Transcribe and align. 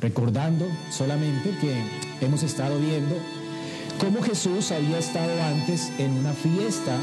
recordando 0.00 0.66
solamente 0.90 1.50
que 1.60 2.24
hemos 2.24 2.42
estado 2.42 2.78
viendo 2.78 3.16
cómo 3.98 4.22
Jesús 4.22 4.70
había 4.70 4.98
estado 4.98 5.30
antes 5.42 5.92
en 5.98 6.12
una 6.12 6.32
fiesta 6.32 6.96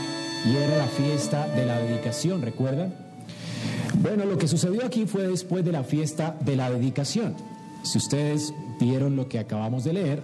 y 0.46 0.56
era 0.56 0.78
la 0.78 0.88
fiesta 0.88 1.48
de 1.48 1.66
la 1.66 1.80
dedicación, 1.80 2.42
¿recuerdan? 2.42 2.94
Bueno, 4.02 4.26
lo 4.26 4.38
que 4.38 4.48
sucedió 4.48 4.86
aquí 4.86 5.06
fue 5.06 5.28
después 5.28 5.66
de 5.66 5.72
la 5.72 5.84
fiesta 5.84 6.38
de 6.42 6.56
la 6.56 6.70
dedicación. 6.70 7.36
Si 7.84 7.98
ustedes 7.98 8.54
vieron 8.80 9.16
lo 9.16 9.28
que 9.28 9.40
acabamos 9.40 9.84
de 9.84 9.94
leer, 9.94 10.22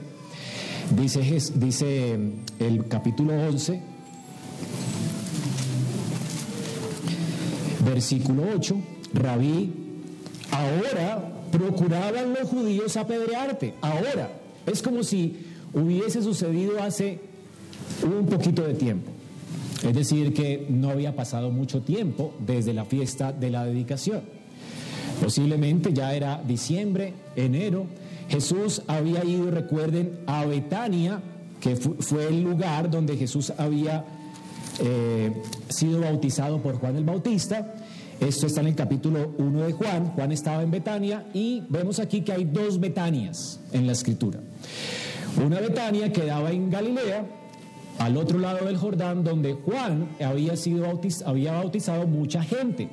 dice, 0.95 1.21
dice 1.55 2.19
el 2.59 2.87
capítulo 2.87 3.33
11, 3.33 3.81
versículo 7.83 8.43
8, 8.55 8.75
Rabí, 9.13 9.73
ahora 10.51 11.40
procuraban 11.51 12.33
los 12.33 12.49
judíos 12.49 12.97
apedrearte, 12.97 13.73
ahora. 13.81 14.31
Es 14.65 14.81
como 14.81 15.03
si 15.03 15.45
hubiese 15.73 16.21
sucedido 16.21 16.81
hace 16.81 17.19
un 18.03 18.25
poquito 18.27 18.63
de 18.63 18.73
tiempo. 18.73 19.11
Es 19.83 19.95
decir, 19.95 20.33
que 20.33 20.67
no 20.69 20.89
había 20.89 21.15
pasado 21.15 21.49
mucho 21.49 21.81
tiempo 21.81 22.33
desde 22.45 22.73
la 22.73 22.85
fiesta 22.85 23.31
de 23.31 23.49
la 23.49 23.65
dedicación. 23.65 24.21
Posiblemente 25.21 25.93
ya 25.93 26.13
era 26.13 26.41
diciembre, 26.47 27.13
enero. 27.35 27.87
Jesús 28.29 28.83
había 28.87 29.23
ido, 29.25 29.49
recuerden, 29.49 30.19
a 30.27 30.45
Betania, 30.45 31.21
que 31.59 31.75
fue 31.75 32.27
el 32.27 32.43
lugar 32.43 32.89
donde 32.89 33.17
Jesús 33.17 33.51
había 33.57 34.05
eh, 34.79 35.31
sido 35.69 36.01
bautizado 36.01 36.61
por 36.61 36.75
Juan 36.75 36.95
el 36.95 37.03
Bautista. 37.03 37.75
Esto 38.21 38.45
está 38.45 38.61
en 38.61 38.67
el 38.67 38.75
capítulo 38.75 39.33
1 39.39 39.63
de 39.63 39.71
Juan. 39.73 40.11
Juan 40.11 40.31
estaba 40.31 40.61
en 40.61 40.69
Betania 40.69 41.25
y 41.33 41.63
vemos 41.69 41.99
aquí 41.99 42.21
que 42.21 42.31
hay 42.31 42.43
dos 42.43 42.79
Betanias 42.79 43.59
en 43.73 43.87
la 43.87 43.93
escritura. 43.93 44.39
Una 45.43 45.59
Betania 45.59 46.11
quedaba 46.11 46.51
en 46.51 46.69
Galilea, 46.69 47.25
al 47.97 48.17
otro 48.17 48.37
lado 48.37 48.67
del 48.67 48.77
Jordán, 48.77 49.23
donde 49.23 49.53
Juan 49.53 50.07
había, 50.23 50.55
sido 50.55 50.85
había 51.25 51.53
bautizado 51.53 52.05
mucha 52.05 52.43
gente. 52.43 52.89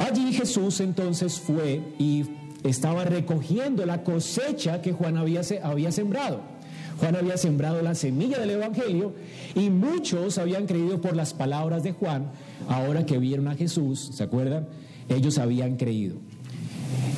Allí 0.00 0.32
Jesús 0.32 0.80
entonces 0.80 1.38
fue 1.38 1.80
y 2.00 2.24
estaba 2.64 3.04
recogiendo 3.04 3.86
la 3.86 4.02
cosecha 4.02 4.82
que 4.82 4.92
Juan 4.92 5.18
había, 5.18 5.42
había 5.62 5.92
sembrado. 5.92 6.40
Juan 6.98 7.14
había 7.14 7.36
sembrado 7.36 7.80
la 7.80 7.94
semilla 7.94 8.40
del 8.40 8.50
Evangelio 8.50 9.14
y 9.54 9.70
muchos 9.70 10.38
habían 10.38 10.66
creído 10.66 11.00
por 11.00 11.14
las 11.14 11.32
palabras 11.32 11.84
de 11.84 11.92
Juan, 11.92 12.32
ahora 12.68 13.06
que 13.06 13.18
vieron 13.18 13.48
a 13.48 13.54
Jesús, 13.54 14.10
¿se 14.12 14.22
acuerdan? 14.22 14.68
Ellos 15.08 15.38
habían 15.38 15.76
creído. 15.76 16.16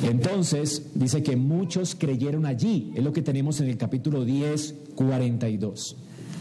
Entonces 0.03 0.91
dice 0.93 1.23
que 1.23 1.35
muchos 1.35 1.95
creyeron 1.95 2.45
allí, 2.45 2.91
es 2.95 3.03
lo 3.03 3.13
que 3.13 3.21
tenemos 3.21 3.59
en 3.61 3.69
el 3.69 3.77
capítulo 3.77 4.25
10, 4.25 4.75
42. 4.95 5.97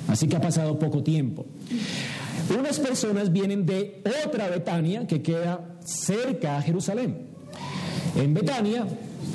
Así 0.08 0.28
que 0.28 0.36
ha 0.36 0.41
pasado 0.41 0.78
poco 0.78 1.02
tiempo. 1.02 1.46
Unas 2.58 2.78
personas 2.78 3.33
vienen 3.33 3.64
de 3.64 4.02
otra 4.27 4.48
Betania 4.48 5.06
que 5.06 5.22
queda 5.22 5.77
cerca 5.84 6.58
a 6.58 6.62
Jerusalén. 6.62 7.28
En 8.16 8.34
Betania 8.34 8.86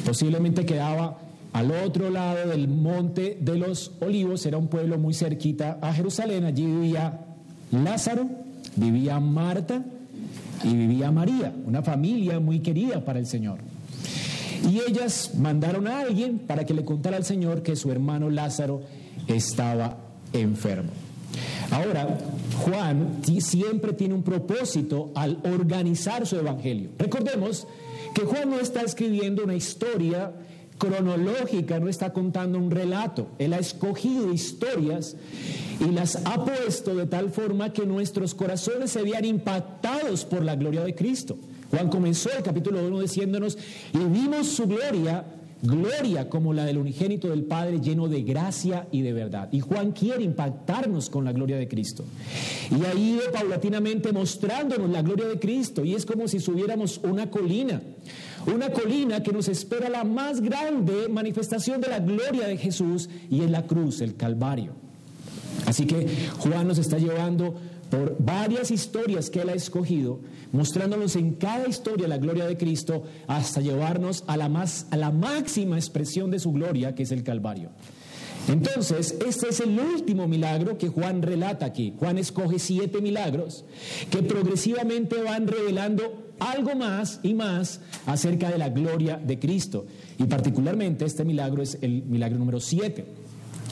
posiblemente 0.05 0.65
quedaba 0.65 1.17
al 1.53 1.71
otro 1.71 2.09
lado 2.09 2.49
del 2.49 2.67
monte 2.67 3.37
de 3.41 3.57
los 3.57 3.93
olivos, 4.01 4.45
era 4.45 4.57
un 4.57 4.67
pueblo 4.67 4.99
muy 4.99 5.13
cerquita 5.13 5.79
a 5.81 5.93
Jerusalén, 5.93 6.45
allí 6.45 6.65
vivía 6.65 7.25
Lázaro, 7.71 8.29
vivía 8.75 9.19
Marta 9.19 9.83
y 10.63 10.73
vivía 10.73 11.11
María, 11.11 11.53
una 11.65 11.81
familia 11.81 12.39
muy 12.39 12.59
querida 12.59 13.03
para 13.03 13.19
el 13.19 13.27
Señor. 13.27 13.59
Y 14.69 14.79
ellas 14.87 15.31
mandaron 15.37 15.87
a 15.87 16.01
alguien 16.01 16.39
para 16.39 16.65
que 16.65 16.73
le 16.73 16.83
contara 16.83 17.17
al 17.17 17.23
Señor 17.23 17.63
que 17.63 17.75
su 17.75 17.91
hermano 17.91 18.29
Lázaro 18.29 18.81
estaba 19.27 19.97
enfermo. 20.33 20.91
Ahora, 21.71 22.17
Juan 22.63 23.21
siempre 23.39 23.93
tiene 23.93 24.13
un 24.13 24.23
propósito 24.23 25.11
al 25.15 25.39
organizar 25.43 26.25
su 26.25 26.35
evangelio. 26.35 26.89
Recordemos 26.97 27.67
que 28.13 28.23
Juan 28.23 28.49
no 28.49 28.59
está 28.59 28.81
escribiendo 28.81 29.43
una 29.43 29.55
historia 29.55 30.33
cronológica, 30.79 31.79
no 31.79 31.89
está 31.89 32.11
contando 32.11 32.57
un 32.57 32.71
relato. 32.71 33.27
Él 33.37 33.53
ha 33.53 33.59
escogido 33.59 34.33
historias 34.33 35.15
y 35.79 35.91
las 35.91 36.15
ha 36.25 36.43
puesto 36.43 36.95
de 36.95 37.05
tal 37.05 37.29
forma 37.29 37.71
que 37.71 37.85
nuestros 37.85 38.33
corazones 38.33 38.89
se 38.89 39.03
vean 39.03 39.25
impactados 39.25 40.25
por 40.25 40.43
la 40.43 40.55
gloria 40.55 40.83
de 40.83 40.95
Cristo. 40.95 41.37
Juan 41.69 41.89
comenzó 41.89 42.31
el 42.35 42.41
capítulo 42.41 42.83
1 42.87 43.01
diciéndonos, 43.01 43.57
y 43.93 43.99
vimos 43.99 44.47
su 44.47 44.65
gloria, 44.65 45.23
gloria 45.61 46.29
como 46.29 46.53
la 46.53 46.65
del 46.65 46.79
unigénito 46.79 47.29
del 47.29 47.43
Padre 47.43 47.79
lleno 47.79 48.07
de 48.07 48.23
gracia 48.23 48.87
y 48.91 49.01
de 49.01 49.13
verdad. 49.13 49.49
Y 49.51 49.59
Juan 49.59 49.91
quiere 49.91 50.23
impactarnos 50.23 51.09
con 51.09 51.25
la 51.25 51.33
gloria 51.33 51.57
de 51.57 51.67
Cristo. 51.67 52.05
Y 52.71 52.83
ha 52.85 52.93
ido 52.95 53.21
paulatinamente 53.31 54.11
mostrándonos 54.11 54.89
la 54.89 55.03
gloria 55.03 55.27
de 55.27 55.39
Cristo. 55.39 55.85
Y 55.85 55.93
es 55.93 56.05
como 56.05 56.27
si 56.27 56.39
subiéramos 56.39 56.99
una 57.03 57.29
colina. 57.29 57.81
Una 58.53 58.71
colina 58.71 59.21
que 59.21 59.31
nos 59.31 59.47
espera 59.47 59.89
la 59.89 60.03
más 60.03 60.41
grande 60.41 61.07
manifestación 61.09 61.81
de 61.81 61.89
la 61.89 61.99
gloria 61.99 62.47
de 62.47 62.57
Jesús 62.57 63.09
y 63.29 63.41
en 63.41 63.51
la 63.51 63.67
cruz, 63.67 64.01
el 64.01 64.15
Calvario. 64.15 64.73
Así 65.65 65.85
que 65.85 66.07
Juan 66.39 66.67
nos 66.67 66.77
está 66.77 66.97
llevando 66.97 67.55
por 67.89 68.15
varias 68.19 68.71
historias 68.71 69.29
que 69.29 69.41
él 69.41 69.49
ha 69.49 69.53
escogido, 69.53 70.19
mostrándonos 70.51 71.15
en 71.15 71.33
cada 71.33 71.67
historia 71.67 72.07
la 72.07 72.17
gloria 72.17 72.45
de 72.45 72.57
Cristo 72.57 73.03
hasta 73.27 73.61
llevarnos 73.61 74.23
a 74.27 74.37
la, 74.37 74.49
más, 74.49 74.87
a 74.91 74.97
la 74.97 75.11
máxima 75.11 75.77
expresión 75.77 76.31
de 76.31 76.39
su 76.39 76.51
gloria, 76.51 76.95
que 76.95 77.03
es 77.03 77.11
el 77.11 77.23
Calvario. 77.23 77.69
Entonces, 78.47 79.15
este 79.27 79.49
es 79.49 79.59
el 79.59 79.77
último 79.79 80.27
milagro 80.27 80.77
que 80.77 80.87
Juan 80.87 81.21
relata 81.21 81.65
aquí. 81.65 81.93
Juan 81.99 82.17
escoge 82.17 82.57
siete 82.57 83.01
milagros 83.01 83.65
que 84.09 84.23
progresivamente 84.23 85.21
van 85.21 85.47
revelando 85.47 86.28
algo 86.39 86.75
más 86.75 87.19
y 87.23 87.33
más 87.33 87.81
acerca 88.05 88.49
de 88.49 88.57
la 88.57 88.69
gloria 88.69 89.17
de 89.17 89.39
Cristo. 89.39 89.85
Y 90.17 90.23
particularmente 90.25 91.05
este 91.05 91.25
milagro 91.25 91.61
es 91.61 91.77
el 91.81 92.03
milagro 92.03 92.37
número 92.37 92.59
siete. 92.59 93.05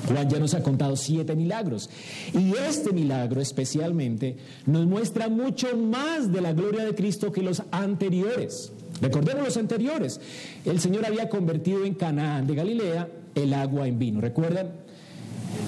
Juan 0.08 0.30
ya 0.30 0.40
nos 0.40 0.54
ha 0.54 0.62
contado 0.62 0.96
siete 0.96 1.36
milagros. 1.36 1.90
Y 2.34 2.54
este 2.54 2.92
milagro 2.92 3.42
especialmente 3.42 4.38
nos 4.66 4.86
muestra 4.86 5.28
mucho 5.28 5.76
más 5.76 6.32
de 6.32 6.42
la 6.42 6.54
gloria 6.54 6.86
de 6.86 6.96
Cristo 6.96 7.32
que 7.32 7.42
los 7.42 7.64
anteriores. 7.72 8.72
Recordemos 9.02 9.44
los 9.44 9.58
anteriores. 9.58 10.20
El 10.66 10.80
Señor 10.80 11.06
había 11.06 11.30
convertido 11.30 11.86
en 11.86 11.94
Canaán 11.94 12.48
de 12.48 12.56
Galilea 12.56 13.10
el 13.36 13.54
agua 13.54 13.88
en 13.88 14.00
vino. 14.00 14.22
¿Recuerdan? 14.22 14.87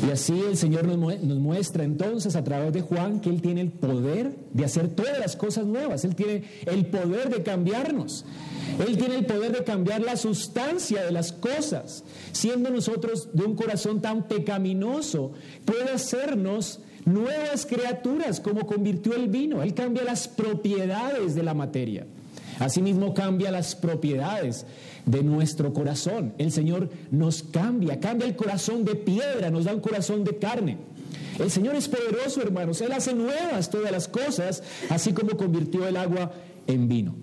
Y 0.07 0.11
así 0.11 0.39
el 0.39 0.57
Señor 0.57 0.85
nos, 0.85 0.97
muestra 1.39 1.83
entonces 1.83 2.35
a 2.35 2.43
través 2.43 2.73
de 2.73 2.81
Juan 2.81 3.19
que 3.19 3.29
Él 3.29 3.41
tiene 3.41 3.61
el 3.61 3.71
poder 3.71 4.35
de 4.53 4.65
hacer 4.65 4.89
todas 4.89 5.19
las 5.19 5.35
cosas 5.35 5.65
nuevas. 5.65 6.05
Él 6.05 6.15
tiene 6.15 6.43
el 6.65 6.85
poder 6.85 7.29
de 7.29 7.43
cambiarnos. 7.43 8.25
Él 8.85 8.97
tiene 8.97 9.15
el 9.17 9.25
poder 9.25 9.51
de 9.51 9.63
cambiar 9.63 10.01
la 10.01 10.15
sustancia 10.15 11.03
de 11.03 11.11
las 11.11 11.33
cosas. 11.33 12.03
Siendo 12.31 12.69
nosotros 12.69 13.29
de 13.33 13.43
un 13.43 13.55
corazón 13.55 14.01
tan 14.01 14.27
pecaminoso, 14.27 15.33
puede 15.65 15.91
hacernos 15.91 16.79
nuevas 17.05 17.65
criaturas 17.65 18.39
como 18.39 18.65
convirtió 18.65 19.15
el 19.15 19.27
vino. 19.27 19.63
Él 19.63 19.73
cambia 19.73 20.03
las 20.03 20.27
propiedades 20.27 21.35
de 21.35 21.43
la 21.43 21.53
materia. 21.53 22.05
Asimismo 22.59 23.13
cambia 23.13 23.51
las 23.51 23.75
propiedades 23.75 24.65
de 25.05 25.23
nuestro 25.23 25.73
corazón. 25.73 26.33
El 26.37 26.51
Señor 26.51 26.89
nos 27.09 27.41
cambia, 27.41 27.99
cambia 27.99 28.27
el 28.27 28.35
corazón 28.35 28.83
de 28.83 28.95
piedra, 28.95 29.49
nos 29.49 29.65
da 29.65 29.73
un 29.73 29.79
corazón 29.79 30.23
de 30.23 30.37
carne. 30.37 30.77
El 31.39 31.49
Señor 31.49 31.75
es 31.75 31.87
poderoso, 31.87 32.41
hermanos. 32.41 32.81
Él 32.81 32.91
hace 32.91 33.13
nuevas 33.13 33.69
todas 33.69 33.91
las 33.91 34.09
cosas, 34.09 34.61
así 34.89 35.13
como 35.13 35.37
convirtió 35.37 35.87
el 35.87 35.95
agua 35.95 36.33
en 36.67 36.89
vino. 36.89 37.15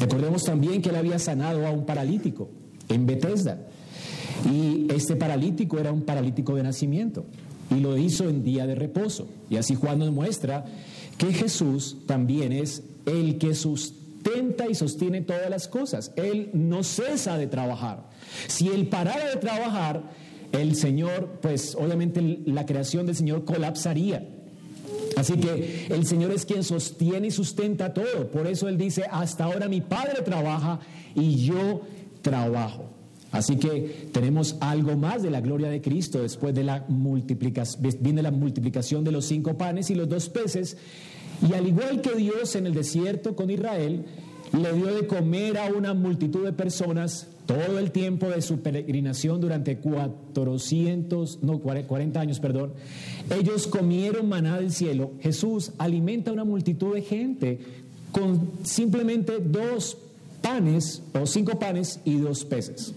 Recordemos 0.00 0.44
también 0.44 0.80
que 0.80 0.88
Él 0.88 0.96
había 0.96 1.18
sanado 1.18 1.66
a 1.66 1.70
un 1.70 1.84
paralítico 1.84 2.48
en 2.88 3.06
Bethesda. 3.06 3.68
Y 4.50 4.86
este 4.92 5.14
paralítico 5.14 5.78
era 5.78 5.92
un 5.92 6.02
paralítico 6.02 6.56
de 6.56 6.62
nacimiento. 6.62 7.26
Y 7.70 7.80
lo 7.80 7.98
hizo 7.98 8.28
en 8.28 8.42
día 8.42 8.66
de 8.66 8.74
reposo. 8.74 9.28
Y 9.50 9.56
así 9.56 9.74
Juan 9.74 9.98
nos 9.98 10.10
muestra 10.10 10.64
que 11.18 11.32
Jesús 11.34 11.98
también 12.06 12.52
es 12.52 12.82
el 13.04 13.36
que 13.36 13.54
sustenta 13.54 14.01
tenta 14.22 14.68
y 14.68 14.74
sostiene 14.74 15.22
todas 15.22 15.48
las 15.50 15.68
cosas. 15.68 16.12
Él 16.16 16.50
no 16.52 16.82
cesa 16.82 17.38
de 17.38 17.46
trabajar. 17.46 18.08
Si 18.48 18.68
Él 18.68 18.88
parara 18.88 19.28
de 19.28 19.36
trabajar, 19.36 20.02
el 20.52 20.76
Señor, 20.76 21.38
pues 21.40 21.74
obviamente 21.74 22.40
la 22.46 22.66
creación 22.66 23.06
del 23.06 23.16
Señor 23.16 23.44
colapsaría. 23.44 24.28
Así 25.16 25.34
que 25.34 25.86
el 25.90 26.06
Señor 26.06 26.32
es 26.32 26.46
quien 26.46 26.64
sostiene 26.64 27.28
y 27.28 27.30
sustenta 27.30 27.92
todo. 27.92 28.30
Por 28.30 28.46
eso 28.46 28.68
Él 28.68 28.78
dice, 28.78 29.04
hasta 29.10 29.44
ahora 29.44 29.68
mi 29.68 29.80
Padre 29.80 30.22
trabaja 30.22 30.80
y 31.14 31.44
yo 31.44 31.82
trabajo. 32.22 32.92
Así 33.30 33.56
que 33.56 34.10
tenemos 34.12 34.56
algo 34.60 34.94
más 34.96 35.22
de 35.22 35.30
la 35.30 35.40
gloria 35.40 35.68
de 35.68 35.80
Cristo 35.80 36.20
después 36.20 36.54
de 36.54 36.64
la 36.64 36.84
multiplicación, 36.88 37.82
viene 38.00 38.22
la 38.22 38.30
multiplicación 38.30 39.04
de 39.04 39.12
los 39.12 39.24
cinco 39.24 39.56
panes 39.56 39.88
y 39.88 39.94
los 39.94 40.06
dos 40.06 40.28
peces 40.28 40.76
y 41.48 41.54
al 41.54 41.66
igual 41.66 42.00
que 42.00 42.14
Dios 42.14 42.54
en 42.56 42.66
el 42.66 42.74
desierto 42.74 43.34
con 43.34 43.50
Israel, 43.50 44.04
le 44.52 44.72
dio 44.74 44.86
de 44.86 45.06
comer 45.06 45.58
a 45.58 45.66
una 45.66 45.94
multitud 45.94 46.44
de 46.44 46.52
personas 46.52 47.26
todo 47.46 47.78
el 47.78 47.90
tiempo 47.90 48.28
de 48.28 48.42
su 48.42 48.60
peregrinación 48.60 49.40
durante 49.40 49.78
400, 49.78 51.42
no, 51.42 51.58
40 51.58 52.20
años, 52.20 52.38
perdón, 52.38 52.72
ellos 53.36 53.66
comieron 53.66 54.28
maná 54.28 54.58
del 54.58 54.72
cielo. 54.72 55.12
Jesús 55.20 55.72
alimenta 55.78 56.30
a 56.30 56.34
una 56.34 56.44
multitud 56.44 56.94
de 56.94 57.02
gente 57.02 57.58
con 58.12 58.50
simplemente 58.62 59.38
dos 59.40 59.96
panes 60.40 61.02
o 61.18 61.26
cinco 61.26 61.58
panes 61.58 62.00
y 62.04 62.16
dos 62.16 62.44
peces. 62.44 62.94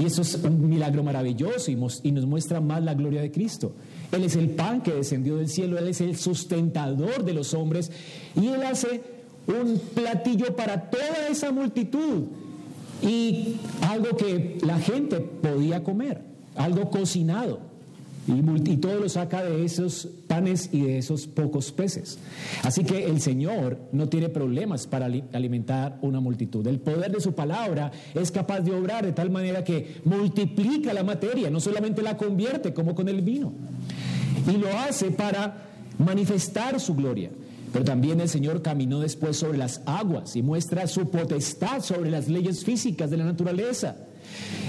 Y 0.00 0.04
eso 0.04 0.22
es 0.22 0.34
un 0.34 0.68
milagro 0.68 1.02
maravilloso 1.02 1.70
y, 1.70 2.12
nos 2.12 2.26
muestra 2.26 2.60
más 2.60 2.82
la 2.82 2.94
gloria 2.94 3.22
de 3.22 3.30
Cristo. 3.30 3.72
Él 4.12 4.24
es 4.24 4.36
el 4.36 4.50
pan 4.50 4.82
que 4.82 4.92
descendió 4.92 5.36
del 5.36 5.48
cielo, 5.48 5.78
Él 5.78 5.88
es 5.88 6.00
el 6.00 6.16
sustentador 6.16 7.24
de 7.24 7.34
los 7.34 7.54
hombres 7.54 7.90
y 8.34 8.46
Él 8.48 8.62
hace 8.62 9.02
un 9.46 9.80
platillo 9.94 10.54
para 10.56 10.90
toda 10.90 11.28
esa 11.30 11.50
multitud 11.52 12.24
y 13.02 13.56
algo 13.82 14.16
que 14.16 14.58
la 14.62 14.78
gente 14.78 15.20
podía 15.20 15.82
comer, 15.82 16.22
algo 16.56 16.90
cocinado. 16.90 17.68
Y, 18.26 18.76
todo 18.76 19.00
lo 19.00 19.08
saca 19.08 19.42
de 19.42 19.64
esos 19.64 20.06
panes 20.26 20.68
y 20.70 20.82
de 20.82 20.98
esos 20.98 21.26
pocos 21.26 21.72
peces. 21.72 22.18
Así 22.62 22.84
que 22.84 23.06
el 23.06 23.22
Señor 23.22 23.78
no 23.92 24.10
tiene 24.10 24.28
problemas 24.28 24.86
para 24.86 25.06
alimentar 25.06 25.98
una 26.02 26.20
multitud. 26.20 26.66
El 26.66 26.78
poder 26.78 27.10
de 27.10 27.22
su 27.22 27.32
palabra 27.32 27.90
es 28.14 28.30
capaz 28.30 28.60
de 28.60 28.72
obrar 28.72 29.06
de 29.06 29.12
tal 29.12 29.30
manera 29.30 29.64
que 29.64 30.02
multiplica 30.04 30.92
la 30.92 31.04
materia, 31.04 31.48
no 31.48 31.58
solamente 31.58 32.02
la 32.02 32.18
convierte 32.18 32.74
como 32.74 32.94
con 32.94 33.08
el 33.08 33.22
vino. 33.22 33.54
Y 34.48 34.56
lo 34.56 34.68
hace 34.78 35.10
para 35.10 35.68
manifestar 35.98 36.80
su 36.80 36.94
gloria. 36.94 37.30
Pero 37.72 37.84
también 37.84 38.20
el 38.20 38.28
Señor 38.28 38.62
caminó 38.62 39.00
después 39.00 39.36
sobre 39.36 39.58
las 39.58 39.82
aguas 39.84 40.36
y 40.36 40.42
muestra 40.42 40.86
su 40.86 41.10
potestad 41.10 41.82
sobre 41.82 42.10
las 42.10 42.28
leyes 42.28 42.64
físicas 42.64 43.10
de 43.10 43.18
la 43.18 43.24
naturaleza. 43.24 43.96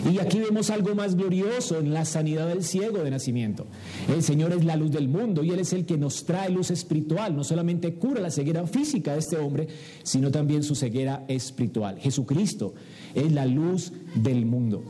Y 0.10 0.20
aquí 0.20 0.40
vemos 0.40 0.70
algo 0.70 0.96
más 0.96 1.16
glorioso 1.16 1.80
en 1.80 1.94
la 1.94 2.06
sanidad 2.06 2.48
del 2.48 2.64
ciego 2.64 3.00
de 3.00 3.12
nacimiento. 3.12 3.68
El 4.08 4.24
Señor 4.24 4.54
es 4.54 4.64
la 4.64 4.76
luz 4.76 4.92
del 4.92 5.10
mundo 5.10 5.44
y 5.44 5.52
Él 5.52 5.60
es 5.60 5.74
el 5.74 5.86
que 5.86 5.98
nos 5.98 6.26
trae 6.26 6.50
luz 6.50 6.72
espiritual. 6.72 7.36
No 7.36 7.44
solamente 7.44 7.96
cura 7.96 8.22
la 8.22 8.31
ceguera 8.31 8.66
física 8.68 9.14
de 9.14 9.20
este 9.20 9.38
hombre, 9.38 9.68
sino 10.04 10.31
también 10.31 10.64
su 10.64 10.76
ceguera 10.76 11.26
espiritual. 11.28 12.00
Jesucristo 12.00 12.74
es 13.14 13.31
la 13.31 13.46
luz 13.46 13.92
del 14.16 14.46
mundo. 14.46 14.84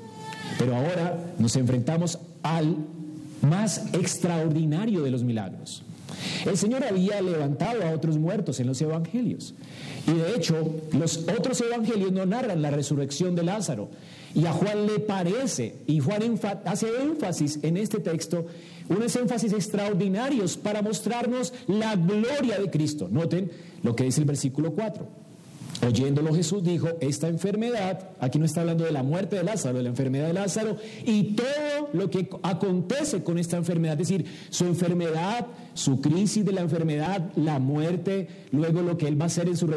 Pero 0.58 0.76
ahora 0.76 1.34
nos 1.40 1.56
enfrentamos 1.56 2.20
al 2.44 2.78
más 3.42 3.94
extraordinario 3.94 5.02
de 5.02 5.12
los 5.12 5.24
milagros. 5.24 5.84
El 6.46 6.58
Señor 6.58 6.84
había 6.84 7.22
levantado 7.22 7.84
a 7.84 7.92
otros 7.92 8.18
muertos 8.18 8.60
en 8.60 8.68
los 8.68 8.82
evangelios. 8.82 9.54
Y 10.08 10.14
de 10.14 10.36
hecho, 10.36 10.76
los 10.92 11.20
otros 11.20 11.62
evangelios 11.62 12.12
no 12.12 12.26
narran 12.26 12.62
la 12.62 12.72
resurrección 12.72 13.36
de 13.36 13.44
Lázaro, 13.44 13.90
y 14.34 14.46
a 14.46 14.54
Juan 14.54 14.86
le 14.86 15.00
parece, 15.00 15.78
y 15.88 16.00
Juan 16.00 16.40
hace 16.66 16.88
énfasis 17.02 17.60
en 17.64 17.78
este 17.78 18.00
texto, 18.00 18.46
unos 18.88 19.16
énfasis 19.16 19.54
extraordinarios 19.54 20.58
para 20.58 20.82
mostrarnos 20.82 21.54
la 21.68 21.96
gloria 21.96 22.60
de 22.60 22.70
Cristo. 22.70 23.08
Noten 23.10 23.52
lo 23.84 23.96
que 23.96 24.04
dice 24.04 24.22
el 24.22 24.28
versículo 24.28 24.74
4. 24.74 25.29
Oyéndolo 25.86 26.34
Jesús 26.34 26.62
dijo, 26.62 26.90
esta 27.00 27.30
enfermedad, 27.30 28.10
aquí 28.20 28.38
no 28.38 28.46
está 28.46 28.62
hablando 28.62 28.84
de 28.84 28.92
la 28.92 29.02
muerte 29.02 29.38
de 29.38 29.44
Lázaro, 29.44 29.78
de 29.78 29.84
la 29.84 29.90
enfermedad 29.90 30.28
de 30.28 30.34
Lázaro, 30.34 30.76
y 31.06 31.36
todo 31.36 31.90
lo 31.94 32.10
que 32.10 32.30
acontece 32.44 33.24
con 33.24 33.40
esta 33.40 33.56
enfermedad, 33.56 34.00
es 34.00 34.10
decir, 34.10 34.26
su 34.50 34.66
enfermedad, 34.66 35.48
su 35.74 36.02
crisis 36.02 36.44
de 36.44 36.52
la 36.52 36.62
enfermedad, 36.62 37.32
la 37.38 37.60
muerte, 37.60 38.28
luego 38.52 38.82
lo 38.82 38.98
que 38.98 39.08
él 39.08 39.20
va 39.20 39.26
a 39.26 39.28
hacer 39.28 39.48
en 39.48 39.56
su, 39.56 39.68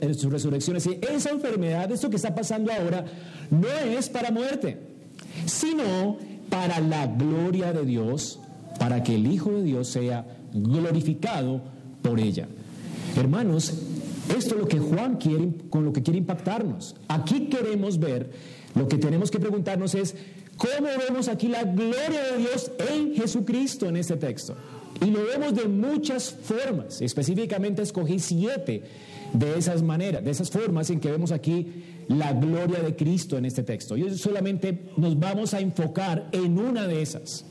en 0.00 0.14
su 0.14 0.30
resurrección, 0.30 0.76
es 0.76 0.84
decir, 0.84 1.00
esa 1.10 1.30
enfermedad, 1.30 1.90
esto 1.90 2.08
que 2.08 2.16
está 2.16 2.34
pasando 2.34 2.72
ahora, 2.72 3.04
no 3.50 3.68
es 3.68 4.08
para 4.08 4.30
muerte, 4.30 4.78
sino 5.46 6.18
para 6.50 6.78
la 6.78 7.08
gloria 7.08 7.72
de 7.72 7.84
Dios, 7.84 8.38
para 8.78 9.02
que 9.02 9.16
el 9.16 9.26
Hijo 9.26 9.50
de 9.50 9.64
Dios 9.64 9.88
sea 9.88 10.24
glorificado 10.52 11.62
por 12.00 12.20
ella. 12.20 12.46
Hermanos, 13.16 13.72
esto 14.36 14.54
es 14.54 14.60
lo 14.60 14.68
que 14.68 14.78
Juan 14.78 15.16
quiere, 15.16 15.50
con 15.70 15.84
lo 15.84 15.92
que 15.92 16.02
quiere 16.02 16.18
impactarnos. 16.18 16.96
Aquí 17.08 17.46
queremos 17.46 17.98
ver, 17.98 18.30
lo 18.74 18.88
que 18.88 18.98
tenemos 18.98 19.30
que 19.30 19.40
preguntarnos 19.40 19.94
es, 19.94 20.14
¿cómo 20.56 20.88
vemos 21.06 21.28
aquí 21.28 21.48
la 21.48 21.64
gloria 21.64 22.32
de 22.32 22.38
Dios 22.38 22.70
en 22.90 23.14
Jesucristo 23.14 23.86
en 23.86 23.96
este 23.96 24.16
texto? 24.16 24.56
Y 25.00 25.10
lo 25.10 25.24
vemos 25.24 25.54
de 25.54 25.68
muchas 25.68 26.30
formas. 26.30 27.00
Específicamente 27.00 27.82
escogí 27.82 28.18
siete 28.18 28.82
de 29.32 29.58
esas 29.58 29.82
maneras, 29.82 30.24
de 30.24 30.30
esas 30.30 30.50
formas 30.50 30.90
en 30.90 31.00
que 31.00 31.10
vemos 31.10 31.32
aquí 31.32 31.84
la 32.08 32.32
gloria 32.32 32.80
de 32.80 32.96
Cristo 32.96 33.36
en 33.36 33.44
este 33.44 33.62
texto. 33.62 33.96
Y 33.96 34.16
solamente 34.16 34.86
nos 34.96 35.18
vamos 35.18 35.54
a 35.54 35.60
enfocar 35.60 36.28
en 36.32 36.58
una 36.58 36.86
de 36.86 37.02
esas. 37.02 37.44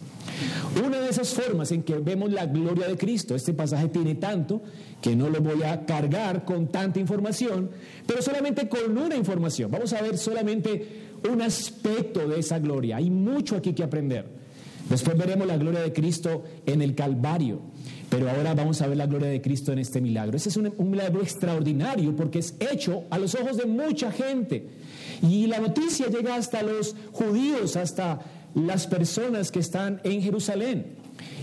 Una 0.85 0.99
de 0.99 1.09
esas 1.09 1.33
formas 1.33 1.71
en 1.71 1.83
que 1.83 1.97
vemos 1.99 2.31
la 2.31 2.45
gloria 2.45 2.87
de 2.87 2.97
Cristo, 2.97 3.35
este 3.35 3.53
pasaje 3.53 3.87
tiene 3.89 4.15
tanto 4.15 4.61
que 5.01 5.15
no 5.15 5.29
lo 5.29 5.41
voy 5.41 5.63
a 5.63 5.85
cargar 5.85 6.45
con 6.45 6.67
tanta 6.67 6.99
información, 6.99 7.69
pero 8.05 8.21
solamente 8.21 8.67
con 8.67 8.97
una 8.97 9.15
información. 9.15 9.71
Vamos 9.71 9.93
a 9.93 10.01
ver 10.01 10.17
solamente 10.17 11.07
un 11.31 11.41
aspecto 11.41 12.27
de 12.27 12.39
esa 12.39 12.59
gloria. 12.59 12.97
Hay 12.97 13.09
mucho 13.09 13.55
aquí 13.55 13.73
que 13.73 13.83
aprender. 13.83 14.37
Después 14.89 15.17
veremos 15.17 15.47
la 15.47 15.57
gloria 15.57 15.81
de 15.81 15.91
Cristo 15.91 16.43
en 16.65 16.81
el 16.81 16.95
Calvario, 16.95 17.59
pero 18.09 18.29
ahora 18.29 18.53
vamos 18.53 18.81
a 18.81 18.87
ver 18.87 18.95
la 18.95 19.05
gloria 19.05 19.27
de 19.27 19.41
Cristo 19.41 19.73
en 19.73 19.79
este 19.79 19.99
milagro. 19.99 20.37
Ese 20.37 20.47
es 20.47 20.55
un, 20.55 20.73
un 20.77 20.89
milagro 20.89 21.21
extraordinario 21.21 22.15
porque 22.15 22.39
es 22.39 22.55
hecho 22.59 23.03
a 23.09 23.17
los 23.17 23.35
ojos 23.35 23.57
de 23.57 23.65
mucha 23.65 24.11
gente. 24.11 24.69
Y 25.21 25.47
la 25.47 25.59
noticia 25.59 26.07
llega 26.07 26.35
hasta 26.35 26.61
los 26.63 26.95
judíos, 27.11 27.75
hasta 27.75 28.19
las 28.55 28.87
personas 28.87 29.51
que 29.51 29.59
están 29.59 30.01
en 30.03 30.21
Jerusalén 30.21 30.95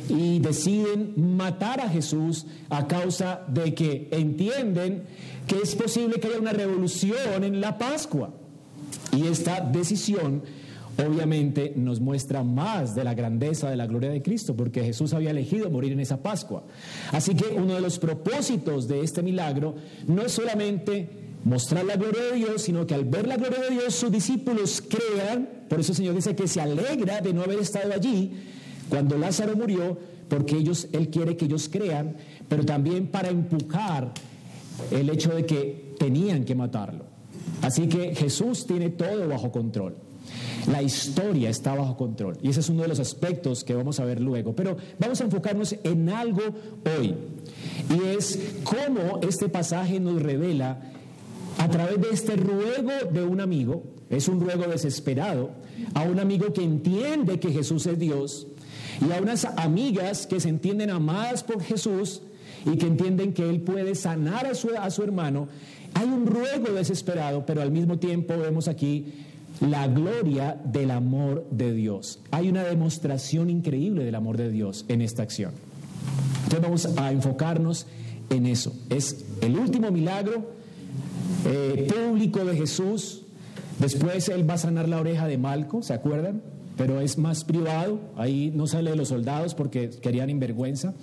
y 0.09 0.39
deciden 0.39 1.15
matar 1.17 1.81
a 1.81 1.89
Jesús 1.89 2.47
a 2.69 2.87
causa 2.87 3.45
de 3.49 3.75
que 3.75 4.09
entienden 4.11 5.05
que 5.47 5.59
es 5.63 5.75
posible 5.75 6.21
que 6.21 6.29
haya 6.29 6.39
una 6.39 6.53
revolución 6.53 7.45
en 7.45 7.61
la 7.61 7.79
Pascua. 7.79 8.31
Y 9.13 9.27
esta 9.27 9.61
decisión 9.61 10.43
obviamente 10.97 11.73
nos 11.77 12.01
muestra 12.01 12.43
más 12.43 12.95
de 12.95 13.05
la 13.05 13.15
grandeza 13.15 13.69
de 13.69 13.77
la 13.77 13.87
gloria 13.87 14.11
de 14.11 14.23
Cristo, 14.23 14.55
porque 14.55 14.85
Jesús 14.85 15.13
había 15.13 15.31
elegido 15.31 15.71
morir 15.71 15.93
en 15.93 16.01
esa 16.01 16.23
Pascua. 16.23 16.65
Así 17.13 17.35
que 17.35 17.47
uno 17.47 17.75
de 17.75 17.81
los 17.81 17.99
propósitos 17.99 18.87
de 18.89 19.01
este 19.01 19.23
milagro 19.23 19.75
no 20.07 20.23
es 20.23 20.33
solamente 20.33 21.09
mostrar 21.45 21.85
la 21.85 21.97
gloria 21.97 22.23
de 22.23 22.33
Dios, 22.37 22.63
sino 22.63 22.87
que 22.87 22.95
al 22.95 23.05
ver 23.05 23.27
la 23.27 23.37
gloria 23.37 23.61
de 23.61 23.71
Dios 23.71 23.95
sus 23.95 24.11
discípulos 24.11 24.83
crean, 24.83 25.49
por 25.75 25.81
eso 25.81 25.91
el 25.91 25.97
Señor 25.97 26.15
dice 26.15 26.37
que 26.37 26.47
se 26.47 26.61
alegra 26.61 27.21
de 27.21 27.33
no 27.35 27.43
haber 27.43 27.59
estado 27.59 27.93
allí 27.93 28.31
cuando 28.89 29.19
Lázaro 29.19 29.57
murió, 29.57 29.99
porque 30.29 30.57
ellos, 30.57 30.87
Él 30.93 31.09
quiere 31.09 31.37
que 31.37 31.47
ellos 31.47 31.69
crean, 31.69 32.15
pero 32.49 32.65
también 32.65 33.09
para 33.09 33.29
empujar 33.29 34.13
el 34.93 35.11
hecho 35.11 35.35
de 35.35 35.45
que 35.45 35.97
tenían 35.99 36.45
que 36.45 36.55
matarlo. 36.55 37.07
Así 37.61 37.89
que 37.89 38.15
Jesús 38.15 38.69
tiene 38.69 38.91
todo 38.91 39.27
bajo 39.27 39.51
control. 39.51 39.97
La 40.71 40.81
historia 40.81 41.51
está 41.51 41.75
bajo 41.75 41.97
control. 41.97 42.39
Y 42.41 42.51
ese 42.51 42.61
es 42.61 42.69
uno 42.69 42.83
de 42.83 42.89
los 42.89 43.01
aspectos 43.01 43.65
que 43.65 43.75
vamos 43.75 43.99
a 43.99 44.05
ver 44.05 44.21
luego. 44.21 44.55
Pero 44.55 44.77
vamos 45.01 45.21
a 45.21 45.25
enfocarnos 45.25 45.75
en 45.83 46.09
algo 46.09 46.43
hoy. 47.01 47.17
Y 47.91 48.17
es 48.17 48.39
cómo 48.63 49.19
este 49.29 49.49
pasaje 49.49 49.99
nos 49.99 50.23
revela 50.23 50.79
a 51.59 51.69
través 51.69 52.01
de 52.01 52.11
este 52.13 52.37
ruego 52.37 52.93
de 53.13 53.25
un 53.25 53.41
amigo, 53.41 53.83
es 54.11 54.29
un 54.29 54.41
ruego 54.41 54.65
desesperado, 54.65 55.51
a 55.95 56.03
un 56.03 56.21
amigo 56.21 56.53
que 56.53 56.63
entiende 56.63 57.41
que 57.41 57.51
Jesús 57.51 57.87
es 57.87 57.99
Dios 57.99 58.47
y 59.01 59.13
a 59.13 59.21
unas 59.21 59.45
amigas 59.45 60.27
que 60.27 60.41
se 60.41 60.49
entienden 60.49 60.91
amadas 60.91 61.43
por 61.43 61.63
Jesús 61.63 62.23
y 62.65 62.77
que 62.77 62.87
entienden 62.87 63.33
que 63.33 63.49
Él 63.49 63.61
puede 63.61 63.95
sanar 63.95 64.47
a 64.47 64.55
su, 64.55 64.71
a 64.77 64.91
su 64.91 65.03
hermano, 65.03 65.49
hay 65.95 66.07
un 66.09 66.27
ruego 66.27 66.73
desesperado, 66.73 67.45
pero 67.47 67.63
al 67.63 67.71
mismo 67.71 67.99
tiempo 67.99 68.37
vemos 68.39 68.69
aquí 68.69 69.13
la 69.61 69.87
gloria 69.87 70.61
del 70.65 70.91
amor 70.91 71.47
de 71.51 71.73
Dios. 71.73 72.21
Hay 72.31 72.49
una 72.49 72.65
demostración 72.65 73.51
increíble 73.51 74.05
del 74.05 74.15
amor 74.15 74.37
de 74.37 74.51
Dios 74.51 74.85
en 74.89 75.01
esta 75.01 75.23
acción. 75.23 75.53
Entonces 76.45 76.63
vamos 76.63 76.99
a 76.99 77.13
enfocarnos 77.13 77.87
en 78.31 78.47
eso. 78.47 78.73
Es 78.91 79.25
el 79.41 79.57
último 79.57 79.91
milagro 79.91 80.51
eh, 81.47 81.89
público 81.89 82.45
de 82.45 82.57
Jesús. 82.57 83.23
Después 83.79 84.29
él 84.29 84.49
va 84.49 84.55
a 84.55 84.59
sanar 84.59 84.89
la 84.89 85.01
oreja 85.01 85.27
de 85.27 85.39
Malco, 85.39 85.83
¿se 85.83 85.95
acuerdan? 85.95 86.43
Pero 86.77 87.01
es 87.01 87.19
más 87.19 87.45
privado, 87.45 88.01
ahí 88.17 88.53
no 88.55 88.67
sale 88.67 88.91
de 88.91 88.97
los 88.97 89.09
soldados 89.09 89.55
porque 89.55 89.91
querían 89.91 90.31
invergüenza, 90.31 90.95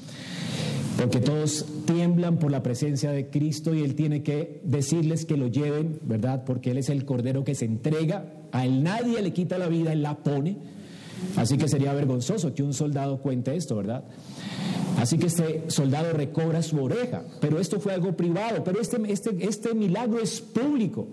porque 0.98 1.20
todos 1.20 1.66
tiemblan 1.86 2.38
por 2.38 2.51
la 2.51 2.62
presencia 2.62 3.12
de 3.12 3.28
Cristo 3.30 3.74
y 3.74 3.82
él 3.82 3.96
tiene 3.96 4.22
que 4.22 4.62
decirles 4.63 5.25
que 5.25 5.38
lo 5.38 5.48
lleven, 5.48 6.00
¿verdad? 6.04 6.44
Porque 6.46 6.72
él 6.72 6.78
es 6.78 6.90
el 6.90 7.06
cordero 7.06 7.44
que 7.44 7.56
se 7.56 7.66
entrega, 7.66 8.25
a 8.51 8.66
él 8.66 8.84
nadie 8.84 9.22
le 9.22 9.32
quita 9.32 9.58
la 9.58 9.68
vida, 9.68 9.94
él 9.94 10.01
la 10.01 10.18
pone. 10.18 10.58
Así 11.38 11.58
que 11.58 11.68
sería 11.68 11.94
vergonzoso 11.94 12.54
que 12.54 12.63
un 12.63 12.74
soldado 12.74 13.22
cuente 13.22 13.56
esto, 13.56 13.75
¿verdad? 13.75 14.04
Así 14.98 15.18
que 15.18 15.28
este 15.28 15.63
soldado 15.68 16.12
recobra 16.13 16.62
su 16.62 16.82
oreja, 16.84 17.24
pero 17.40 17.60
esto 17.60 17.80
fue 17.80 17.94
algo 17.94 18.16
privado, 18.16 18.63
pero 18.63 18.82
este, 18.82 18.98
este, 19.12 19.36
este 19.40 19.74
milagro 19.74 20.20
es 20.20 20.42
público. 20.42 21.08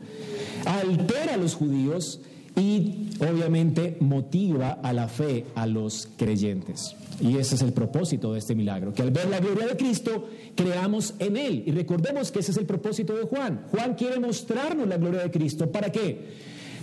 Altera 0.69 1.35
a 1.35 1.37
los 1.39 1.55
judíos 1.55 2.21
y 2.55 3.09
obviamente 3.21 3.97
motiva 4.01 4.73
a 4.83 4.93
la 4.93 5.09
fe 5.09 5.47
a 5.55 5.67
los 5.67 6.09
creyentes. 6.17 6.95
Y 7.21 7.37
ese 7.37 7.55
es 7.55 7.63
el 7.63 7.73
propósito 7.73 8.33
de 8.33 8.39
este 8.39 8.55
milagro, 8.55 8.93
que 8.93 9.03
al 9.03 9.11
ver 9.11 9.29
la 9.29 9.41
gloria 9.41 9.67
de 9.67 9.77
Cristo 9.77 10.29
creamos 10.55 11.15
en 11.19 11.37
Él. 11.37 11.65
Y 11.67 11.73
recordemos 11.73 12.31
que 12.31 12.41
ese 12.41 12.53
es 12.53 12.59
el 12.59 12.67
propósito 12.67 13.17
de 13.17 13.25
Juan. 13.25 13.65
Juan 13.71 13.95
quiere 13.95 14.21
mostrarnos 14.21 14.87
la 14.87 14.99
gloria 14.99 15.23
de 15.23 15.31
Cristo. 15.31 15.73
¿Para 15.73 15.91
qué? 15.91 16.29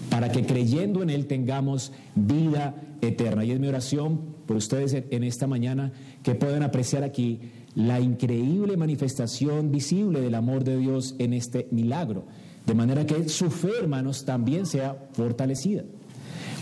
Para 0.09 0.31
que 0.31 0.45
creyendo 0.45 1.03
en 1.03 1.09
Él 1.09 1.27
tengamos 1.27 1.91
vida 2.15 2.75
eterna. 3.01 3.45
Y 3.45 3.51
es 3.51 3.59
mi 3.59 3.67
oración 3.67 4.19
por 4.45 4.57
ustedes 4.57 5.03
en 5.09 5.23
esta 5.23 5.47
mañana 5.47 5.93
que 6.23 6.35
puedan 6.35 6.63
apreciar 6.63 7.03
aquí 7.03 7.39
la 7.75 7.99
increíble 7.99 8.77
manifestación 8.77 9.71
visible 9.71 10.21
del 10.21 10.35
amor 10.35 10.63
de 10.63 10.77
Dios 10.77 11.15
en 11.19 11.33
este 11.33 11.67
milagro. 11.71 12.25
De 12.65 12.73
manera 12.73 13.05
que 13.05 13.29
su 13.29 13.51
fe, 13.51 13.69
hermanos, 13.79 14.25
también 14.25 14.65
sea 14.65 14.97
fortalecida. 15.13 15.83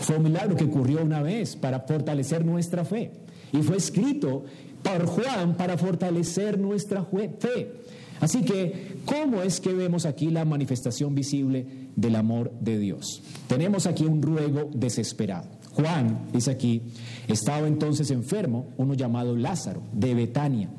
Fue 0.02 0.18
un 0.18 0.24
milagro 0.24 0.56
que 0.56 0.66
ocurrió 0.66 1.02
una 1.02 1.22
vez 1.22 1.56
para 1.56 1.82
fortalecer 1.82 2.46
nuestra 2.46 2.84
fe. 2.84 3.12
Y 3.54 3.62
fue 3.62 3.78
escrito 3.78 4.44
por 4.82 5.06
Juan 5.06 5.56
para 5.56 5.78
fortalecer 5.78 6.60
nuestra 6.60 7.06
fe. 7.06 7.72
Así 8.20 8.44
que, 8.44 8.98
¿cómo 9.06 9.42
es 9.42 9.60
que 9.60 9.74
vemos 9.74 10.06
aquí 10.06 10.30
la 10.30 10.46
manifestación 10.46 11.16
visible 11.16 11.66
del 11.96 12.16
amor 12.16 12.52
de 12.60 12.78
Dios? 12.80 13.22
Tenemos 13.48 13.86
aquí 13.88 14.06
un 14.06 14.22
ruego 14.22 14.70
desesperado. 14.74 15.50
Juan, 15.72 16.28
dice 16.32 16.52
aquí, 16.52 16.84
estaba 17.28 17.68
entonces 17.68 18.12
enfermo, 18.12 18.68
uno 18.78 18.94
llamado 18.94 19.36
Lázaro, 19.36 19.82
de 19.92 20.14
Betania. 20.14 20.70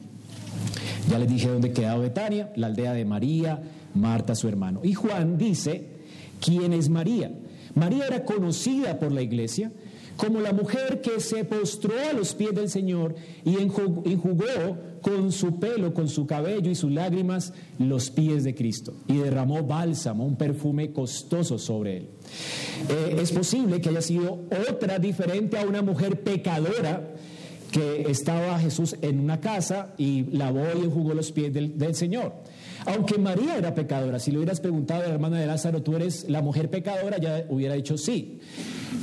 Ya 1.10 1.18
les 1.18 1.28
dije 1.28 1.48
dónde 1.48 1.72
quedaba 1.72 2.00
Betania, 2.00 2.52
la 2.56 2.68
aldea 2.68 2.92
de 2.92 3.04
María, 3.04 3.60
Marta 3.94 4.34
su 4.34 4.48
hermano. 4.48 4.80
Y 4.82 4.94
Juan 4.94 5.38
dice, 5.38 5.86
¿quién 6.40 6.72
es 6.72 6.88
María? 6.88 7.32
María 7.74 8.06
era 8.06 8.24
conocida 8.24 8.98
por 8.98 9.12
la 9.12 9.22
iglesia 9.22 9.72
como 10.16 10.40
la 10.40 10.52
mujer 10.52 11.00
que 11.00 11.20
se 11.20 11.44
postró 11.44 11.92
a 12.08 12.12
los 12.12 12.34
pies 12.34 12.54
del 12.54 12.70
Señor 12.70 13.14
y 13.44 13.56
enjugó 13.56 14.78
con 15.02 15.32
su 15.32 15.58
pelo, 15.58 15.92
con 15.92 16.08
su 16.08 16.26
cabello 16.26 16.70
y 16.70 16.74
sus 16.74 16.92
lágrimas 16.92 17.52
los 17.78 18.10
pies 18.10 18.44
de 18.44 18.54
Cristo 18.54 18.94
y 19.08 19.16
derramó 19.16 19.64
bálsamo, 19.64 20.24
un 20.24 20.36
perfume 20.36 20.92
costoso 20.92 21.58
sobre 21.58 21.98
él. 21.98 22.08
Eh, 22.88 23.16
es 23.20 23.32
posible 23.32 23.80
que 23.80 23.88
haya 23.88 24.02
sido 24.02 24.44
otra 24.68 24.98
diferente 24.98 25.58
a 25.58 25.66
una 25.66 25.82
mujer 25.82 26.22
pecadora 26.22 27.10
que 27.72 28.02
estaba 28.08 28.58
Jesús 28.60 28.96
en 29.02 29.18
una 29.18 29.40
casa 29.40 29.94
y 29.98 30.22
lavó 30.30 30.64
y 30.76 30.84
enjugó 30.84 31.12
los 31.12 31.32
pies 31.32 31.52
del, 31.52 31.76
del 31.76 31.96
Señor. 31.96 32.32
Aunque 32.86 33.18
María 33.18 33.56
era 33.56 33.74
pecadora, 33.74 34.18
si 34.18 34.30
le 34.30 34.38
hubieras 34.38 34.60
preguntado 34.60 35.04
a 35.04 35.08
la 35.08 35.14
hermana 35.14 35.40
de 35.40 35.46
Lázaro, 35.46 35.82
¿tú 35.82 35.96
eres 35.96 36.28
la 36.28 36.42
mujer 36.42 36.70
pecadora? 36.70 37.18
Ya 37.18 37.46
hubiera 37.48 37.74
dicho 37.74 37.96
sí. 37.96 38.40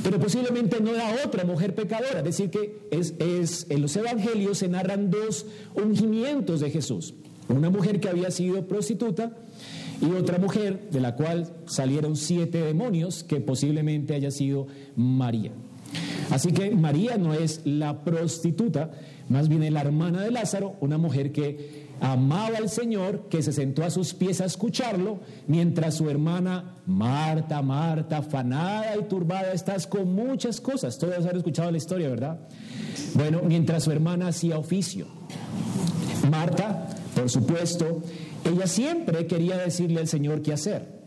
Pero 0.04 0.20
posiblemente 0.20 0.80
no 0.80 0.94
era 0.94 1.14
otra 1.24 1.44
mujer 1.44 1.74
pecadora. 1.74 2.18
Es 2.18 2.24
decir, 2.24 2.50
que 2.50 2.78
es, 2.90 3.14
es, 3.18 3.66
en 3.70 3.82
los 3.82 3.96
evangelios 3.96 4.58
se 4.58 4.68
narran 4.68 5.10
dos 5.10 5.46
ungimientos 5.74 6.60
de 6.60 6.70
Jesús. 6.70 7.14
Una 7.48 7.70
mujer 7.70 8.00
que 8.00 8.08
había 8.08 8.30
sido 8.30 8.66
prostituta 8.68 9.36
y 10.00 10.12
otra 10.14 10.38
mujer 10.38 10.88
de 10.90 11.00
la 11.00 11.14
cual 11.14 11.52
salieron 11.66 12.16
siete 12.16 12.62
demonios, 12.62 13.24
que 13.24 13.40
posiblemente 13.40 14.14
haya 14.14 14.30
sido 14.30 14.66
María. 14.96 15.52
Así 16.30 16.52
que 16.52 16.70
María 16.70 17.18
no 17.18 17.34
es 17.34 17.60
la 17.64 18.04
prostituta, 18.04 18.90
más 19.28 19.48
bien 19.48 19.62
es 19.62 19.72
la 19.72 19.82
hermana 19.82 20.22
de 20.22 20.30
Lázaro, 20.30 20.76
una 20.80 20.98
mujer 20.98 21.30
que 21.30 21.81
amaba 22.02 22.58
al 22.58 22.68
Señor, 22.68 23.28
que 23.28 23.42
se 23.42 23.52
sentó 23.52 23.84
a 23.84 23.90
sus 23.90 24.12
pies 24.12 24.40
a 24.40 24.44
escucharlo, 24.44 25.20
mientras 25.46 25.94
su 25.94 26.10
hermana 26.10 26.74
Marta, 26.84 27.62
Marta, 27.62 28.18
afanada 28.18 28.96
y 28.96 29.04
turbada, 29.04 29.52
estás 29.52 29.86
con 29.86 30.12
muchas 30.12 30.60
cosas. 30.60 30.98
Todos 30.98 31.24
han 31.24 31.36
escuchado 31.36 31.70
la 31.70 31.76
historia, 31.76 32.08
¿verdad? 32.08 32.40
Bueno, 33.14 33.40
mientras 33.44 33.84
su 33.84 33.92
hermana 33.92 34.28
hacía 34.28 34.58
oficio. 34.58 35.06
Marta, 36.28 36.88
por 37.14 37.30
supuesto, 37.30 38.02
ella 38.44 38.66
siempre 38.66 39.28
quería 39.28 39.56
decirle 39.56 40.00
al 40.00 40.08
Señor 40.08 40.42
qué 40.42 40.52
hacer. 40.52 41.02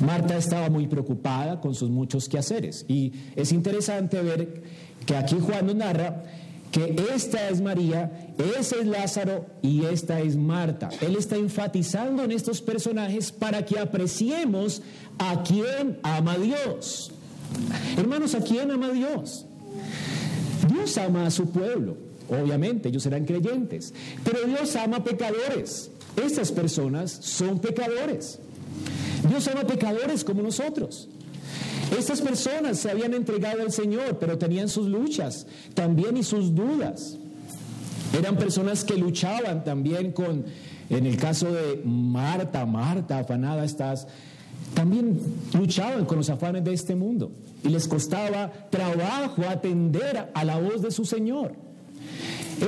Marta 0.00 0.36
estaba 0.36 0.70
muy 0.70 0.86
preocupada 0.86 1.60
con 1.60 1.74
sus 1.74 1.90
muchos 1.90 2.28
quehaceres. 2.28 2.84
Y 2.86 3.12
es 3.34 3.50
interesante 3.50 4.22
ver 4.22 4.62
que 5.06 5.16
aquí 5.16 5.38
Juan 5.40 5.66
nos 5.66 5.74
narra 5.74 6.22
que 6.70 6.94
esta 7.14 7.48
es 7.48 7.60
María, 7.60 8.32
ese 8.58 8.80
es 8.80 8.86
Lázaro 8.86 9.46
y 9.62 9.84
esta 9.84 10.20
es 10.20 10.36
Marta. 10.36 10.88
Él 11.00 11.16
está 11.16 11.36
enfatizando 11.36 12.22
en 12.22 12.30
estos 12.30 12.60
personajes 12.60 13.32
para 13.32 13.64
que 13.64 13.78
apreciemos 13.78 14.82
a 15.18 15.42
quién 15.42 15.98
ama 16.02 16.38
Dios. 16.38 17.10
Hermanos, 17.96 18.34
¿a 18.34 18.40
quién 18.40 18.70
ama 18.70 18.90
Dios? 18.90 19.46
Dios 20.68 20.96
ama 20.98 21.26
a 21.26 21.30
su 21.30 21.50
pueblo, 21.50 21.96
obviamente, 22.28 22.88
ellos 22.88 23.02
serán 23.02 23.24
creyentes, 23.24 23.92
pero 24.22 24.44
Dios 24.46 24.76
ama 24.76 25.02
pecadores. 25.02 25.90
Estas 26.22 26.52
personas 26.52 27.10
son 27.10 27.60
pecadores. 27.60 28.38
Dios 29.28 29.46
ama 29.48 29.66
pecadores 29.66 30.24
como 30.24 30.42
nosotros. 30.42 31.08
Estas 31.96 32.20
personas 32.20 32.78
se 32.78 32.90
habían 32.90 33.14
entregado 33.14 33.62
al 33.62 33.72
Señor, 33.72 34.18
pero 34.18 34.38
tenían 34.38 34.68
sus 34.68 34.86
luchas 34.86 35.46
también 35.74 36.16
y 36.16 36.22
sus 36.22 36.54
dudas. 36.54 37.16
Eran 38.16 38.36
personas 38.36 38.84
que 38.84 38.96
luchaban 38.96 39.64
también 39.64 40.12
con, 40.12 40.44
en 40.88 41.06
el 41.06 41.16
caso 41.16 41.52
de 41.52 41.82
Marta, 41.84 42.64
Marta, 42.64 43.18
afanada 43.18 43.64
estás, 43.64 44.06
también 44.74 45.20
luchaban 45.52 46.04
con 46.04 46.18
los 46.18 46.30
afanes 46.30 46.64
de 46.64 46.72
este 46.72 46.94
mundo 46.94 47.32
y 47.64 47.68
les 47.68 47.88
costaba 47.88 48.52
trabajo 48.70 49.42
atender 49.48 50.30
a 50.32 50.44
la 50.44 50.58
voz 50.58 50.82
de 50.82 50.90
su 50.90 51.04
Señor. 51.04 51.52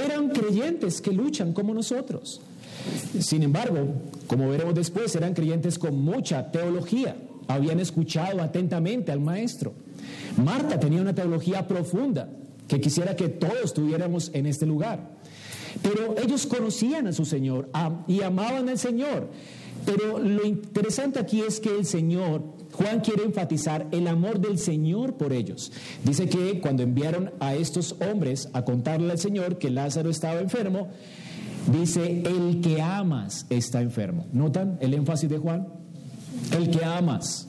Eran 0.05 0.31
creyentes 0.31 1.01
que 1.01 1.13
luchan 1.13 1.53
como 1.53 1.75
nosotros. 1.75 2.41
Sin 3.21 3.43
embargo, 3.43 3.89
como 4.27 4.49
veremos 4.49 4.75
después, 4.75 5.15
eran 5.15 5.35
creyentes 5.35 5.79
con 5.79 6.03
mucha 6.03 6.51
teología 6.51 7.17
habían 7.49 7.81
escuchado 7.81 8.43
atentamente 8.43 9.13
al 9.13 9.21
maestro. 9.21 9.73
Marta 10.37 10.79
tenía 10.81 11.01
una 11.01 11.15
teología 11.15 11.67
profunda 11.67 12.29
que 12.69 12.81
quisiera 12.81 13.17
que 13.17 13.29
todos 13.29 13.75
tuviéramos 13.75 14.31
en 14.35 14.47
este 14.47 14.67
lugar. 14.67 15.11
Pero 15.83 16.17
ellos 16.23 16.47
conocían 16.47 17.07
a 17.07 17.13
su 17.13 17.25
Señor 17.25 17.71
y 18.07 18.23
amaban 18.23 18.69
al 18.69 18.79
Señor. 18.79 19.29
Pero 19.85 20.19
lo 20.19 20.45
interesante 20.45 21.19
aquí 21.19 21.41
es 21.41 21.59
que 21.61 21.71
el 21.77 21.87
Señor, 21.87 22.45
Juan 22.73 23.01
quiere 23.01 23.25
enfatizar 23.25 23.89
el 23.91 24.07
amor 24.07 24.39
del 24.39 24.59
Señor 24.59 25.17
por 25.17 25.33
ellos. 25.33 25.73
Dice 26.05 26.29
que 26.29 26.61
cuando 26.61 26.83
enviaron 26.83 27.33
a 27.41 27.55
estos 27.55 27.97
hombres 28.01 28.49
a 28.53 28.65
contarle 28.65 29.11
al 29.11 29.19
Señor 29.19 29.59
que 29.59 29.71
Lázaro 29.71 30.09
estaba 30.09 30.41
enfermo, 30.41 30.89
dice, 31.73 32.23
el 32.25 32.61
que 32.61 32.81
amas 32.81 33.47
está 33.51 33.81
enfermo. 33.83 34.27
¿Notan 34.33 34.79
el 34.81 34.95
énfasis 34.95 35.29
de 35.29 35.39
Juan? 35.39 35.82
El 36.57 36.71
que 36.71 36.85
amas. 36.85 37.49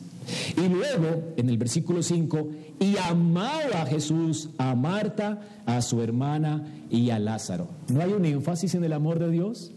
Y 0.55 0.69
luego, 0.69 1.33
en 1.35 1.49
el 1.49 1.57
versículo 1.57 2.01
5, 2.01 2.49
y 2.79 2.95
amaba 2.97 3.81
a 3.81 3.85
Jesús, 3.85 4.49
a 4.57 4.75
Marta, 4.75 5.41
a 5.65 5.81
su 5.81 6.01
hermana 6.01 6.65
y 6.89 7.09
a 7.09 7.19
Lázaro. 7.19 7.67
¿No 7.89 8.01
hay 8.01 8.11
un 8.13 8.25
énfasis 8.25 8.75
en 8.75 8.83
el 8.83 8.93
amor 8.93 9.19
de 9.19 9.29
Dios? 9.29 9.71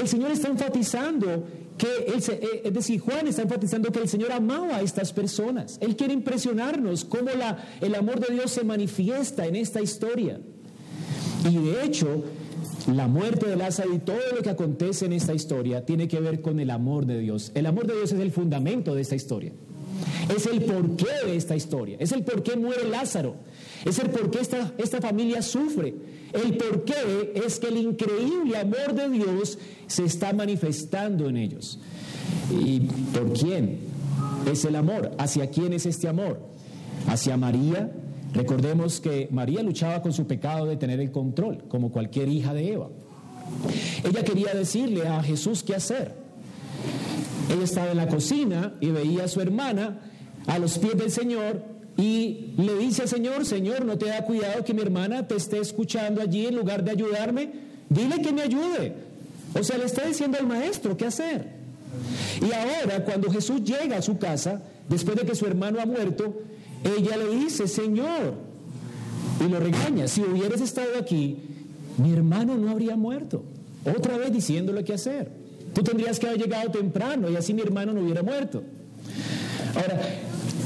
El 0.00 0.08
Señor 0.08 0.30
está 0.30 0.48
enfatizando 0.48 1.44
que, 1.76 1.86
él 2.06 2.22
eh, 2.28 2.62
es 2.64 2.72
decir, 2.72 3.00
Juan 3.00 3.26
está 3.26 3.42
enfatizando 3.42 3.92
que 3.92 4.00
el 4.00 4.08
Señor 4.08 4.32
amaba 4.32 4.76
a 4.76 4.82
estas 4.82 5.12
personas. 5.12 5.78
Él 5.80 5.96
quiere 5.96 6.14
impresionarnos 6.14 7.04
cómo 7.04 7.30
la, 7.36 7.58
el 7.80 7.94
amor 7.94 8.20
de 8.20 8.34
Dios 8.34 8.50
se 8.50 8.64
manifiesta 8.64 9.46
en 9.46 9.56
esta 9.56 9.82
historia. 9.82 10.40
Y 11.48 11.56
de 11.56 11.84
hecho, 11.84 12.24
la 12.94 13.08
muerte 13.08 13.46
de 13.46 13.56
Lázaro 13.56 13.92
y 13.92 13.98
todo 13.98 14.18
lo 14.34 14.42
que 14.42 14.50
acontece 14.50 15.06
en 15.06 15.12
esta 15.12 15.34
historia 15.34 15.84
tiene 15.84 16.06
que 16.08 16.20
ver 16.20 16.40
con 16.40 16.60
el 16.60 16.70
amor 16.70 17.06
de 17.06 17.18
Dios. 17.18 17.50
El 17.54 17.66
amor 17.66 17.86
de 17.86 17.94
Dios 17.94 18.12
es 18.12 18.20
el 18.20 18.30
fundamento 18.30 18.94
de 18.94 19.02
esta 19.02 19.16
historia. 19.16 19.52
Es 20.34 20.46
el 20.46 20.62
porqué 20.62 21.26
de 21.26 21.36
esta 21.36 21.56
historia. 21.56 21.96
Es 22.00 22.12
el 22.12 22.22
por 22.22 22.42
qué 22.42 22.56
muere 22.56 22.88
Lázaro. 22.88 23.36
Es 23.84 23.98
el 23.98 24.10
por 24.10 24.30
qué 24.30 24.40
esta, 24.40 24.72
esta 24.78 25.00
familia 25.00 25.42
sufre. 25.42 25.94
El 26.32 26.56
porqué 26.56 27.32
es 27.34 27.58
que 27.58 27.68
el 27.68 27.78
increíble 27.78 28.56
amor 28.56 28.94
de 28.94 29.08
Dios 29.08 29.58
se 29.86 30.04
está 30.04 30.32
manifestando 30.32 31.28
en 31.28 31.36
ellos. 31.36 31.78
¿Y 32.50 32.80
por 32.80 33.32
quién 33.32 33.78
es 34.50 34.64
el 34.64 34.76
amor? 34.76 35.12
¿Hacia 35.18 35.50
quién 35.50 35.72
es 35.72 35.86
este 35.86 36.08
amor? 36.08 36.40
¿Hacia 37.08 37.36
María? 37.36 37.90
Recordemos 38.36 39.00
que 39.00 39.28
María 39.30 39.62
luchaba 39.62 40.02
con 40.02 40.12
su 40.12 40.26
pecado 40.26 40.66
de 40.66 40.76
tener 40.76 41.00
el 41.00 41.10
control, 41.10 41.64
como 41.68 41.90
cualquier 41.90 42.28
hija 42.28 42.52
de 42.52 42.72
Eva. 42.72 42.88
Ella 44.04 44.22
quería 44.24 44.52
decirle 44.52 45.06
a 45.06 45.22
Jesús 45.22 45.62
qué 45.62 45.74
hacer. 45.74 46.14
Ella 47.50 47.64
estaba 47.64 47.90
en 47.90 47.96
la 47.96 48.08
cocina 48.08 48.74
y 48.80 48.90
veía 48.90 49.24
a 49.24 49.28
su 49.28 49.40
hermana 49.40 50.00
a 50.46 50.58
los 50.58 50.78
pies 50.78 50.96
del 50.96 51.10
Señor 51.10 51.62
y 51.96 52.52
le 52.58 52.76
dice 52.76 53.02
al 53.02 53.08
Señor, 53.08 53.46
Señor, 53.46 53.84
no 53.84 53.96
te 53.96 54.06
da 54.06 54.24
cuidado 54.24 54.64
que 54.64 54.74
mi 54.74 54.82
hermana 54.82 55.26
te 55.26 55.36
esté 55.36 55.58
escuchando 55.58 56.20
allí 56.20 56.46
en 56.46 56.56
lugar 56.56 56.84
de 56.84 56.90
ayudarme. 56.90 57.50
Dile 57.88 58.20
que 58.20 58.32
me 58.32 58.42
ayude. 58.42 58.92
O 59.58 59.62
sea, 59.62 59.78
le 59.78 59.84
está 59.84 60.04
diciendo 60.04 60.36
al 60.38 60.46
maestro 60.46 60.96
qué 60.96 61.06
hacer. 61.06 61.56
Y 62.42 62.52
ahora, 62.52 63.02
cuando 63.04 63.30
Jesús 63.30 63.62
llega 63.64 63.96
a 63.96 64.02
su 64.02 64.18
casa, 64.18 64.62
después 64.88 65.16
de 65.16 65.24
que 65.24 65.34
su 65.34 65.46
hermano 65.46 65.80
ha 65.80 65.86
muerto, 65.86 66.42
ella 66.96 67.16
le 67.16 67.28
dice, 67.34 67.66
Señor, 67.68 68.34
y 69.44 69.48
lo 69.48 69.60
regaña, 69.60 70.08
si 70.08 70.22
hubieras 70.22 70.60
estado 70.60 70.98
aquí, 70.98 71.36
mi 71.98 72.12
hermano 72.12 72.56
no 72.56 72.70
habría 72.70 72.96
muerto. 72.96 73.42
Otra 73.84 74.16
vez 74.16 74.32
diciéndole 74.32 74.84
qué 74.84 74.94
hacer. 74.94 75.30
Tú 75.72 75.82
tendrías 75.82 76.18
que 76.18 76.26
haber 76.26 76.40
llegado 76.40 76.70
temprano 76.70 77.30
y 77.30 77.36
así 77.36 77.54
mi 77.54 77.62
hermano 77.62 77.92
no 77.92 78.00
hubiera 78.00 78.22
muerto. 78.22 78.62
Ahora, 79.74 80.00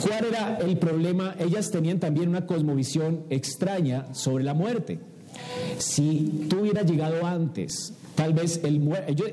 ¿cuál 0.00 0.24
era 0.26 0.58
el 0.58 0.78
problema? 0.78 1.34
Ellas 1.38 1.70
tenían 1.70 1.98
también 1.98 2.28
una 2.28 2.46
cosmovisión 2.46 3.24
extraña 3.28 4.14
sobre 4.14 4.44
la 4.44 4.54
muerte. 4.54 5.00
Si 5.78 6.46
tú 6.48 6.60
hubieras 6.60 6.88
llegado 6.88 7.26
antes, 7.26 7.92
tal 8.14 8.32
vez 8.34 8.60
el 8.64 8.80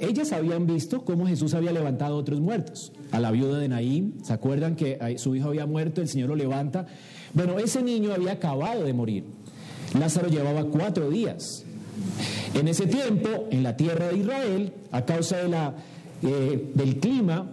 ellas 0.01 0.31
habían 0.31 0.65
visto 0.65 1.03
cómo 1.03 1.27
Jesús 1.27 1.53
había 1.53 1.71
levantado 1.71 2.15
a 2.15 2.17
otros 2.17 2.39
muertos. 2.39 2.91
A 3.11 3.19
la 3.19 3.31
viuda 3.31 3.59
de 3.59 3.67
Naín, 3.67 4.15
¿se 4.23 4.33
acuerdan 4.33 4.75
que 4.75 5.15
su 5.17 5.35
hijo 5.35 5.49
había 5.49 5.65
muerto? 5.65 6.01
El 6.01 6.07
Señor 6.07 6.29
lo 6.29 6.35
levanta. 6.35 6.87
Bueno, 7.33 7.59
ese 7.59 7.83
niño 7.83 8.13
había 8.13 8.33
acabado 8.33 8.83
de 8.83 8.93
morir. 8.93 9.25
Lázaro 9.97 10.27
llevaba 10.27 10.65
cuatro 10.65 11.09
días. 11.09 11.63
En 12.53 12.67
ese 12.67 12.87
tiempo, 12.87 13.47
en 13.51 13.63
la 13.63 13.75
tierra 13.75 14.09
de 14.09 14.17
Israel, 14.17 14.73
a 14.91 15.05
causa 15.05 15.37
de 15.37 15.47
la, 15.47 15.75
eh, 16.23 16.71
del 16.73 16.99
clima, 16.99 17.49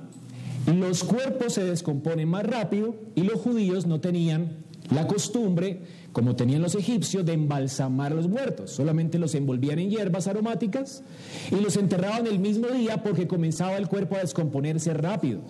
los 0.66 1.04
cuerpos 1.04 1.54
se 1.54 1.64
descomponen 1.64 2.28
más 2.28 2.44
rápido 2.44 2.94
y 3.14 3.22
los 3.22 3.40
judíos 3.40 3.86
no 3.86 4.00
tenían 4.00 4.63
la 4.90 5.06
costumbre, 5.06 5.80
como 6.12 6.36
tenían 6.36 6.62
los 6.62 6.74
egipcios, 6.74 7.24
de 7.24 7.32
embalsamar 7.32 8.12
a 8.12 8.14
los 8.14 8.28
muertos. 8.28 8.70
Solamente 8.70 9.18
los 9.18 9.34
envolvían 9.34 9.78
en 9.78 9.90
hierbas 9.90 10.26
aromáticas 10.26 11.02
y 11.50 11.56
los 11.56 11.76
enterraban 11.76 12.26
el 12.26 12.38
mismo 12.38 12.68
día 12.68 13.02
porque 13.02 13.26
comenzaba 13.26 13.76
el 13.76 13.88
cuerpo 13.88 14.16
a 14.16 14.20
descomponerse 14.20 14.92
rápido. 14.92 15.40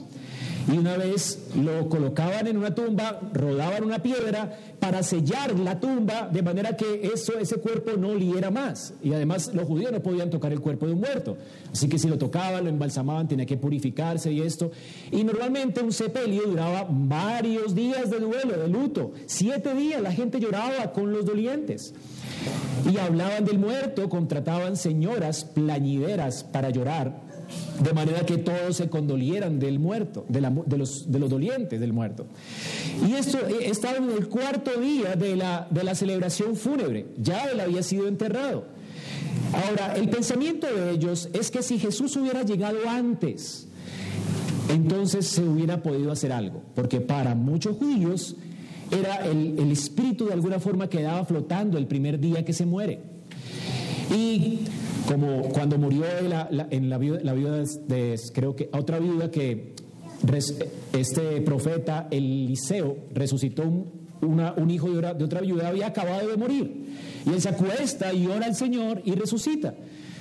Y 0.73 0.78
una 0.78 0.97
vez 0.97 1.49
lo 1.54 1.88
colocaban 1.88 2.47
en 2.47 2.56
una 2.56 2.75
tumba, 2.75 3.21
rodaban 3.33 3.85
una 3.85 3.99
piedra 3.99 4.59
para 4.80 5.02
sellar 5.02 5.59
la 5.59 5.78
tumba 5.78 6.28
de 6.33 6.42
manera 6.42 6.76
que 6.76 7.11
eso, 7.12 7.38
ese 7.38 7.56
cuerpo 7.56 7.92
no 7.99 8.11
oliera 8.11 8.50
más. 8.50 8.94
Y 9.02 9.12
además 9.12 9.50
los 9.52 9.66
judíos 9.66 9.92
no 9.92 10.02
podían 10.02 10.30
tocar 10.30 10.52
el 10.52 10.61
cuerpo 10.61 10.87
de 10.87 10.92
un 10.92 11.00
muerto. 11.00 11.37
Así 11.71 11.88
que 11.88 11.99
si 11.99 12.09
lo 12.09 12.16
tocaban, 12.16 12.64
lo 12.64 12.71
embalsamaban, 12.71 13.28
tenía 13.28 13.44
que 13.44 13.59
purificarse 13.59 14.33
y 14.33 14.40
esto. 14.40 14.71
Y 15.11 15.23
normalmente 15.25 15.83
un 15.83 15.92
sepelio 15.92 16.42
duraba 16.47 16.87
varios 16.88 17.75
días 17.75 18.11
de 18.11 18.21
duelo, 18.21 18.56
de 18.56 18.68
luto. 18.68 19.12
Siete 19.26 19.75
días 19.75 20.00
la 20.00 20.12
gente 20.12 20.40
lloraba 20.40 20.92
con 20.92 21.12
los 21.12 21.26
dolientes. 21.26 21.92
Y 22.90 22.99
hablaban 22.99 23.44
del 23.44 23.59
muerto, 23.59 24.09
contrataban 24.09 24.76
señoras 24.76 25.44
plañideras 25.44 26.44
para 26.44 26.71
llorar 26.71 27.23
de 27.82 27.92
manera 27.92 28.24
que 28.24 28.38
todos 28.38 28.76
se 28.76 28.88
condolieran 28.88 29.58
del 29.58 29.78
muerto, 29.78 30.24
de, 30.28 30.40
los, 30.78 31.10
dolientes 31.10 31.80
del 31.80 31.92
muerto. 31.92 32.26
Y 33.06 33.14
esto 33.14 33.38
eh, 33.38 33.68
estaba 33.68 33.96
en 33.96 34.10
el 34.10 34.28
cuarto 34.28 34.78
día 34.80 35.16
de 35.16 35.36
la, 35.36 35.94
celebración 35.94 36.56
fúnebre, 36.56 37.06
ya 37.18 37.44
él 37.46 37.60
había 37.60 37.82
sido 37.82 38.06
enterrado. 38.06 38.66
Ahora, 39.52 39.94
el 39.96 40.08
pensamiento 40.08 40.66
de 40.66 40.92
ellos 40.92 41.28
es 41.32 41.50
que 41.50 41.62
si 41.62 41.78
Jesús 41.78 42.16
hubiera 42.16 42.42
llegado 42.42 42.78
antes, 42.88 43.66
entonces 44.68 45.26
se 45.26 45.42
hubiera 45.42 45.82
podido 45.82 46.10
hacer 46.10 46.32
algo, 46.32 46.62
porque 46.74 47.00
para 47.00 47.34
muchos 47.34 47.76
judíos 47.76 48.36
era 48.90 49.26
el, 49.26 49.58
el 49.58 49.72
espíritu 49.72 50.26
de 50.26 50.32
alguna 50.32 50.60
forma 50.60 50.88
quedaba 50.88 51.24
flotando 51.24 51.78
el 51.78 51.86
primer 51.86 52.18
día 52.20 52.44
que 52.44 52.52
se 52.52 52.66
muere. 52.66 53.00
Y 54.14 54.60
como 55.06 55.42
cuando 55.50 55.78
murió 55.78 56.04
la, 56.28 56.49
en 56.70 56.88
la 56.88 56.99
viuda, 56.99 57.62
de, 57.87 58.18
creo 58.32 58.56
que 58.56 58.70
otra 58.73 58.99
viuda 58.99 59.30
que 59.30 59.75
este 60.92 61.40
profeta 61.42 62.08
Eliseo 62.11 62.96
resucitó 63.12 63.62
un, 63.62 64.04
un 64.20 64.70
hijo 64.70 64.90
de, 64.90 65.14
de 65.14 65.25
otra 65.25 65.40
viuda, 65.40 65.68
había 65.68 65.88
acabado 65.88 66.28
de 66.28 66.37
morir. 66.37 66.87
Y 67.26 67.30
él 67.30 67.40
se 67.40 67.50
acuesta 67.50 68.12
y 68.12 68.26
ora 68.26 68.46
al 68.46 68.55
Señor 68.55 69.02
y 69.05 69.12
resucita. 69.12 69.74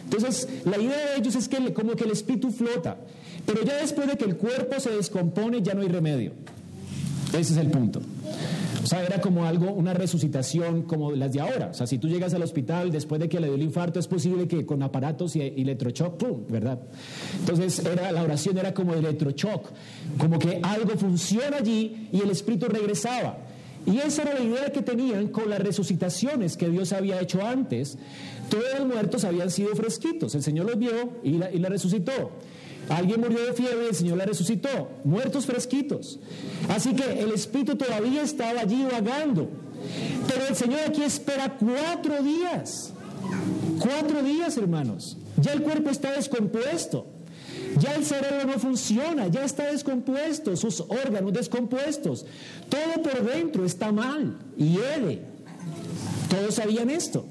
Entonces, 0.03 0.47
la 0.65 0.77
idea 0.77 1.11
de 1.11 1.19
ellos 1.19 1.35
es 1.35 1.47
que 1.47 1.73
como 1.73 1.95
que 1.95 2.03
el 2.03 2.11
espíritu 2.11 2.51
flota, 2.51 2.97
pero 3.45 3.63
ya 3.63 3.77
después 3.77 4.07
de 4.07 4.17
que 4.17 4.25
el 4.25 4.35
cuerpo 4.35 4.79
se 4.79 4.91
descompone, 4.91 5.61
ya 5.61 5.73
no 5.73 5.81
hay 5.81 5.87
remedio. 5.87 6.33
Ese 7.29 7.53
es 7.53 7.57
el 7.57 7.67
punto. 7.67 8.01
O 8.83 8.87
sea, 8.87 9.01
era 9.03 9.21
como 9.21 9.45
algo, 9.45 9.71
una 9.71 9.93
resucitación 9.93 10.83
como 10.83 11.11
las 11.13 11.31
de 11.31 11.39
ahora. 11.39 11.69
O 11.71 11.73
sea, 11.73 11.87
si 11.87 11.97
tú 11.99 12.09
llegas 12.09 12.33
al 12.33 12.43
hospital 12.43 12.91
después 12.91 13.21
de 13.21 13.29
que 13.29 13.39
le 13.39 13.47
dio 13.47 13.55
el 13.55 13.61
infarto, 13.61 13.99
es 13.99 14.07
posible 14.07 14.47
que 14.47 14.65
con 14.65 14.83
aparatos 14.83 15.35
y 15.37 15.41
electrochoc, 15.41 16.17
¡pum! 16.17 16.45
¿Verdad? 16.49 16.81
Entonces, 17.39 17.79
era, 17.79 18.11
la 18.11 18.23
oración 18.23 18.57
era 18.57 18.73
como 18.73 18.93
electrochoc, 18.93 19.71
como 20.17 20.37
que 20.37 20.59
algo 20.61 20.97
funciona 20.97 21.57
allí 21.57 22.09
y 22.11 22.19
el 22.19 22.29
espíritu 22.29 22.67
regresaba. 22.67 23.37
Y 23.85 23.97
esa 23.97 24.23
era 24.23 24.33
la 24.33 24.41
idea 24.41 24.71
que 24.71 24.81
tenían 24.81 25.27
con 25.27 25.49
las 25.49 25.59
resucitaciones 25.59 26.57
que 26.57 26.69
Dios 26.69 26.93
había 26.93 27.21
hecho 27.21 27.45
antes. 27.45 27.97
Todos 28.49 28.79
los 28.79 28.87
muertos 28.87 29.23
habían 29.23 29.49
sido 29.49 29.75
fresquitos. 29.75 30.35
El 30.35 30.43
Señor 30.43 30.65
los 30.65 30.77
vio 30.77 31.19
y 31.23 31.33
la, 31.33 31.51
y 31.51 31.59
la 31.59 31.69
resucitó. 31.69 32.31
Alguien 32.89 33.21
murió 33.21 33.45
de 33.45 33.53
fiebre 33.53 33.85
y 33.85 33.89
el 33.89 33.95
Señor 33.95 34.17
la 34.17 34.25
resucitó. 34.25 34.89
Muertos 35.03 35.45
fresquitos. 35.45 36.19
Así 36.69 36.93
que 36.93 37.21
el 37.21 37.31
Espíritu 37.31 37.75
todavía 37.75 38.21
estaba 38.21 38.61
allí 38.61 38.85
vagando. 38.91 39.49
Pero 40.27 40.47
el 40.47 40.55
Señor 40.55 40.81
aquí 40.87 41.03
espera 41.03 41.57
cuatro 41.57 42.21
días. 42.21 42.93
Cuatro 43.79 44.21
días, 44.21 44.57
hermanos. 44.57 45.17
Ya 45.37 45.53
el 45.53 45.61
cuerpo 45.61 45.89
está 45.89 46.11
descompuesto. 46.11 47.07
Ya 47.79 47.95
el 47.95 48.05
cerebro 48.05 48.45
no 48.45 48.59
funciona, 48.59 49.27
ya 49.27 49.43
está 49.43 49.71
descompuesto, 49.71 50.55
sus 50.55 50.81
órganos 50.81 51.33
descompuestos. 51.33 52.25
Todo 52.69 53.01
por 53.01 53.25
dentro 53.25 53.65
está 53.65 53.91
mal 53.91 54.37
y 54.57 54.73
hiede. 54.73 55.21
Todos 56.29 56.55
sabían 56.55 56.89
esto. 56.89 57.25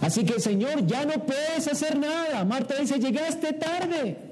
Así 0.00 0.24
que, 0.24 0.40
Señor, 0.40 0.86
ya 0.86 1.04
no 1.04 1.24
puedes 1.26 1.68
hacer 1.68 1.98
nada. 1.98 2.44
Marta 2.44 2.74
dice, 2.80 2.98
llegaste 2.98 3.52
tarde. 3.52 4.31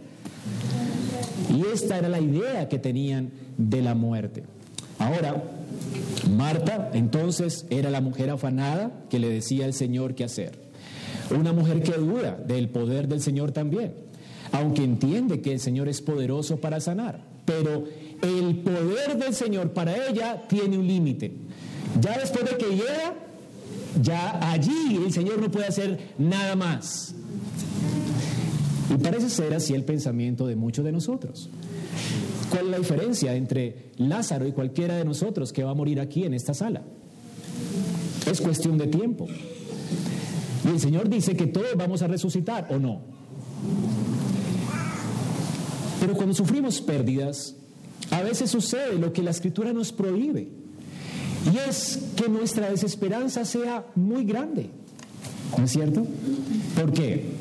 Y 1.55 1.67
esta 1.73 1.99
era 1.99 2.09
la 2.09 2.21
idea 2.21 2.69
que 2.69 2.79
tenían 2.79 3.31
de 3.57 3.83
la 3.83 3.95
muerte. 3.95 4.45
Ahora, 4.99 5.43
Marta 6.37 6.91
entonces 6.95 7.67
era 7.71 7.91
la 7.91 8.01
mujer 8.01 8.31
afanada 8.31 8.93
que 9.09 9.19
le 9.19 9.29
decía 9.29 9.65
al 9.65 9.75
Señor 9.75 10.15
qué 10.15 10.25
hacer. 10.25 10.71
Una 11.37 11.53
mujer 11.53 11.83
que 11.83 11.93
duda 11.93 12.37
del 12.47 12.69
poder 12.69 13.09
del 13.09 13.21
Señor 13.21 13.53
también, 13.53 13.95
aunque 14.53 14.83
entiende 14.83 15.41
que 15.41 15.53
el 15.53 15.61
Señor 15.61 15.89
es 15.89 16.01
poderoso 16.01 16.61
para 16.61 16.81
sanar. 16.81 17.21
Pero 17.45 17.85
el 18.23 18.57
poder 18.57 19.17
del 19.17 19.35
Señor 19.35 19.73
para 19.73 20.09
ella 20.09 20.43
tiene 20.49 20.77
un 20.77 20.87
límite. 20.87 21.33
Ya 22.01 22.19
después 22.19 22.45
de 22.45 22.57
que 22.57 22.71
llega, 22.71 23.15
ya 24.01 24.51
allí 24.53 25.01
el 25.05 25.13
Señor 25.13 25.41
no 25.41 25.51
puede 25.51 25.67
hacer 25.67 25.99
nada 26.19 26.55
más. 26.57 27.15
Y 28.91 28.95
parece 28.95 29.31
ser 29.31 29.55
así 29.55 29.75
el 29.75 29.85
pensamiento 29.85 30.47
de 30.47 30.57
muchos 30.57 30.85
de 30.85 30.93
nosotros. 30.93 31.49
¿Cuál 32.51 32.67
es 32.67 32.71
la 32.73 32.79
diferencia 32.79 33.35
entre 33.35 33.93
Lázaro 33.97 34.47
y 34.47 34.53
cualquiera 34.53 34.97
de 34.97 35.05
nosotros 35.05 35.53
que 35.53 35.63
va 35.63 35.71
a 35.71 35.75
morir 35.75 36.01
aquí 36.01 36.25
en 36.25 36.35
esta 36.35 36.53
sala? 36.53 36.83
Es 38.31 38.41
cuestión 38.41 38.77
de 38.79 38.89
tiempo. 38.89 39.29
Y 40.65 40.69
el 40.69 40.81
Señor 40.81 41.09
dice 41.09 41.37
que 41.37 41.47
todos 41.47 41.77
vamos 41.77 42.03
a 42.03 42.09
resucitar 42.09 42.67
o 42.71 42.79
no. 42.79 43.01
Pero 46.01 46.15
cuando 46.15 46.35
sufrimos 46.35 46.81
pérdidas, 46.81 47.55
a 48.11 48.23
veces 48.23 48.51
sucede 48.51 48.99
lo 48.99 49.13
que 49.13 49.23
la 49.23 49.31
escritura 49.31 49.73
nos 49.73 49.93
prohíbe. 49.93 50.49
Y 51.53 51.57
es 51.69 51.99
que 52.17 52.29
nuestra 52.29 52.71
desesperanza 52.71 53.45
sea 53.45 53.87
muy 53.95 54.25
grande. 54.25 54.71
¿No 55.57 55.65
es 55.65 55.71
cierto? 55.71 56.07
¿Por 56.75 56.93
qué? 56.93 57.40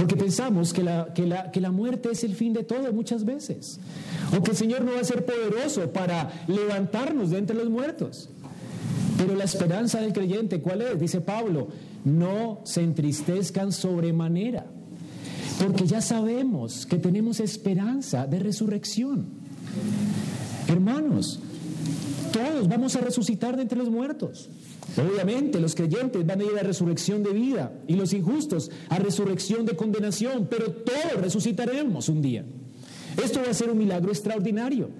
Porque 0.00 0.16
pensamos 0.16 0.72
que 0.72 0.82
la, 0.82 1.12
que, 1.12 1.26
la, 1.26 1.50
que 1.50 1.60
la 1.60 1.70
muerte 1.70 2.08
es 2.10 2.24
el 2.24 2.34
fin 2.34 2.54
de 2.54 2.64
todo 2.64 2.90
muchas 2.90 3.26
veces. 3.26 3.78
O 4.34 4.42
que 4.42 4.52
el 4.52 4.56
Señor 4.56 4.82
no 4.82 4.92
va 4.92 5.00
a 5.00 5.04
ser 5.04 5.26
poderoso 5.26 5.92
para 5.92 6.32
levantarnos 6.48 7.28
de 7.28 7.36
entre 7.36 7.54
los 7.54 7.68
muertos. 7.68 8.30
Pero 9.18 9.36
la 9.36 9.44
esperanza 9.44 10.00
del 10.00 10.14
creyente, 10.14 10.62
¿cuál 10.62 10.80
es? 10.80 10.98
Dice 10.98 11.20
Pablo, 11.20 11.68
no 12.06 12.62
se 12.64 12.80
entristezcan 12.80 13.72
sobremanera, 13.72 14.64
porque 15.62 15.86
ya 15.86 16.00
sabemos 16.00 16.86
que 16.86 16.96
tenemos 16.96 17.38
esperanza 17.38 18.26
de 18.26 18.38
resurrección. 18.38 19.26
Hermanos, 20.66 21.40
todos 22.32 22.68
vamos 22.68 22.96
a 22.96 23.00
resucitar 23.00 23.56
de 23.56 23.62
entre 23.62 23.76
los 23.76 23.90
muertos. 23.90 24.48
Obviamente 24.96 25.60
los 25.60 25.74
creyentes 25.74 26.26
van 26.26 26.40
a 26.40 26.44
ir 26.44 26.58
a 26.58 26.62
resurrección 26.62 27.22
de 27.22 27.30
vida 27.30 27.72
y 27.86 27.94
los 27.94 28.12
injustos 28.12 28.70
a 28.88 28.98
resurrección 28.98 29.64
de 29.64 29.76
condenación, 29.76 30.48
pero 30.50 30.72
todos 30.72 31.20
resucitaremos 31.20 32.08
un 32.08 32.22
día. 32.22 32.44
Esto 33.22 33.40
va 33.44 33.50
a 33.50 33.54
ser 33.54 33.70
un 33.70 33.78
milagro 33.78 34.10
extraordinario. 34.10 34.90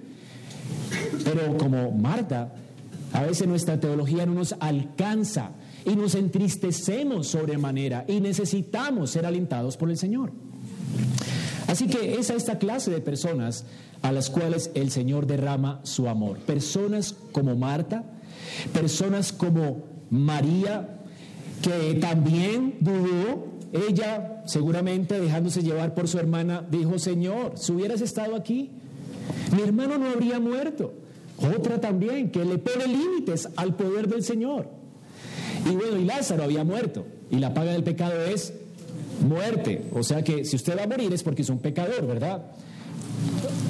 Pero 1.23 1.57
como 1.57 1.91
Marta, 1.91 2.53
a 3.13 3.23
veces 3.23 3.47
nuestra 3.47 3.79
teología 3.79 4.25
no 4.25 4.33
nos 4.33 4.55
alcanza 4.59 5.51
y 5.85 5.95
nos 5.95 6.15
entristecemos 6.15 7.27
sobremanera 7.27 8.05
y 8.07 8.21
necesitamos 8.21 9.11
ser 9.11 9.25
alentados 9.25 9.77
por 9.77 9.89
el 9.89 9.97
Señor. 9.97 10.31
Así 11.67 11.87
que 11.87 12.15
es 12.15 12.29
a 12.29 12.35
esta 12.35 12.59
clase 12.59 12.91
de 12.91 13.01
personas 13.01 13.65
a 14.01 14.11
las 14.11 14.29
cuales 14.29 14.71
el 14.73 14.91
Señor 14.91 15.27
derrama 15.27 15.79
su 15.83 16.09
amor. 16.09 16.39
Personas 16.39 17.15
como 17.31 17.55
Marta, 17.55 18.03
personas 18.73 19.31
como 19.31 19.83
María, 20.09 20.99
que 21.61 21.95
también 21.95 22.75
dudó, 22.79 23.47
ella 23.71 24.43
seguramente 24.45 25.19
dejándose 25.19 25.61
llevar 25.61 25.93
por 25.93 26.07
su 26.07 26.17
hermana, 26.17 26.65
dijo, 26.69 26.99
Señor, 26.99 27.53
si 27.55 27.71
hubieras 27.71 28.01
estado 28.01 28.35
aquí, 28.35 28.71
mi 29.55 29.61
hermano 29.61 29.97
no 29.97 30.09
habría 30.09 30.39
muerto. 30.39 30.93
Otra 31.37 31.79
también, 31.79 32.31
que 32.31 32.45
le 32.45 32.57
pone 32.57 32.87
límites 32.87 33.49
al 33.55 33.75
poder 33.75 34.07
del 34.07 34.23
Señor. 34.23 34.67
Y 35.65 35.75
bueno, 35.75 35.97
y 35.97 36.05
Lázaro 36.05 36.43
había 36.43 36.63
muerto. 36.63 37.05
Y 37.29 37.37
la 37.37 37.53
paga 37.53 37.71
del 37.71 37.83
pecado 37.83 38.21
es 38.25 38.53
muerte. 39.27 39.85
O 39.93 40.03
sea 40.03 40.23
que 40.23 40.45
si 40.45 40.55
usted 40.55 40.77
va 40.77 40.83
a 40.83 40.87
morir 40.87 41.13
es 41.13 41.23
porque 41.23 41.41
es 41.41 41.49
un 41.49 41.59
pecador, 41.59 42.05
¿verdad? 42.05 42.43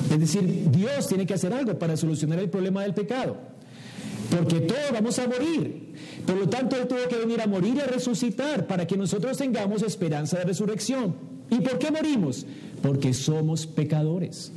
Es 0.10 0.20
decir, 0.20 0.70
Dios 0.72 1.08
tiene 1.08 1.26
que 1.26 1.34
hacer 1.34 1.54
algo 1.54 1.78
para 1.78 1.96
solucionar 1.96 2.40
el 2.40 2.50
problema 2.50 2.84
del 2.84 2.94
pecado. 2.94 3.38
Porque 4.32 4.62
todos 4.62 4.92
vamos 4.94 5.20
a 5.20 5.28
morir. 5.28 5.94
Por 6.26 6.38
lo 6.38 6.48
tanto, 6.48 6.78
Él 6.78 6.88
tuvo 6.88 7.08
que 7.10 7.18
venir 7.18 7.42
a 7.42 7.48
morir 7.48 7.76
y 7.76 7.80
a 7.82 7.86
resucitar 7.86 8.66
para 8.66 8.88
que 8.88 8.96
nosotros 8.96 9.38
tengamos 9.38 9.84
esperanza 9.84 10.40
de 10.40 10.46
resurrección. 10.46 11.16
¿Y 11.50 11.60
por 11.60 11.78
qué 11.78 11.92
morimos? 11.92 12.46
Porque 12.82 13.14
somos 13.14 13.68
pecadores. 13.68 14.54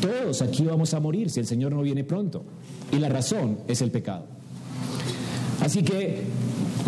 Todos 0.00 0.42
aquí 0.42 0.64
vamos 0.64 0.92
a 0.92 1.00
morir 1.00 1.30
si 1.30 1.38
el 1.38 1.46
Señor 1.46 1.72
no 1.72 1.82
viene 1.82 2.02
pronto. 2.02 2.44
Y 2.90 2.98
la 2.98 3.08
razón 3.08 3.58
es 3.68 3.80
el 3.82 3.92
pecado. 3.92 4.26
Así 5.60 5.82
que 5.82 6.22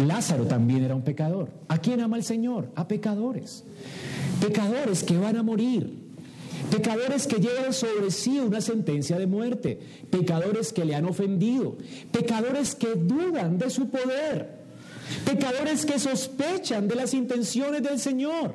Lázaro 0.05 0.47
también 0.47 0.83
era 0.83 0.97
un 0.97 1.03
pecador. 1.03 1.51
¿A 1.69 1.79
quién 1.79 2.01
ama 2.01 2.17
el 2.17 2.25
Señor? 2.25 2.71
A 2.75 2.89
pecadores. 2.89 3.62
Pecadores 4.41 5.05
que 5.05 5.17
van 5.17 5.37
a 5.37 5.45
morir. 5.45 6.06
Pecadores 6.71 7.27
que 7.27 7.37
llevan 7.37 7.73
sobre 7.73 8.11
sí 8.11 8.39
una 8.41 8.61
sentencia 8.61 9.19
de 9.19 9.27
muerte. 9.27 9.79
Pecadores 10.11 10.73
que 10.73 10.85
le 10.85 10.95
han 10.95 11.05
ofendido. 11.05 11.77
Pecadores 12.13 12.75
que 12.75 12.95
dudan 12.95 13.59
de 13.59 13.71
su 13.71 13.89
poder. 13.89 14.57
Pecadores 15.25 15.87
que 15.87 15.99
sospechan 15.99 16.89
de 16.89 16.97
las 16.97 17.15
intenciones 17.15 17.83
del 17.83 17.99
Señor. 17.99 18.55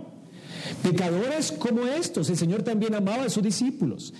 Pecadores 0.83 1.51
como 1.51 1.85
estos. 1.87 2.29
El 2.29 2.37
Señor 2.37 2.63
también 2.63 2.95
amaba 2.95 3.23
a 3.23 3.29
sus 3.29 3.43
discípulos. 3.43 4.13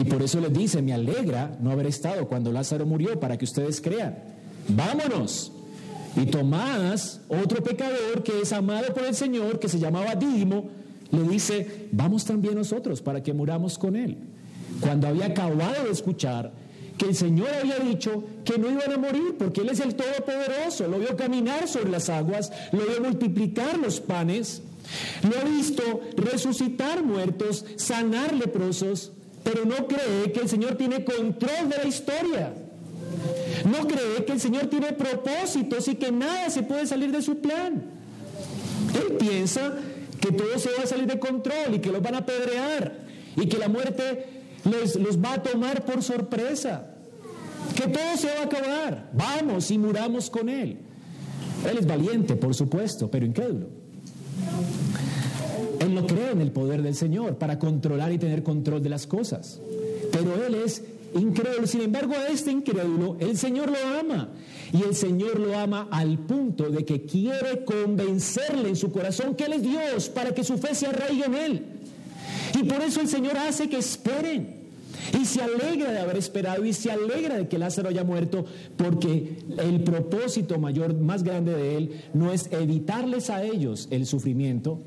Y 0.00 0.04
por 0.04 0.22
eso 0.22 0.40
les 0.40 0.52
dice, 0.52 0.82
me 0.82 0.92
alegra 0.92 1.56
no 1.60 1.70
haber 1.70 1.86
estado 1.86 2.28
cuando 2.28 2.52
Lázaro 2.52 2.86
murió 2.86 3.18
para 3.18 3.36
que 3.38 3.44
ustedes 3.44 3.80
crean. 3.80 4.18
Vámonos. 4.68 5.52
Y 6.16 6.26
Tomás, 6.26 7.20
otro 7.28 7.62
pecador 7.62 8.22
que 8.22 8.40
es 8.40 8.52
amado 8.52 8.92
por 8.92 9.04
el 9.04 9.14
Señor, 9.14 9.58
que 9.58 9.68
se 9.68 9.78
llamaba 9.78 10.14
Dimo, 10.14 10.68
le 11.10 11.22
dice, 11.22 11.88
vamos 11.92 12.24
también 12.24 12.54
nosotros 12.54 13.02
para 13.02 13.22
que 13.22 13.32
muramos 13.32 13.78
con 13.78 13.96
él. 13.96 14.16
Cuando 14.80 15.08
había 15.08 15.26
acabado 15.26 15.84
de 15.84 15.90
escuchar 15.90 16.52
que 16.98 17.06
el 17.06 17.14
Señor 17.14 17.48
había 17.48 17.78
dicho 17.78 18.24
que 18.44 18.58
no 18.58 18.70
iban 18.70 18.92
a 18.92 18.98
morir 18.98 19.36
porque 19.38 19.60
Él 19.60 19.70
es 19.70 19.80
el 19.80 19.94
Todopoderoso, 19.94 20.88
lo 20.88 20.98
vio 20.98 21.16
caminar 21.16 21.68
sobre 21.68 21.90
las 21.90 22.10
aguas, 22.10 22.52
lo 22.72 22.80
vio 22.84 23.00
multiplicar 23.00 23.78
los 23.78 24.00
panes, 24.00 24.62
lo 25.22 25.38
ha 25.38 25.44
visto 25.44 26.00
resucitar 26.16 27.02
muertos, 27.04 27.64
sanar 27.76 28.34
leprosos, 28.34 29.12
pero 29.44 29.64
no 29.64 29.86
cree 29.86 30.32
que 30.32 30.40
el 30.40 30.48
Señor 30.48 30.74
tiene 30.74 31.04
control 31.04 31.68
de 31.68 31.76
la 31.76 31.86
historia. 31.86 32.52
No 33.64 33.86
cree 33.86 34.24
que 34.24 34.32
el 34.32 34.40
Señor 34.40 34.66
tiene 34.66 34.92
propósitos 34.92 35.88
y 35.88 35.94
que 35.94 36.12
nada 36.12 36.50
se 36.50 36.62
puede 36.62 36.86
salir 36.86 37.10
de 37.12 37.22
su 37.22 37.38
plan. 37.38 37.82
Él 38.94 39.16
piensa 39.16 39.72
que 40.20 40.32
todo 40.32 40.58
se 40.58 40.70
va 40.76 40.84
a 40.84 40.86
salir 40.86 41.06
de 41.06 41.18
control 41.18 41.74
y 41.74 41.78
que 41.78 41.90
los 41.90 42.02
van 42.02 42.16
a 42.16 42.26
pedrear 42.26 42.98
y 43.36 43.46
que 43.46 43.58
la 43.58 43.68
muerte 43.68 44.24
les, 44.64 44.96
los 44.96 45.22
va 45.22 45.34
a 45.34 45.42
tomar 45.42 45.84
por 45.84 46.02
sorpresa. 46.02 46.94
Que 47.74 47.88
todo 47.88 48.16
se 48.16 48.28
va 48.28 48.40
a 48.40 48.44
acabar. 48.44 49.10
Vamos 49.12 49.70
y 49.70 49.78
muramos 49.78 50.30
con 50.30 50.48
Él. 50.48 50.78
Él 51.68 51.78
es 51.78 51.86
valiente, 51.86 52.36
por 52.36 52.54
supuesto, 52.54 53.10
pero 53.10 53.26
incrédulo. 53.26 53.68
Él 55.80 55.94
no 55.94 56.06
cree 56.06 56.32
en 56.32 56.40
el 56.40 56.50
poder 56.50 56.82
del 56.82 56.94
Señor 56.94 57.38
para 57.38 57.58
controlar 57.58 58.12
y 58.12 58.18
tener 58.18 58.42
control 58.42 58.82
de 58.82 58.88
las 58.88 59.06
cosas. 59.06 59.60
Pero 60.10 60.44
Él 60.44 60.54
es 60.54 60.82
incrédulo. 61.14 61.66
Sin 61.66 61.82
embargo, 61.82 62.14
a 62.14 62.28
este 62.28 62.50
incrédulo 62.50 63.16
el 63.20 63.36
Señor 63.36 63.70
lo 63.70 63.98
ama. 64.00 64.28
Y 64.72 64.82
el 64.82 64.94
Señor 64.94 65.40
lo 65.40 65.56
ama 65.56 65.88
al 65.90 66.18
punto 66.18 66.68
de 66.68 66.84
que 66.84 67.02
quiere 67.02 67.64
convencerle 67.64 68.68
en 68.68 68.76
su 68.76 68.92
corazón 68.92 69.34
que 69.34 69.44
Él 69.44 69.54
es 69.54 69.62
Dios 69.62 70.08
para 70.10 70.34
que 70.34 70.44
su 70.44 70.58
fe 70.58 70.74
se 70.74 70.86
arraigue 70.86 71.24
en 71.24 71.34
Él. 71.34 71.64
Y 72.58 72.64
por 72.64 72.82
eso 72.82 73.00
el 73.00 73.08
Señor 73.08 73.36
hace 73.38 73.68
que 73.68 73.78
esperen. 73.78 74.58
Y 75.18 75.24
se 75.24 75.40
alegra 75.40 75.90
de 75.90 76.00
haber 76.00 76.16
esperado 76.16 76.64
y 76.64 76.72
se 76.72 76.90
alegra 76.90 77.36
de 77.36 77.48
que 77.48 77.56
Lázaro 77.56 77.88
haya 77.88 78.04
muerto 78.04 78.44
porque 78.76 79.38
el 79.58 79.82
propósito 79.82 80.58
mayor, 80.58 80.94
más 80.94 81.22
grande 81.22 81.54
de 81.54 81.76
Él, 81.76 82.04
no 82.12 82.32
es 82.32 82.50
evitarles 82.52 83.30
a 83.30 83.42
ellos 83.42 83.88
el 83.90 84.06
sufrimiento, 84.06 84.80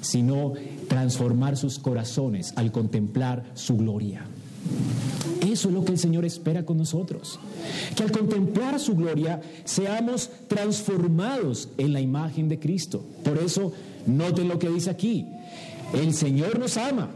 sino 0.00 0.52
transformar 0.88 1.56
sus 1.56 1.78
corazones 1.78 2.52
al 2.56 2.70
contemplar 2.70 3.50
su 3.54 3.76
gloria. 3.76 4.26
Eso 5.40 5.68
es 5.68 5.74
lo 5.74 5.84
que 5.84 5.92
el 5.92 5.98
Señor 5.98 6.24
espera 6.24 6.64
con 6.64 6.78
nosotros. 6.78 7.38
Que 7.94 8.02
al 8.02 8.12
contemplar 8.12 8.80
su 8.80 8.94
gloria 8.94 9.40
seamos 9.64 10.30
transformados 10.48 11.68
en 11.76 11.92
la 11.92 12.00
imagen 12.00 12.48
de 12.48 12.58
Cristo. 12.58 13.04
Por 13.22 13.38
eso, 13.38 13.72
noten 14.06 14.48
lo 14.48 14.58
que 14.58 14.70
dice 14.70 14.90
aquí. 14.90 15.26
El 15.92 16.14
Señor 16.14 16.58
nos 16.58 16.76
ama. 16.76 17.10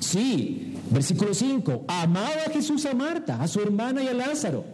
Sí, 0.00 0.74
versículo 0.90 1.34
5. 1.34 1.84
Amaba 1.88 2.50
Jesús 2.52 2.86
a 2.86 2.94
Marta, 2.94 3.42
a 3.42 3.48
su 3.48 3.60
hermana 3.60 4.02
y 4.02 4.08
a 4.08 4.14
Lázaro, 4.14 4.64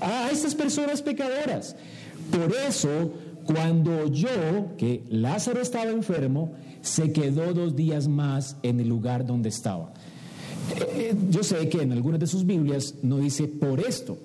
a 0.00 0.30
estas 0.30 0.54
personas 0.54 1.02
pecadoras. 1.02 1.76
Por 2.30 2.54
eso, 2.68 3.12
cuando 3.44 4.04
oyó 4.04 4.76
que 4.76 5.02
Lázaro 5.10 5.60
estaba 5.60 5.90
enfermo, 5.90 6.52
se 6.82 7.12
quedó 7.12 7.52
dos 7.52 7.76
días 7.76 8.08
más 8.08 8.56
en 8.62 8.80
el 8.80 8.88
lugar 8.88 9.26
donde 9.26 9.48
estaba. 9.48 9.92
Eh, 10.76 11.14
yo 11.30 11.42
sé 11.42 11.68
que 11.68 11.82
en 11.82 11.92
algunas 11.92 12.20
de 12.20 12.26
sus 12.26 12.46
Biblias 12.46 12.94
no 13.02 13.18
dice 13.18 13.48
por 13.48 13.80
esto, 13.80 14.18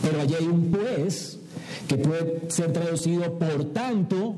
pero 0.00 0.20
allí 0.20 0.34
hay 0.34 0.46
un 0.46 0.70
pues 0.70 1.38
que 1.88 1.96
puede 1.98 2.50
ser 2.50 2.72
traducido 2.72 3.38
por 3.38 3.72
tanto, 3.72 4.36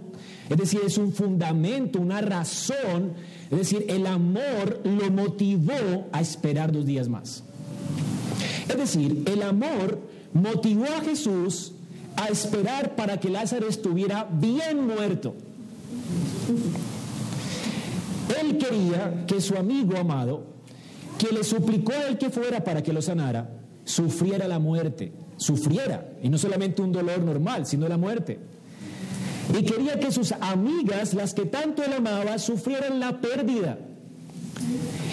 es 0.49 0.57
decir, 0.57 0.81
es 0.85 0.99
un 0.99 1.13
fundamento, 1.13 2.01
una 2.01 2.21
razón, 2.21 3.13
es 3.51 3.59
decir, 3.59 3.87
el 3.89 4.07
amor 4.07 4.81
lo 4.85 5.11
motivó 5.11 6.09
a 6.13 6.21
esperar 6.21 6.73
dos 6.73 6.87
días 6.87 7.09
más. 7.09 7.45
Es 8.69 8.77
decir, 8.77 9.23
el 9.27 9.43
amor 9.43 10.01
motivó 10.33 10.87
a 10.87 11.03
Jesús 11.03 11.73
a 12.17 12.29
esperar 12.29 12.97
para 12.97 13.21
que 13.21 13.29
Lázaro 13.29 13.69
estuviera 13.69 14.29
bien 14.31 14.87
muerto. 14.87 15.35
Él 18.41 18.59
quería 18.59 19.25
que 19.27 19.41
su 19.41 19.57
amigo 19.57 19.97
amado 19.97 20.54
que 21.19 21.33
le 21.33 21.45
suplicó 21.45 21.93
a 21.93 22.09
él 22.09 22.19
que 22.19 22.31
fuera 22.31 22.63
para 22.65 22.83
que 22.83 22.93
lo 22.93 23.03
sanara, 23.03 23.51
sufriera 23.85 24.49
la 24.49 24.59
muerte, 24.59 25.13
sufriera, 25.37 26.13
y 26.23 26.29
no 26.29 26.39
solamente 26.39 26.83
un 26.83 26.93
dolor 26.93 27.21
normal, 27.21 27.67
sino 27.67 27.89
la 27.89 27.97
muerte. 27.97 28.39
Y 29.59 29.63
quería 29.65 29.99
que 30.01 30.11
sus 30.11 30.33
amigas, 30.33 31.15
las 31.15 31.35
que 31.35 31.45
tanto 31.45 31.83
él 31.83 31.93
amaba, 31.93 32.39
sufrieran 32.39 32.99
la 32.99 33.21
pérdida. 33.21 33.79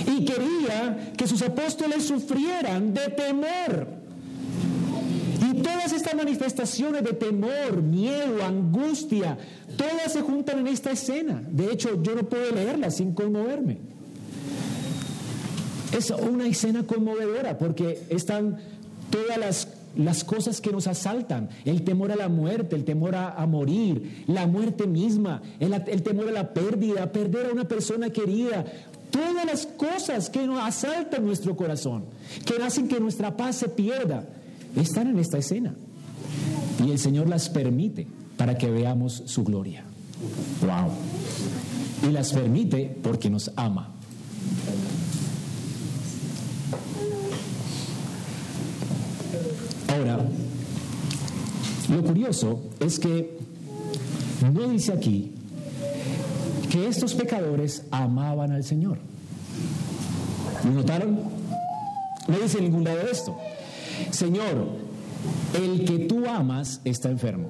Y 0.07 0.25
quería 0.25 1.11
que 1.17 1.27
sus 1.27 1.41
apóstoles 1.41 2.05
sufrieran 2.05 2.93
de 2.93 3.09
temor. 3.09 3.87
Y 5.51 5.61
todas 5.61 5.91
estas 5.91 6.15
manifestaciones 6.15 7.03
de 7.03 7.13
temor, 7.13 7.81
miedo, 7.81 8.43
angustia, 8.43 9.37
todas 9.75 10.13
se 10.13 10.21
juntan 10.21 10.59
en 10.59 10.67
esta 10.67 10.91
escena. 10.91 11.43
De 11.49 11.71
hecho, 11.71 12.01
yo 12.01 12.15
no 12.15 12.23
puedo 12.23 12.51
leerlas 12.51 12.97
sin 12.97 13.13
conmoverme. 13.13 13.79
Es 15.91 16.09
una 16.09 16.47
escena 16.47 16.83
conmovedora 16.83 17.57
porque 17.57 18.03
están 18.09 18.57
todas 19.09 19.37
las, 19.37 19.67
las 19.95 20.23
cosas 20.23 20.61
que 20.61 20.71
nos 20.71 20.87
asaltan, 20.87 21.49
el 21.65 21.83
temor 21.83 22.11
a 22.11 22.15
la 22.15 22.29
muerte, 22.29 22.75
el 22.75 22.85
temor 22.85 23.15
a, 23.15 23.45
morir, 23.45 24.23
la 24.27 24.47
muerte 24.47 24.87
misma, 24.87 25.41
el, 25.59 25.73
el 25.73 26.01
temor 26.01 26.29
a 26.29 26.31
la 26.31 26.53
pérdida, 26.53 27.11
perder 27.11 27.47
a 27.47 27.51
una 27.51 27.67
persona 27.67 28.09
querida, 28.09 28.65
todas 29.11 29.45
las 29.45 29.65
cosas 29.65 30.29
que 30.29 30.47
nos 30.47 30.59
asaltan 30.59 31.25
nuestro 31.25 31.55
corazón, 31.55 32.05
que 32.45 32.63
hacen 32.63 32.87
que 32.87 32.99
nuestra 32.99 33.35
paz 33.35 33.57
se 33.57 33.69
pierda, 33.69 34.27
están 34.75 35.07
en 35.07 35.19
esta 35.19 35.37
escena. 35.37 35.75
Y 36.85 36.91
el 36.91 36.99
Señor 36.99 37.27
las 37.29 37.49
permite 37.49 38.07
para 38.37 38.57
que 38.57 38.71
veamos 38.71 39.23
su 39.25 39.43
gloria. 39.43 39.83
Wow. 40.61 42.09
Y 42.09 42.13
las 42.13 42.31
permite 42.33 42.97
porque 43.03 43.29
nos 43.29 43.51
ama. 43.55 43.93
Lo 51.89 52.03
curioso 52.03 52.61
es 52.79 52.99
que 52.99 53.37
no 54.53 54.67
dice 54.69 54.93
aquí 54.93 55.31
que 56.69 56.87
estos 56.87 57.13
pecadores 57.13 57.83
amaban 57.91 58.51
al 58.51 58.63
Señor. 58.63 58.97
¿Lo 60.63 60.71
notaron? 60.71 61.19
No 62.27 62.39
dice 62.39 62.61
ningún 62.61 62.83
lado 62.83 62.97
de 62.97 63.11
esto. 63.11 63.35
Señor, 64.11 64.67
el 65.53 65.85
que 65.85 65.99
tú 66.05 66.25
amas 66.27 66.81
está 66.85 67.09
enfermo. 67.09 67.49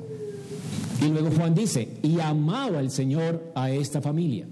Y 1.01 1.09
luego 1.09 1.29
Juan 1.35 1.53
dice, 1.53 1.97
y 2.03 2.19
amaba 2.19 2.79
el 2.79 2.91
Señor 2.91 3.51
a 3.55 3.71
esta 3.71 4.01
familia. 4.01 4.45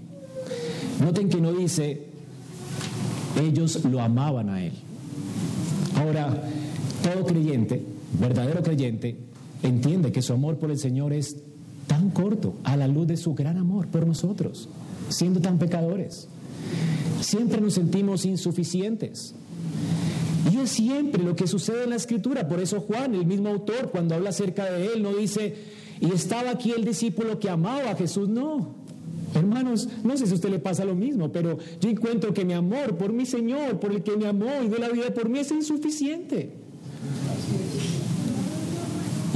Noten 1.00 1.28
que 1.28 1.40
no 1.40 1.52
dice, 1.52 2.06
ellos 3.40 3.84
lo 3.84 4.00
amaban 4.00 4.50
a 4.50 4.64
Él. 4.64 4.72
Ahora, 5.96 6.42
todo 7.02 7.24
creyente, 7.24 7.84
verdadero 8.18 8.62
creyente, 8.62 9.16
entiende 9.62 10.12
que 10.12 10.22
su 10.22 10.32
amor 10.32 10.58
por 10.58 10.70
el 10.70 10.78
Señor 10.78 11.12
es 11.12 11.36
tan 11.86 12.10
corto 12.10 12.54
a 12.64 12.76
la 12.76 12.88
luz 12.88 13.06
de 13.06 13.16
su 13.16 13.34
gran 13.34 13.56
amor 13.56 13.88
por 13.88 14.06
nosotros, 14.06 14.68
siendo 15.08 15.40
tan 15.40 15.58
pecadores. 15.58 16.28
Siempre 17.20 17.60
nos 17.60 17.74
sentimos 17.74 18.24
insuficientes. 18.24 19.34
Y 20.50 20.56
es 20.58 20.70
siempre 20.70 21.22
lo 21.22 21.36
que 21.36 21.46
sucede 21.46 21.84
en 21.84 21.90
la 21.90 21.96
escritura. 21.96 22.48
Por 22.48 22.60
eso 22.60 22.80
Juan, 22.80 23.14
el 23.14 23.26
mismo 23.26 23.48
autor, 23.48 23.90
cuando 23.90 24.14
habla 24.14 24.30
acerca 24.30 24.70
de 24.70 24.86
él, 24.86 25.02
no 25.02 25.14
dice, 25.14 25.54
y 26.00 26.12
estaba 26.12 26.50
aquí 26.50 26.72
el 26.72 26.84
discípulo 26.84 27.38
que 27.38 27.50
amaba 27.50 27.90
a 27.90 27.96
Jesús. 27.96 28.28
No, 28.28 28.74
hermanos, 29.34 29.88
no 30.02 30.16
sé 30.16 30.26
si 30.26 30.32
a 30.32 30.36
usted 30.36 30.50
le 30.50 30.58
pasa 30.58 30.84
lo 30.84 30.94
mismo, 30.94 31.30
pero 31.30 31.58
yo 31.80 31.90
encuentro 31.90 32.32
que 32.32 32.44
mi 32.44 32.54
amor 32.54 32.96
por 32.96 33.12
mi 33.12 33.26
Señor, 33.26 33.78
por 33.78 33.92
el 33.92 34.02
que 34.02 34.16
me 34.16 34.26
amó 34.26 34.62
y 34.64 34.68
dio 34.68 34.78
la 34.78 34.88
vida 34.88 35.12
por 35.12 35.28
mí, 35.28 35.40
es 35.40 35.50
insuficiente. 35.50 36.59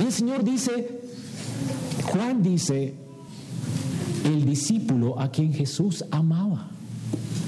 El 0.05 0.13
Señor 0.13 0.45
dice, 0.45 1.01
Juan 2.13 2.43
dice, 2.43 2.95
el 4.25 4.45
discípulo 4.45 5.19
a 5.19 5.31
quien 5.31 5.53
Jesús 5.53 6.05
amaba. 6.11 6.69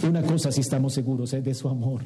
Una 0.09 0.23
cosa 0.23 0.51
si 0.51 0.61
estamos 0.61 0.95
seguros 0.95 1.33
es 1.33 1.45
de 1.45 1.55
su 1.55 1.69
amor 1.69 2.03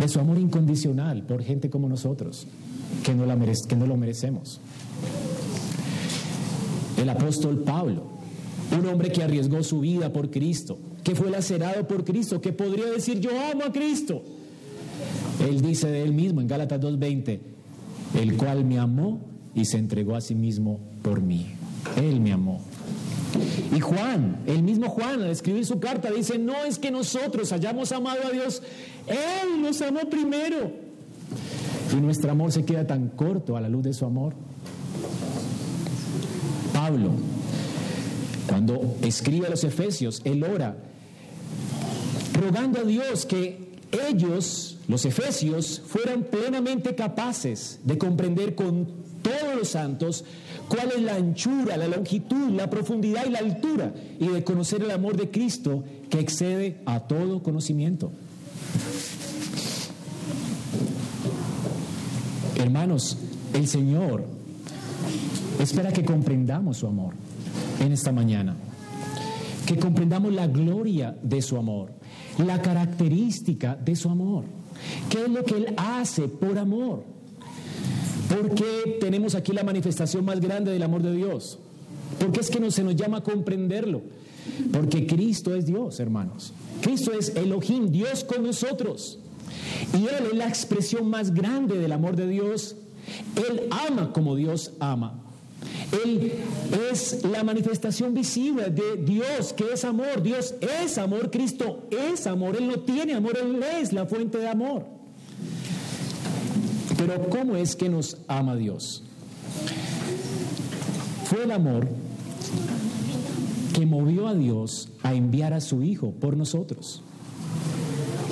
de 0.00 0.08
su 0.08 0.18
amor 0.18 0.38
incondicional 0.38 1.22
por 1.22 1.42
gente 1.42 1.68
como 1.68 1.86
nosotros, 1.86 2.46
que 3.04 3.14
no, 3.14 3.26
la 3.26 3.38
que 3.68 3.76
no 3.76 3.86
lo 3.86 3.96
merecemos. 3.98 4.58
El 6.96 7.08
apóstol 7.10 7.58
Pablo, 7.58 8.04
un 8.76 8.86
hombre 8.86 9.12
que 9.12 9.22
arriesgó 9.22 9.62
su 9.62 9.80
vida 9.80 10.10
por 10.10 10.30
Cristo, 10.30 10.78
que 11.04 11.14
fue 11.14 11.30
lacerado 11.30 11.86
por 11.86 12.04
Cristo, 12.04 12.40
que 12.40 12.52
podría 12.52 12.86
decir 12.86 13.20
yo 13.20 13.30
amo 13.52 13.64
a 13.64 13.72
Cristo. 13.72 14.22
Él 15.46 15.60
dice 15.60 15.88
de 15.88 16.02
él 16.02 16.14
mismo 16.14 16.40
en 16.40 16.48
Gálatas 16.48 16.80
2.20, 16.80 17.40
el 18.14 18.36
cual 18.36 18.64
me 18.64 18.78
amó 18.78 19.20
y 19.54 19.64
se 19.64 19.78
entregó 19.78 20.16
a 20.16 20.20
sí 20.20 20.34
mismo 20.34 20.80
por 21.02 21.20
mí. 21.20 21.46
Él 21.96 22.20
me 22.20 22.32
amó. 22.32 22.60
Y 23.74 23.80
Juan, 23.80 24.38
el 24.46 24.62
mismo 24.62 24.88
Juan, 24.88 25.22
al 25.22 25.30
escribir 25.30 25.64
su 25.64 25.78
carta, 25.78 26.10
dice, 26.10 26.38
no 26.38 26.64
es 26.64 26.78
que 26.78 26.90
nosotros 26.90 27.52
hayamos 27.52 27.92
amado 27.92 28.20
a 28.26 28.30
Dios, 28.30 28.62
Él 29.06 29.62
nos 29.62 29.80
amó 29.82 30.00
primero. 30.10 30.72
Y 31.92 32.00
nuestro 32.00 32.30
amor 32.30 32.52
se 32.52 32.64
queda 32.64 32.86
tan 32.86 33.08
corto 33.08 33.56
a 33.56 33.60
la 33.60 33.68
luz 33.68 33.84
de 33.84 33.92
su 33.92 34.04
amor. 34.04 34.34
Pablo, 36.72 37.10
cuando 38.48 38.96
escribe 39.02 39.46
a 39.46 39.50
los 39.50 39.64
Efesios, 39.64 40.22
él 40.24 40.42
ora, 40.44 40.76
rogando 42.32 42.80
a 42.80 42.84
Dios 42.84 43.26
que 43.26 43.69
ellos, 43.92 44.78
los 44.88 45.04
Efesios, 45.04 45.82
fueran 45.84 46.22
plenamente 46.24 46.94
capaces 46.94 47.80
de 47.84 47.98
comprender 47.98 48.54
con 48.54 48.86
todos 49.22 49.56
los 49.56 49.68
santos 49.68 50.24
cuál 50.68 50.92
es 50.96 51.02
la 51.02 51.16
anchura, 51.16 51.76
la 51.76 51.88
longitud, 51.88 52.50
la 52.50 52.70
profundidad 52.70 53.26
y 53.26 53.30
la 53.30 53.40
altura, 53.40 53.92
y 54.18 54.28
de 54.28 54.44
conocer 54.44 54.82
el 54.82 54.90
amor 54.90 55.16
de 55.16 55.30
Cristo 55.30 55.84
que 56.08 56.20
excede 56.20 56.80
a 56.86 57.00
todo 57.00 57.42
conocimiento. 57.42 58.12
Hermanos, 62.56 63.16
el 63.54 63.66
Señor 63.66 64.24
espera 65.58 65.92
que 65.92 66.04
comprendamos 66.04 66.78
su 66.78 66.86
amor 66.86 67.14
en 67.80 67.92
esta 67.92 68.12
mañana, 68.12 68.54
que 69.66 69.76
comprendamos 69.76 70.32
la 70.32 70.46
gloria 70.46 71.16
de 71.22 71.42
su 71.42 71.56
amor, 71.56 71.90
la 72.38 72.60
característica 72.62 73.76
de 73.76 73.96
su 73.96 74.08
amor, 74.08 74.44
qué 75.08 75.22
es 75.22 75.28
lo 75.28 75.44
que 75.44 75.56
Él 75.56 75.74
hace 75.76 76.28
por 76.28 76.58
amor. 76.58 77.04
Porque 78.28 78.98
tenemos 79.00 79.34
aquí 79.34 79.52
la 79.52 79.64
manifestación 79.64 80.24
más 80.24 80.40
grande 80.40 80.70
del 80.70 80.82
amor 80.84 81.02
de 81.02 81.12
Dios? 81.12 81.58
Porque 82.20 82.40
es 82.40 82.50
que 82.50 82.60
no 82.60 82.70
se 82.70 82.84
nos 82.84 82.94
llama 82.94 83.18
a 83.18 83.22
comprenderlo. 83.22 84.02
Porque 84.72 85.06
Cristo 85.06 85.54
es 85.54 85.66
Dios, 85.66 85.98
hermanos. 85.98 86.52
Cristo 86.80 87.12
es 87.12 87.34
Elohim, 87.34 87.90
Dios 87.90 88.24
con 88.24 88.42
nosotros. 88.44 89.18
Y 89.92 90.04
Él 90.06 90.28
es 90.32 90.36
la 90.36 90.48
expresión 90.48 91.08
más 91.10 91.34
grande 91.34 91.78
del 91.78 91.92
amor 91.92 92.16
de 92.16 92.28
Dios. 92.28 92.76
Él 93.36 93.68
ama 93.70 94.12
como 94.12 94.36
Dios 94.36 94.72
ama. 94.78 95.22
Él 96.04 96.32
es 96.90 97.24
la 97.24 97.42
manifestación 97.42 98.14
visible 98.14 98.70
de 98.70 98.96
Dios, 98.96 99.52
que 99.52 99.72
es 99.72 99.84
amor. 99.84 100.22
Dios 100.22 100.54
es 100.60 100.98
amor, 100.98 101.30
Cristo 101.30 101.88
es 101.90 102.26
amor. 102.26 102.56
Él 102.56 102.68
no 102.68 102.80
tiene 102.80 103.14
amor, 103.14 103.36
Él 103.36 103.62
es 103.80 103.92
la 103.92 104.06
fuente 104.06 104.38
de 104.38 104.48
amor. 104.48 104.86
Pero 106.96 107.28
¿cómo 107.28 107.56
es 107.56 107.76
que 107.76 107.88
nos 107.88 108.18
ama 108.28 108.54
Dios? 108.56 109.02
Fue 111.24 111.44
el 111.44 111.50
amor 111.50 111.88
que 113.72 113.86
movió 113.86 114.28
a 114.28 114.34
Dios 114.34 114.90
a 115.02 115.14
enviar 115.14 115.54
a 115.54 115.60
su 115.60 115.82
Hijo 115.82 116.12
por 116.12 116.36
nosotros. 116.36 117.02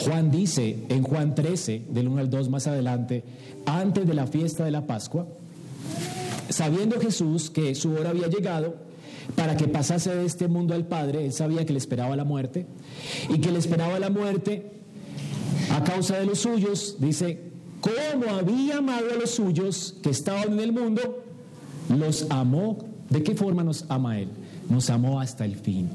Juan 0.05 0.31
dice 0.31 0.85
en 0.89 1.03
Juan 1.03 1.35
13, 1.35 1.87
del 1.91 2.09
1 2.09 2.21
al 2.21 2.31
2 2.31 2.51
más 2.51 2.67
adelante, 2.67 3.25
antes 3.67 4.07
de 4.07 4.15
la 4.15 4.27
fiesta 4.27 4.65
de 4.65 4.71
la 4.71 4.87
Pascua, 4.87 5.27
sabiendo 6.49 7.01
Jesús 7.01 7.51
que 7.51 7.75
su 7.75 7.93
hora 7.93 8.11
había 8.11 8.29
llegado 8.29 8.77
para 9.37 9.57
que 9.57 9.69
pasase 9.69 10.15
de 10.15 10.25
este 10.25 10.49
mundo 10.49 10.75
al 10.75 10.87
Padre, 10.87 11.27
él 11.27 11.33
sabía 11.33 11.67
que 11.67 11.73
le 11.73 11.79
esperaba 11.79 12.17
la 12.17 12.25
muerte 12.25 12.67
y 13.29 13.39
que 13.39 13.53
le 13.53 13.59
esperaba 13.59 13.99
la 13.99 14.11
muerte 14.11 14.71
a 15.71 15.85
causa 15.85 16.19
de 16.19 16.27
los 16.27 16.41
suyos, 16.41 16.97
dice, 16.99 17.49
como 17.81 18.35
había 18.35 18.79
amado 18.79 19.07
a 19.13 19.17
los 19.17 19.31
suyos 19.31 19.97
que 20.03 20.11
estaban 20.11 20.55
en 20.55 20.61
el 20.61 20.73
mundo, 20.73 21.23
los 21.89 22.27
amó. 22.31 22.79
¿De 23.11 23.23
qué 23.23 23.35
forma 23.35 23.65
nos 23.65 23.85
ama 23.89 24.19
Él? 24.19 24.29
Nos 24.69 24.91
amó 24.91 25.21
hasta 25.21 25.45
el 25.45 25.57
fin. 25.57 25.89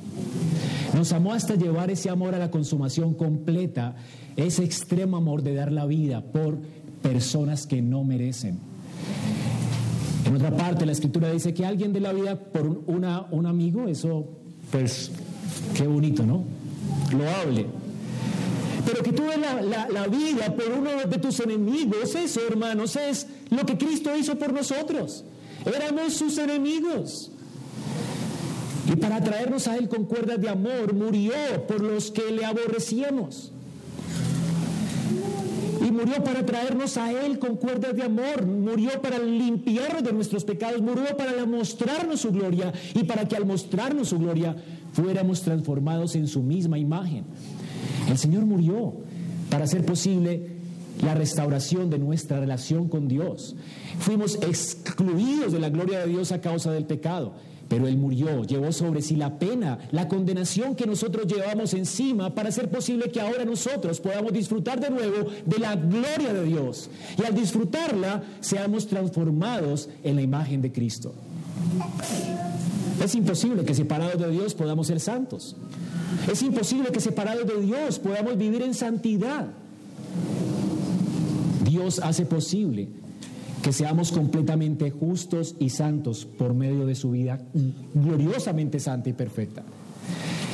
Nos 0.96 1.12
amó 1.12 1.34
hasta 1.34 1.56
llevar 1.56 1.92
ese 1.92 2.10
amor 2.10 2.34
a 2.34 2.40
la 2.40 2.50
consumación 2.50 3.14
completa, 3.14 3.96
ese 4.36 4.64
extremo 4.64 5.18
amor 5.18 5.44
de 5.44 5.54
dar 5.54 5.72
la 5.72 5.86
vida 5.86 6.22
por 6.22 6.58
personas 7.02 7.68
que 7.68 7.82
no 7.82 8.04
merecen. 8.04 8.58
En 10.26 10.36
otra 10.36 10.56
parte, 10.56 10.86
la 10.86 10.92
escritura 10.92 11.32
dice 11.32 11.54
que 11.54 11.66
alguien 11.66 11.92
de 11.94 12.00
la 12.00 12.14
vida 12.14 12.40
por 12.40 12.84
una, 12.88 13.28
un 13.32 13.46
amigo, 13.46 13.88
eso, 13.88 14.30
pues, 14.72 15.12
qué 15.76 15.86
bonito, 15.86 16.26
¿no? 16.26 16.44
Lo 17.12 17.30
hable 17.30 17.68
pero 18.86 19.04
que 19.04 19.14
tú 19.14 19.24
des 19.24 19.38
la, 19.38 20.08
vida 20.08 20.56
por 20.56 20.72
uno 20.72 20.90
de 21.08 21.18
tus 21.18 21.40
enemigos, 21.40 22.16
eso 22.16 22.42
hermanos 22.46 22.96
es 22.96 23.28
lo 23.50 23.66
que 23.66 23.78
Cristo 23.78 24.16
hizo 24.16 24.38
por 24.38 24.52
nosotros. 24.52 25.24
Éramos 25.66 26.14
sus 26.14 26.38
enemigos. 26.38 27.32
Y 28.92 28.98
para 28.98 29.24
traernos 29.24 29.68
a 29.68 29.78
Él 29.78 29.88
con 29.88 30.06
cuerdas 30.06 30.42
de 30.42 30.50
amor, 30.50 30.94
murió 30.94 31.34
por 31.68 31.82
los 31.82 32.12
que 32.12 32.32
le 32.32 32.44
aborrecíamos. 32.44 33.53
Murió 35.94 36.24
para 36.24 36.44
traernos 36.44 36.98
a 36.98 37.12
Él 37.12 37.38
con 37.38 37.56
cuerdas 37.56 37.96
de 37.96 38.02
amor, 38.02 38.48
murió 38.48 39.00
para 39.00 39.20
limpiarnos 39.20 40.04
de 40.04 40.12
nuestros 40.12 40.44
pecados, 40.44 40.82
murió 40.82 41.16
para 41.16 41.46
mostrarnos 41.46 42.22
su 42.22 42.32
gloria 42.32 42.74
y 42.96 43.04
para 43.04 43.28
que 43.28 43.36
al 43.36 43.46
mostrarnos 43.46 44.10
su 44.10 44.18
gloria 44.18 44.56
fuéramos 44.92 45.44
transformados 45.44 46.16
en 46.16 46.28
su 46.28 46.42
misma 46.42 46.80
imagen. 46.80 47.26
El 48.10 48.18
Señor 48.18 48.44
murió 48.46 48.94
para 49.52 49.66
hacer 49.66 49.86
posible 49.86 50.54
la 51.04 51.14
restauración 51.14 51.92
de 51.92 52.00
nuestra 52.00 52.40
relación 52.40 52.88
con 52.90 53.08
Dios. 53.08 53.56
Fuimos 54.00 54.36
excluidos 54.42 55.54
de 55.54 55.60
la 55.60 55.70
gloria 55.70 56.00
de 56.00 56.08
Dios 56.08 56.32
a 56.32 56.42
causa 56.42 56.72
del 56.72 56.86
pecado, 56.86 57.36
pero 57.68 57.88
Él 57.88 57.98
murió, 57.98 58.44
llevó 58.44 58.72
sobre 58.72 59.02
sí 59.02 59.16
la 59.16 59.40
pena, 59.40 59.80
la 59.92 60.08
condenación 60.08 60.76
que 60.76 60.86
nosotros 60.86 61.28
llevamos 61.28 61.74
encima 61.74 62.34
para 62.34 62.50
hacer 62.50 62.70
posible 62.70 63.10
que 63.10 63.22
ahora 63.22 63.46
nosotros 63.46 64.00
podamos 64.00 64.34
disfrutar 64.34 64.80
de 64.80 64.90
nuevo 64.90 65.30
de 65.46 65.60
la 65.60 65.76
gloria 65.76 66.34
de 66.34 66.44
Dios. 66.44 66.90
Y 67.18 67.26
al 67.26 67.34
disfrutarla, 67.34 68.24
seamos 68.42 68.88
transformados 68.88 69.90
en 70.04 70.16
la 70.16 70.22
imagen 70.22 70.62
de 70.62 70.72
Cristo. 70.72 71.14
Es 73.04 73.16
imposible 73.16 73.66
que 73.66 73.74
separados 73.74 74.20
de 74.22 74.30
Dios 74.30 74.54
podamos 74.54 74.88
ser 74.88 75.00
santos. 75.00 75.56
Es 76.32 76.42
imposible 76.42 76.92
que 76.92 77.00
separados 77.00 77.48
de 77.48 77.62
Dios 77.62 78.00
podamos 78.00 78.38
vivir 78.38 78.62
en 78.62 78.74
santidad. 78.74 79.48
Dios 81.64 82.00
hace 82.00 82.26
posible 82.26 82.90
que 83.64 83.72
seamos 83.72 84.12
completamente 84.12 84.92
justos 84.92 85.56
y 85.58 85.70
santos 85.70 86.26
por 86.26 86.54
medio 86.54 86.86
de 86.86 86.96
su 86.96 87.12
vida 87.12 87.42
gloriosamente 87.94 88.80
santa 88.80 89.10
y 89.10 89.14
perfecta. 89.14 89.64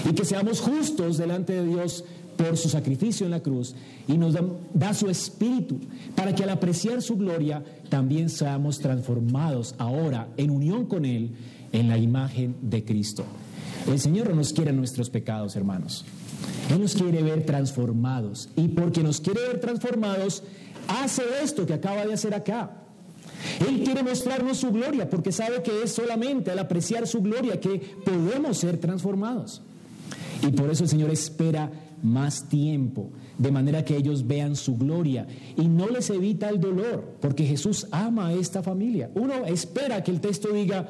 Y 0.07 0.13
que 0.13 0.23
seamos 0.23 0.61
justos 0.61 1.17
delante 1.17 1.53
de 1.53 1.65
Dios 1.65 2.05
por 2.37 2.55
su 2.55 2.69
sacrificio 2.69 3.25
en 3.25 3.31
la 3.31 3.41
cruz 3.41 3.75
y 4.07 4.17
nos 4.17 4.35
da, 4.73 4.93
su 4.93 5.09
espíritu 5.09 5.79
para 6.15 6.33
que 6.33 6.43
al 6.43 6.51
apreciar 6.51 7.01
su 7.01 7.17
gloria 7.17 7.63
también 7.89 8.29
seamos 8.29 8.79
transformados 8.79 9.75
ahora 9.79 10.27
en 10.37 10.51
unión 10.51 10.85
con 10.85 11.03
Él 11.03 11.31
en 11.73 11.89
la 11.89 11.97
imagen 11.97 12.55
de 12.61 12.85
Cristo. 12.85 13.25
El 13.87 13.99
Señor 13.99 14.29
no 14.29 14.35
nos 14.35 14.53
quiere 14.53 14.71
nuestros 14.71 15.09
pecados, 15.09 15.55
hermanos. 15.55 16.05
Él 16.71 16.79
nos 16.79 16.93
quiere 16.93 17.23
ver 17.23 17.45
transformados. 17.45 18.49
Y 18.55 18.67
porque 18.69 19.01
nos 19.01 19.19
quiere 19.19 19.41
ver 19.47 19.59
transformados, 19.59 20.43
hace 20.87 21.23
esto 21.43 21.65
que 21.65 21.73
acaba 21.73 22.05
de 22.05 22.13
hacer 22.13 22.33
acá. 22.35 22.85
Él 23.67 23.83
quiere 23.83 24.03
mostrarnos 24.03 24.57
su 24.57 24.71
gloria 24.71 25.09
porque 25.09 25.31
sabe 25.31 25.61
que 25.61 25.83
es 25.83 25.91
solamente 25.91 26.51
al 26.51 26.59
apreciar 26.59 27.07
su 27.07 27.21
gloria 27.21 27.59
que 27.59 27.79
podemos 28.05 28.57
ser 28.57 28.77
transformados. 28.77 29.61
Y 30.41 30.51
por 30.51 30.69
eso 30.69 30.83
el 30.83 30.89
Señor 30.89 31.09
espera 31.09 31.71
más 32.01 32.47
tiempo, 32.47 33.09
de 33.37 33.51
manera 33.51 33.83
que 33.83 33.97
ellos 33.97 34.25
vean 34.25 34.55
su 34.55 34.77
gloria 34.77 35.27
y 35.57 35.67
no 35.67 35.87
les 35.87 36.09
evita 36.09 36.49
el 36.49 36.59
dolor, 36.59 37.17
porque 37.19 37.45
Jesús 37.45 37.87
ama 37.91 38.27
a 38.27 38.33
esta 38.33 38.63
familia. 38.63 39.09
Uno 39.15 39.45
espera 39.45 40.03
que 40.03 40.11
el 40.11 40.21
texto 40.21 40.53
diga, 40.53 40.87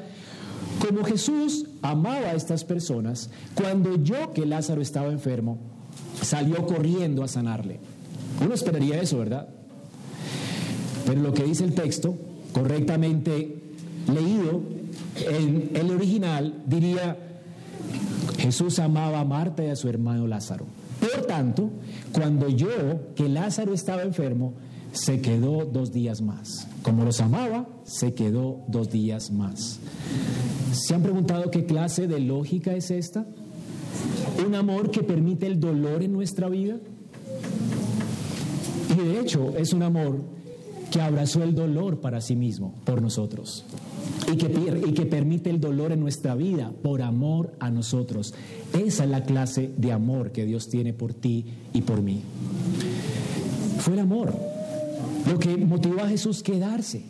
como 0.85 1.03
Jesús 1.03 1.65
amaba 1.81 2.27
a 2.27 2.35
estas 2.35 2.63
personas, 2.63 3.29
cuando 3.55 4.01
yo 4.03 4.33
que 4.33 4.45
Lázaro 4.45 4.81
estaba 4.81 5.12
enfermo, 5.12 5.57
salió 6.21 6.65
corriendo 6.65 7.23
a 7.23 7.27
sanarle. 7.27 7.79
Uno 8.43 8.53
esperaría 8.53 9.01
eso, 9.01 9.17
¿verdad? 9.17 9.49
Pero 11.05 11.21
lo 11.21 11.33
que 11.33 11.43
dice 11.43 11.63
el 11.63 11.73
texto, 11.73 12.15
correctamente 12.53 13.62
leído, 14.12 14.62
en 15.15 15.71
el 15.73 15.91
original 15.91 16.63
diría, 16.65 17.17
Jesús 18.38 18.79
amaba 18.79 19.19
a 19.19 19.25
Marta 19.25 19.63
y 19.63 19.69
a 19.69 19.75
su 19.75 19.89
hermano 19.89 20.27
Lázaro. 20.27 20.65
Por 20.99 21.25
tanto, 21.25 21.69
cuando 22.12 22.49
yo, 22.49 23.13
que 23.15 23.29
Lázaro 23.29 23.73
estaba 23.73 24.03
enfermo, 24.03 24.53
se 24.91 25.21
quedó 25.21 25.65
dos 25.65 25.91
días 25.91 26.21
más. 26.21 26.67
Como 26.81 27.05
los 27.05 27.21
amaba, 27.21 27.67
se 27.83 28.13
quedó 28.13 28.63
dos 28.67 28.89
días 28.89 29.31
más. 29.31 29.79
¿Se 30.71 30.95
han 30.95 31.03
preguntado 31.03 31.51
qué 31.51 31.65
clase 31.65 32.07
de 32.07 32.19
lógica 32.19 32.73
es 32.73 32.91
esta? 32.91 33.25
¿Un 34.45 34.55
amor 34.55 34.91
que 34.91 35.03
permite 35.03 35.47
el 35.47 35.59
dolor 35.59 36.03
en 36.03 36.13
nuestra 36.13 36.49
vida? 36.49 36.77
Y 38.91 38.95
de 38.95 39.19
hecho 39.19 39.55
es 39.57 39.73
un 39.73 39.83
amor 39.83 40.38
que 40.91 41.02
abrazó 41.02 41.43
el 41.43 41.56
dolor 41.56 41.99
para 41.99 42.21
sí 42.21 42.36
mismo, 42.36 42.73
por 42.86 43.02
nosotros. 43.02 43.65
Y 44.32 44.38
que, 44.38 44.47
y 44.88 44.93
que 44.93 45.06
permite 45.06 45.49
el 45.49 45.60
dolor 45.60 45.91
en 45.91 45.99
nuestra 45.99 46.36
vida 46.36 46.71
por 46.82 47.02
amor 47.02 47.54
a 47.60 47.69
nosotros. 47.69 48.34
Esa 48.73 49.04
es 49.04 49.10
la 49.10 49.23
clase 49.23 49.71
de 49.78 49.91
amor 49.91 50.32
que 50.32 50.45
Dios 50.45 50.69
tiene 50.69 50.93
por 50.93 51.13
ti 51.13 51.45
y 51.73 51.82
por 51.82 52.02
mí. 52.02 52.21
Fue 53.80 53.93
el 53.93 53.99
amor 53.99 54.34
lo 55.30 55.38
que 55.38 55.58
motivó 55.58 56.02
a 56.02 56.10
Jesús 56.10 56.43
quedarse. 56.43 57.04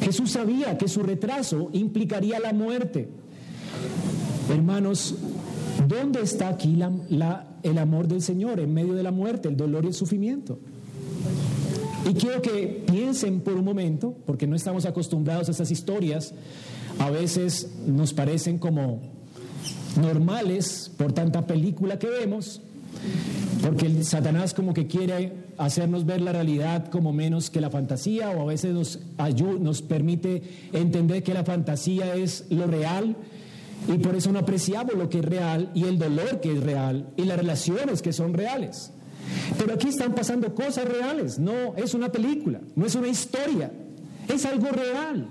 Jesús 0.00 0.30
sabía 0.32 0.78
que 0.78 0.88
su 0.88 1.02
retraso 1.02 1.68
implicaría 1.72 2.40
la 2.40 2.52
muerte. 2.52 3.08
Hermanos, 4.50 5.16
¿dónde 5.86 6.22
está 6.22 6.48
aquí 6.48 6.78
el 7.62 7.78
amor 7.78 8.08
del 8.08 8.22
Señor 8.22 8.60
en 8.60 8.72
medio 8.72 8.94
de 8.94 9.02
la 9.02 9.10
muerte, 9.10 9.48
el 9.48 9.56
dolor 9.56 9.84
y 9.84 9.88
el 9.88 9.94
sufrimiento? 9.94 10.58
Y 12.08 12.14
quiero 12.14 12.42
que 12.42 12.84
piensen 12.86 13.40
por 13.40 13.54
un 13.54 13.64
momento, 13.64 14.14
porque 14.26 14.46
no 14.46 14.56
estamos 14.56 14.84
acostumbrados 14.84 15.48
a 15.48 15.52
esas 15.52 15.70
historias, 15.70 16.34
a 16.98 17.10
veces 17.10 17.70
nos 17.86 18.12
parecen 18.12 18.58
como 18.58 19.00
normales 20.00 20.90
por 20.96 21.12
tanta 21.12 21.46
película 21.46 21.98
que 21.98 22.08
vemos, 22.08 22.60
porque 23.62 24.04
Satanás 24.04 24.52
como 24.52 24.74
que 24.74 24.86
quiere 24.86 25.32
hacernos 25.56 26.04
ver 26.04 26.20
la 26.20 26.32
realidad 26.32 26.88
como 26.90 27.12
menos 27.12 27.48
que 27.48 27.60
la 27.60 27.70
fantasía 27.70 28.30
o 28.30 28.42
a 28.42 28.44
veces 28.44 28.74
nos, 28.74 28.98
nos 29.60 29.82
permite 29.82 30.42
entender 30.72 31.22
que 31.22 31.32
la 31.32 31.44
fantasía 31.44 32.14
es 32.14 32.44
lo 32.50 32.66
real 32.66 33.16
y 33.88 33.98
por 33.98 34.16
eso 34.16 34.32
no 34.32 34.40
apreciamos 34.40 34.94
lo 34.94 35.08
que 35.08 35.18
es 35.18 35.24
real 35.24 35.70
y 35.74 35.84
el 35.84 35.98
dolor 35.98 36.40
que 36.40 36.52
es 36.52 36.62
real 36.62 37.08
y 37.16 37.24
las 37.24 37.38
relaciones 37.38 38.02
que 38.02 38.12
son 38.12 38.34
reales. 38.34 38.92
Pero 39.58 39.74
aquí 39.74 39.88
están 39.88 40.14
pasando 40.14 40.54
cosas 40.54 40.86
reales, 40.86 41.38
no 41.38 41.74
es 41.76 41.94
una 41.94 42.10
película, 42.10 42.60
no 42.74 42.86
es 42.86 42.94
una 42.94 43.08
historia, 43.08 43.70
es 44.28 44.44
algo 44.44 44.68
real. 44.68 45.28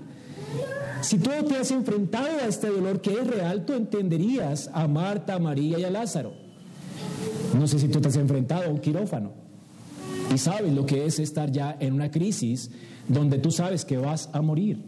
Si 1.00 1.18
tú 1.18 1.30
te 1.48 1.56
has 1.56 1.70
enfrentado 1.70 2.38
a 2.42 2.46
este 2.46 2.68
dolor 2.68 3.00
que 3.00 3.12
es 3.12 3.26
real, 3.26 3.66
tú 3.66 3.74
entenderías 3.74 4.70
a 4.72 4.86
Marta, 4.88 5.34
a 5.34 5.38
María 5.38 5.78
y 5.78 5.84
a 5.84 5.90
Lázaro. 5.90 6.32
No 7.58 7.66
sé 7.66 7.78
si 7.78 7.88
tú 7.88 8.00
te 8.00 8.08
has 8.08 8.16
enfrentado 8.16 8.64
a 8.64 8.68
un 8.68 8.78
quirófano 8.78 9.32
y 10.32 10.38
sabes 10.38 10.72
lo 10.72 10.86
que 10.86 11.04
es 11.06 11.18
estar 11.18 11.50
ya 11.50 11.76
en 11.78 11.92
una 11.92 12.10
crisis 12.10 12.70
donde 13.08 13.38
tú 13.38 13.50
sabes 13.50 13.84
que 13.84 13.96
vas 13.96 14.30
a 14.32 14.40
morir. 14.40 14.82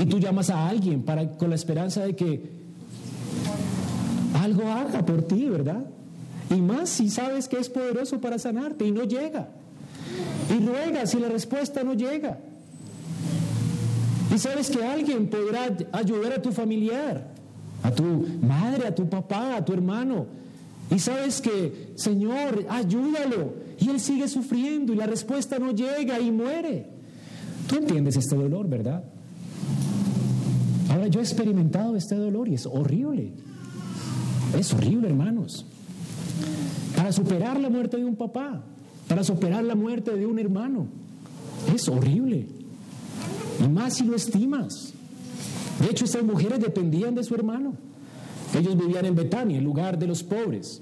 Y 0.00 0.06
tú 0.06 0.18
llamas 0.18 0.50
a 0.50 0.68
alguien 0.68 1.02
para, 1.02 1.36
con 1.36 1.50
la 1.50 1.54
esperanza 1.54 2.04
de 2.04 2.16
que 2.16 2.50
algo 4.34 4.68
haga 4.68 5.04
por 5.06 5.22
ti, 5.22 5.44
¿verdad? 5.44 5.86
Y 6.54 6.60
más 6.60 6.88
si 6.88 7.10
sabes 7.10 7.48
que 7.48 7.58
es 7.58 7.68
poderoso 7.68 8.20
para 8.20 8.38
sanarte 8.38 8.86
y 8.86 8.92
no 8.92 9.02
llega. 9.04 9.48
Y 10.50 10.64
ruegas 10.64 11.14
y 11.14 11.18
la 11.18 11.28
respuesta 11.28 11.82
no 11.82 11.94
llega. 11.94 12.38
Y 14.32 14.38
sabes 14.38 14.70
que 14.70 14.84
alguien 14.84 15.28
podrá 15.28 15.76
ayudar 15.92 16.34
a 16.34 16.42
tu 16.42 16.52
familiar, 16.52 17.26
a 17.82 17.90
tu 17.90 18.04
madre, 18.42 18.86
a 18.86 18.94
tu 18.94 19.08
papá, 19.08 19.56
a 19.56 19.64
tu 19.64 19.72
hermano. 19.72 20.26
Y 20.90 20.98
sabes 20.98 21.40
que, 21.40 21.92
Señor, 21.96 22.66
ayúdalo. 22.68 23.54
Y 23.78 23.90
él 23.90 23.98
sigue 23.98 24.28
sufriendo 24.28 24.92
y 24.92 24.96
la 24.96 25.06
respuesta 25.06 25.58
no 25.58 25.72
llega 25.72 26.20
y 26.20 26.30
muere. 26.30 26.86
Tú 27.66 27.76
entiendes 27.76 28.16
este 28.16 28.36
dolor, 28.36 28.68
¿verdad? 28.68 29.02
Ahora 30.90 31.08
yo 31.08 31.18
he 31.18 31.22
experimentado 31.22 31.96
este 31.96 32.14
dolor 32.14 32.48
y 32.48 32.54
es 32.54 32.66
horrible. 32.66 33.32
Es 34.56 34.72
horrible, 34.72 35.08
hermanos. 35.08 35.66
Para 36.96 37.12
superar 37.12 37.60
la 37.60 37.68
muerte 37.68 37.96
de 37.96 38.04
un 38.04 38.16
papá, 38.16 38.64
para 39.08 39.24
superar 39.24 39.64
la 39.64 39.74
muerte 39.74 40.16
de 40.16 40.26
un 40.26 40.38
hermano, 40.38 40.86
es 41.74 41.88
horrible. 41.88 42.46
Y 43.64 43.68
más 43.68 43.94
si 43.94 44.04
lo 44.04 44.16
estimas. 44.16 44.92
De 45.80 45.90
hecho, 45.90 46.04
estas 46.04 46.22
mujeres 46.22 46.60
dependían 46.60 47.14
de 47.14 47.24
su 47.24 47.34
hermano. 47.34 47.74
Ellos 48.56 48.76
vivían 48.76 49.04
en 49.06 49.14
Betania, 49.14 49.58
el 49.58 49.64
lugar 49.64 49.98
de 49.98 50.06
los 50.06 50.22
pobres. 50.22 50.80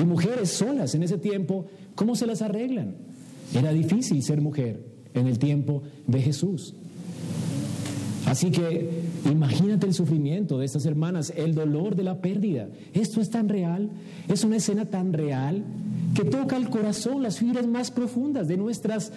Y 0.00 0.04
mujeres 0.04 0.50
solas 0.50 0.94
en 0.94 1.02
ese 1.02 1.18
tiempo, 1.18 1.66
¿cómo 1.94 2.14
se 2.14 2.26
las 2.26 2.42
arreglan? 2.42 2.96
Era 3.52 3.72
difícil 3.72 4.22
ser 4.22 4.40
mujer 4.40 4.84
en 5.14 5.26
el 5.26 5.38
tiempo 5.38 5.82
de 6.06 6.20
Jesús. 6.20 6.74
Así 8.26 8.50
que 8.50 9.03
imagínate 9.30 9.86
el 9.86 9.94
sufrimiento 9.94 10.58
de 10.58 10.66
estas 10.66 10.86
hermanas, 10.86 11.32
el 11.36 11.54
dolor 11.54 11.96
de 11.96 12.04
la 12.04 12.20
pérdida. 12.20 12.68
Esto 12.92 13.20
es 13.20 13.30
tan 13.30 13.48
real, 13.48 13.90
es 14.28 14.44
una 14.44 14.56
escena 14.56 14.86
tan 14.86 15.12
real 15.12 15.64
que 16.14 16.24
toca 16.24 16.56
el 16.56 16.68
corazón, 16.68 17.22
las 17.22 17.38
fibras 17.38 17.66
más 17.66 17.90
profundas 17.90 18.46
de, 18.46 18.56
nuestras, 18.56 19.12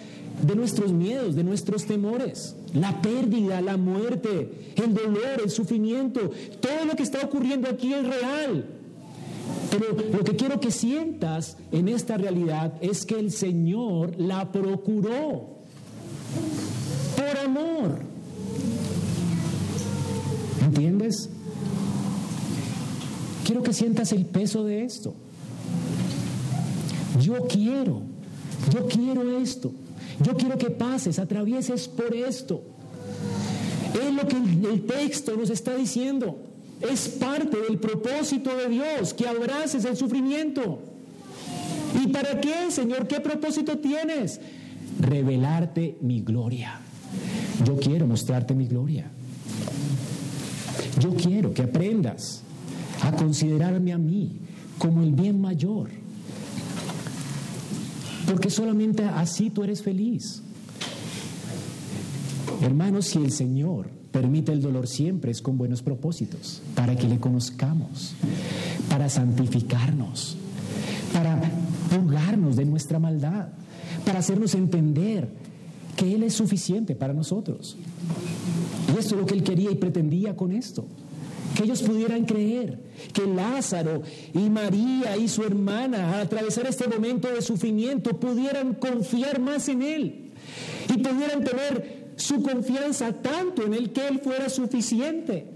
de 0.46 0.56
nuestros 0.56 0.92
miedos, 0.92 1.36
de 1.36 1.44
nuestros 1.44 1.86
temores. 1.86 2.56
La 2.74 3.00
pérdida, 3.00 3.60
la 3.60 3.76
muerte, 3.76 4.72
el 4.76 4.94
dolor, 4.94 5.42
el 5.42 5.50
sufrimiento, 5.50 6.30
todo 6.60 6.84
lo 6.86 6.96
que 6.96 7.04
está 7.04 7.24
ocurriendo 7.24 7.68
aquí 7.68 7.92
es 7.92 8.04
real. 8.04 8.66
Pero 9.70 9.96
lo 10.12 10.24
que 10.24 10.36
quiero 10.36 10.60
que 10.60 10.70
sientas 10.70 11.56
en 11.72 11.88
esta 11.88 12.16
realidad 12.16 12.74
es 12.80 13.06
que 13.06 13.18
el 13.18 13.30
Señor 13.30 14.18
la 14.18 14.50
procuró 14.50 15.58
por 17.16 17.38
amor. 17.44 18.07
¿Entiendes? 20.78 21.28
Quiero 23.44 23.64
que 23.64 23.72
sientas 23.72 24.12
el 24.12 24.26
peso 24.26 24.62
de 24.62 24.84
esto. 24.84 25.12
Yo 27.20 27.48
quiero, 27.48 28.02
yo 28.72 28.86
quiero 28.86 29.40
esto. 29.40 29.72
Yo 30.22 30.36
quiero 30.36 30.56
que 30.56 30.70
pases, 30.70 31.18
atravieses 31.18 31.88
por 31.88 32.14
esto. 32.14 32.62
Es 33.92 34.14
lo 34.14 34.28
que 34.28 34.36
el 34.36 34.86
texto 34.86 35.36
nos 35.36 35.50
está 35.50 35.74
diciendo. 35.74 36.38
Es 36.80 37.08
parte 37.08 37.56
del 37.56 37.78
propósito 37.78 38.56
de 38.56 38.68
Dios 38.68 39.14
que 39.14 39.26
abraces 39.26 39.84
el 39.84 39.96
sufrimiento. 39.96 40.78
¿Y 42.00 42.06
para 42.08 42.40
qué, 42.40 42.70
Señor? 42.70 43.08
¿Qué 43.08 43.18
propósito 43.18 43.78
tienes? 43.78 44.40
Revelarte 45.00 45.98
mi 46.02 46.20
gloria. 46.20 46.78
Yo 47.64 47.76
quiero 47.78 48.06
mostrarte 48.06 48.54
mi 48.54 48.68
gloria. 48.68 49.10
Yo 51.00 51.14
quiero 51.14 51.52
que 51.52 51.62
aprendas 51.62 52.42
a 53.02 53.12
considerarme 53.12 53.92
a 53.92 53.98
mí 53.98 54.40
como 54.78 55.02
el 55.02 55.12
bien 55.12 55.40
mayor. 55.40 55.90
Porque 58.26 58.50
solamente 58.50 59.04
así 59.04 59.50
tú 59.50 59.62
eres 59.62 59.82
feliz. 59.82 60.42
Hermanos, 62.62 63.06
si 63.06 63.18
el 63.18 63.32
Señor 63.32 63.88
permite 64.10 64.52
el 64.52 64.60
dolor 64.60 64.88
siempre 64.88 65.30
es 65.30 65.40
con 65.40 65.56
buenos 65.58 65.82
propósitos, 65.82 66.60
para 66.74 66.96
que 66.96 67.08
le 67.08 67.18
conozcamos, 67.18 68.14
para 68.88 69.08
santificarnos, 69.08 70.36
para 71.12 71.40
purgarnos 71.90 72.56
de 72.56 72.64
nuestra 72.64 72.98
maldad, 72.98 73.48
para 74.04 74.18
hacernos 74.18 74.54
entender 74.54 75.28
que 75.96 76.14
Él 76.14 76.22
es 76.22 76.34
suficiente 76.34 76.94
para 76.94 77.12
nosotros. 77.12 77.76
Y 78.88 78.98
esto 78.98 79.14
es 79.14 79.20
lo 79.20 79.26
que 79.26 79.34
Él 79.34 79.42
quería 79.42 79.70
y 79.70 79.74
pretendía 79.74 80.36
con 80.36 80.52
esto. 80.52 80.84
Que 81.54 81.64
ellos 81.64 81.82
pudieran 81.82 82.24
creer 82.24 82.78
que 83.12 83.26
Lázaro 83.26 84.02
y 84.34 84.50
María 84.50 85.16
y 85.16 85.28
su 85.28 85.42
hermana, 85.42 86.14
al 86.14 86.20
atravesar 86.22 86.66
este 86.66 86.88
momento 86.88 87.28
de 87.28 87.42
sufrimiento, 87.42 88.18
pudieran 88.18 88.74
confiar 88.74 89.40
más 89.40 89.68
en 89.68 89.82
Él 89.82 90.30
y 90.88 90.98
pudieran 90.98 91.44
tener 91.44 92.08
su 92.16 92.42
confianza 92.42 93.12
tanto 93.12 93.64
en 93.64 93.74
Él 93.74 93.90
que 93.92 94.06
Él 94.06 94.20
fuera 94.20 94.48
suficiente, 94.48 95.46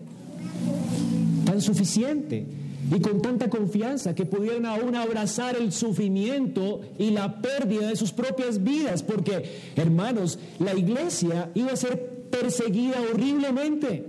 tan 1.45 1.61
suficiente 1.61 2.47
y 2.95 3.01
con 3.01 3.23
tanta 3.23 3.49
confianza 3.49 4.15
que 4.15 4.27
pudieran 4.27 4.67
aún 4.67 4.95
abrazar 4.97 5.57
el 5.57 5.73
sufrimiento 5.73 6.81
y 6.99 7.11
la 7.11 7.41
pérdida 7.41 7.89
de 7.89 7.97
sus 7.97 8.13
propias 8.13 8.63
vidas, 8.63 9.03
porque 9.03 9.45
hermanos, 9.77 10.39
la 10.59 10.75
iglesia 10.75 11.51
iba 11.55 11.73
a 11.73 11.77
ser 11.77 12.12
perseguida 12.33 12.97
horriblemente 13.13 14.07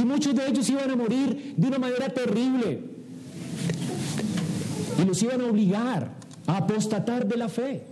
y 0.00 0.04
muchos 0.04 0.34
de 0.34 0.46
ellos 0.48 0.68
iban 0.70 0.90
a 0.90 0.96
morir 0.96 1.54
de 1.56 1.66
una 1.66 1.78
manera 1.78 2.08
terrible 2.08 2.80
y 5.00 5.04
los 5.04 5.22
iban 5.22 5.40
a 5.40 5.46
obligar 5.46 6.10
a 6.46 6.56
apostatar 6.58 7.26
de 7.26 7.36
la 7.36 7.48
fe. 7.48 7.82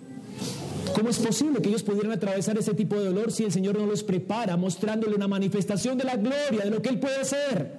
¿Cómo 0.94 1.08
es 1.08 1.18
posible 1.18 1.60
que 1.62 1.68
ellos 1.68 1.82
pudieran 1.82 2.12
atravesar 2.12 2.58
ese 2.58 2.74
tipo 2.74 2.96
de 2.96 3.06
dolor 3.06 3.32
si 3.32 3.44
el 3.44 3.52
Señor 3.52 3.78
no 3.78 3.86
los 3.86 4.02
prepara, 4.02 4.56
mostrándole 4.56 5.14
una 5.14 5.28
manifestación 5.28 5.96
de 5.98 6.04
la 6.04 6.16
gloria, 6.16 6.64
de 6.64 6.70
lo 6.70 6.82
que 6.82 6.88
Él 6.88 6.98
puede 6.98 7.20
hacer? 7.20 7.72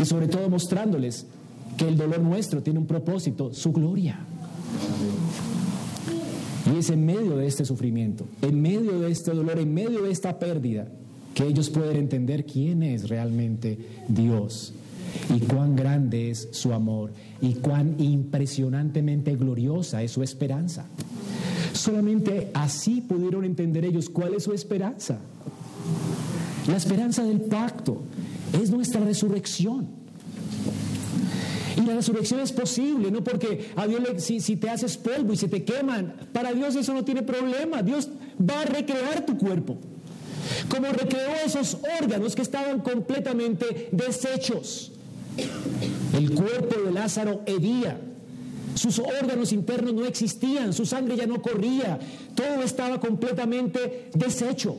Y 0.00 0.04
sobre 0.04 0.28
todo 0.28 0.48
mostrándoles 0.48 1.26
que 1.76 1.86
el 1.86 1.96
dolor 1.96 2.20
nuestro 2.20 2.62
tiene 2.62 2.78
un 2.78 2.86
propósito, 2.86 3.54
su 3.54 3.72
gloria. 3.72 4.18
Y 6.70 6.78
es 6.78 6.90
en 6.90 7.04
medio 7.04 7.36
de 7.36 7.46
este 7.46 7.64
sufrimiento, 7.64 8.26
en 8.40 8.60
medio 8.60 9.00
de 9.00 9.10
este 9.10 9.32
dolor, 9.32 9.58
en 9.58 9.72
medio 9.74 10.02
de 10.02 10.10
esta 10.10 10.38
pérdida, 10.38 10.88
que 11.34 11.44
ellos 11.44 11.70
pueden 11.70 11.96
entender 11.96 12.44
quién 12.44 12.82
es 12.82 13.08
realmente 13.08 13.78
Dios 14.08 14.74
y 15.34 15.40
cuán 15.40 15.74
grande 15.76 16.30
es 16.30 16.48
su 16.52 16.72
amor 16.72 17.12
y 17.40 17.54
cuán 17.54 17.96
impresionantemente 17.98 19.34
gloriosa 19.36 20.02
es 20.02 20.12
su 20.12 20.22
esperanza. 20.22 20.86
Solamente 21.72 22.50
así 22.54 23.00
pudieron 23.00 23.44
entender 23.44 23.84
ellos 23.84 24.08
cuál 24.08 24.34
es 24.34 24.44
su 24.44 24.52
esperanza. 24.52 25.18
La 26.68 26.76
esperanza 26.76 27.24
del 27.24 27.40
pacto 27.40 28.02
es 28.60 28.70
nuestra 28.70 29.00
resurrección. 29.00 30.01
Y 31.82 31.86
la 31.86 31.94
resurrección 31.96 32.40
es 32.40 32.52
posible, 32.52 33.10
no 33.10 33.24
porque 33.24 33.70
a 33.74 33.86
Dios 33.86 34.00
si, 34.18 34.40
si, 34.40 34.56
te 34.56 34.70
haces 34.70 34.96
polvo 34.96 35.32
y 35.32 35.36
se 35.36 35.48
te 35.48 35.64
queman, 35.64 36.28
para 36.32 36.52
Dios 36.52 36.76
eso 36.76 36.94
no 36.94 37.04
tiene 37.04 37.22
problema. 37.22 37.82
Dios 37.82 38.08
va 38.38 38.60
a 38.60 38.64
recrear 38.64 39.26
tu 39.26 39.36
cuerpo. 39.36 39.78
Como 40.68 40.86
recreó 40.88 41.30
esos 41.44 41.78
órganos 42.00 42.34
que 42.34 42.42
estaban 42.42 42.80
completamente 42.80 43.88
deshechos. 43.92 44.92
El 46.12 46.30
cuerpo 46.32 46.80
de 46.82 46.92
Lázaro 46.92 47.42
hedía. 47.46 47.98
Sus 48.74 48.98
órganos 48.98 49.52
internos 49.52 49.92
no 49.92 50.06
existían, 50.06 50.72
su 50.72 50.86
sangre 50.86 51.16
ya 51.16 51.26
no 51.26 51.42
corría, 51.42 51.98
todo 52.34 52.62
estaba 52.62 53.00
completamente 53.00 54.10
deshecho. 54.14 54.76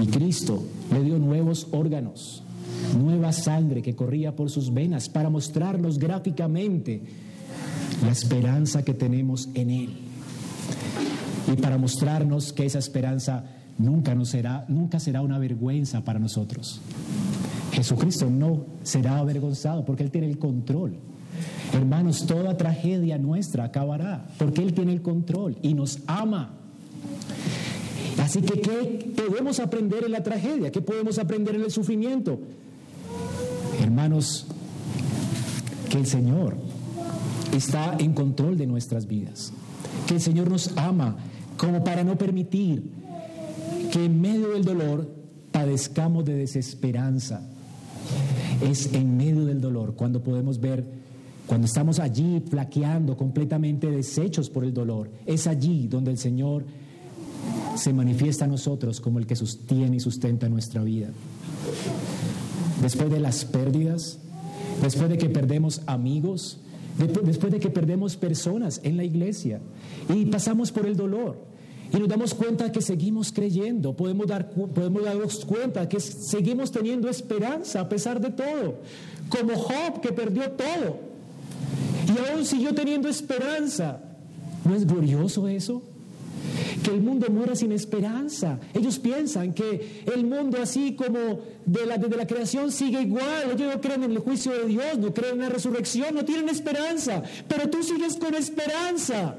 Y 0.00 0.06
Cristo 0.06 0.62
le 0.92 1.02
dio 1.02 1.18
nuevos 1.18 1.68
órganos, 1.70 2.42
nueva 2.98 3.32
sangre 3.32 3.82
que 3.82 3.94
corría 3.94 4.34
por 4.34 4.50
sus 4.50 4.72
venas 4.72 5.08
para 5.08 5.30
mostrarnos 5.30 5.98
gráficamente 5.98 7.02
la 8.04 8.12
esperanza 8.12 8.82
que 8.84 8.94
tenemos 8.94 9.48
en 9.54 9.70
Él. 9.70 9.90
Y 11.52 11.60
para 11.60 11.78
mostrarnos 11.78 12.52
que 12.52 12.66
esa 12.66 12.78
esperanza 12.78 13.44
nunca, 13.78 14.14
nos 14.14 14.28
será, 14.30 14.64
nunca 14.68 15.00
será 15.00 15.22
una 15.22 15.38
vergüenza 15.38 16.04
para 16.04 16.18
nosotros. 16.18 16.80
Jesucristo 17.72 18.28
no 18.30 18.66
será 18.82 19.18
avergonzado 19.18 19.84
porque 19.84 20.02
Él 20.02 20.10
tiene 20.10 20.28
el 20.28 20.38
control. 20.38 20.96
Hermanos, 21.72 22.26
toda 22.26 22.56
tragedia 22.56 23.16
nuestra 23.18 23.64
acabará 23.64 24.26
porque 24.38 24.62
Él 24.62 24.74
tiene 24.74 24.92
el 24.92 25.02
control 25.02 25.56
y 25.62 25.74
nos 25.74 26.00
ama. 26.06 26.56
Así 28.18 28.42
que, 28.42 28.60
¿qué 28.60 29.12
podemos 29.16 29.60
aprender 29.60 30.04
en 30.04 30.12
la 30.12 30.22
tragedia? 30.22 30.70
¿Qué 30.70 30.82
podemos 30.82 31.18
aprender 31.18 31.54
en 31.54 31.62
el 31.62 31.70
sufrimiento? 31.70 32.40
Hermanos, 33.90 34.46
que 35.90 35.98
el 35.98 36.06
Señor 36.06 36.56
está 37.52 37.96
en 37.98 38.12
control 38.12 38.56
de 38.56 38.64
nuestras 38.64 39.08
vidas, 39.08 39.52
que 40.06 40.14
el 40.14 40.20
Señor 40.20 40.48
nos 40.48 40.78
ama 40.78 41.16
como 41.56 41.82
para 41.82 42.04
no 42.04 42.16
permitir 42.16 42.88
que 43.90 44.04
en 44.04 44.20
medio 44.20 44.50
del 44.50 44.64
dolor 44.64 45.12
padezcamos 45.50 46.24
de 46.24 46.34
desesperanza. 46.34 47.42
Es 48.62 48.94
en 48.94 49.16
medio 49.16 49.44
del 49.44 49.60
dolor 49.60 49.96
cuando 49.96 50.22
podemos 50.22 50.60
ver, 50.60 50.84
cuando 51.48 51.66
estamos 51.66 51.98
allí 51.98 52.40
flaqueando, 52.48 53.16
completamente 53.16 53.90
deshechos 53.90 54.50
por 54.50 54.62
el 54.62 54.72
dolor, 54.72 55.10
es 55.26 55.48
allí 55.48 55.88
donde 55.88 56.12
el 56.12 56.18
Señor 56.18 56.64
se 57.74 57.92
manifiesta 57.92 58.44
a 58.44 58.48
nosotros 58.48 59.00
como 59.00 59.18
el 59.18 59.26
que 59.26 59.34
sostiene 59.34 59.96
y 59.96 60.00
sustenta 60.00 60.48
nuestra 60.48 60.80
vida. 60.84 61.08
Después 62.80 63.10
de 63.10 63.20
las 63.20 63.44
pérdidas, 63.44 64.18
después 64.82 65.08
de 65.08 65.18
que 65.18 65.28
perdemos 65.28 65.82
amigos, 65.86 66.60
después 66.98 67.52
de 67.52 67.60
que 67.60 67.70
perdemos 67.70 68.16
personas 68.16 68.80
en 68.84 68.96
la 68.96 69.04
iglesia 69.04 69.60
y 70.08 70.26
pasamos 70.26 70.72
por 70.72 70.86
el 70.86 70.96
dolor, 70.96 71.50
y 71.92 71.98
nos 71.98 72.08
damos 72.08 72.34
cuenta 72.34 72.70
que 72.70 72.80
seguimos 72.80 73.32
creyendo, 73.32 73.96
podemos, 73.96 74.26
dar, 74.26 74.50
podemos 74.50 75.02
darnos 75.02 75.44
cuenta 75.44 75.88
que 75.88 75.98
seguimos 75.98 76.70
teniendo 76.70 77.08
esperanza 77.08 77.80
a 77.80 77.88
pesar 77.88 78.20
de 78.20 78.30
todo, 78.30 78.80
como 79.28 79.56
Job 79.56 80.00
que 80.00 80.12
perdió 80.12 80.52
todo 80.52 81.10
y 82.10 82.30
aún 82.30 82.44
siguió 82.44 82.74
teniendo 82.74 83.08
esperanza. 83.08 84.00
¿No 84.64 84.74
es 84.74 84.86
glorioso 84.86 85.48
eso? 85.48 85.82
Que 86.82 86.90
el 86.90 87.00
mundo 87.00 87.28
muera 87.30 87.54
sin 87.54 87.72
esperanza. 87.72 88.58
Ellos 88.74 88.98
piensan 88.98 89.52
que 89.52 90.02
el 90.12 90.24
mundo 90.24 90.58
así 90.62 90.94
como 90.94 91.40
de 91.66 91.86
la, 91.86 91.98
desde 91.98 92.16
la 92.16 92.26
creación 92.26 92.72
sigue 92.72 93.02
igual. 93.02 93.52
Ellos 93.52 93.74
no 93.74 93.80
creen 93.80 94.04
en 94.04 94.12
el 94.12 94.18
juicio 94.18 94.52
de 94.52 94.66
Dios, 94.66 94.98
no 94.98 95.12
creen 95.12 95.34
en 95.34 95.40
la 95.40 95.48
resurrección, 95.48 96.14
no 96.14 96.24
tienen 96.24 96.48
esperanza. 96.48 97.22
Pero 97.48 97.68
tú 97.68 97.82
sigues 97.82 98.16
con 98.16 98.34
esperanza. 98.34 99.36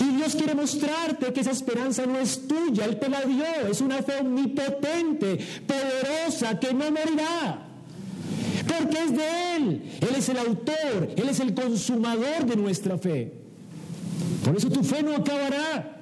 Y 0.00 0.16
Dios 0.16 0.34
quiere 0.34 0.54
mostrarte 0.54 1.32
que 1.32 1.40
esa 1.40 1.52
esperanza 1.52 2.04
no 2.06 2.18
es 2.18 2.46
tuya, 2.46 2.84
Él 2.84 2.98
te 2.98 3.08
la 3.08 3.22
dio, 3.22 3.68
es 3.70 3.80
una 3.80 4.02
fe 4.02 4.20
omnipotente, 4.20 5.38
poderosa, 5.66 6.58
que 6.58 6.74
no 6.74 6.90
morirá. 6.90 7.68
Porque 8.66 8.98
es 8.98 9.16
de 9.16 9.56
Él, 9.56 9.82
Él 10.00 10.14
es 10.16 10.28
el 10.28 10.38
autor, 10.38 11.10
Él 11.16 11.28
es 11.28 11.40
el 11.40 11.54
consumador 11.54 12.44
de 12.46 12.56
nuestra 12.56 12.98
fe. 12.98 13.32
Por 14.44 14.56
eso 14.56 14.68
tu 14.70 14.82
fe 14.82 15.02
no 15.02 15.14
acabará. 15.14 15.93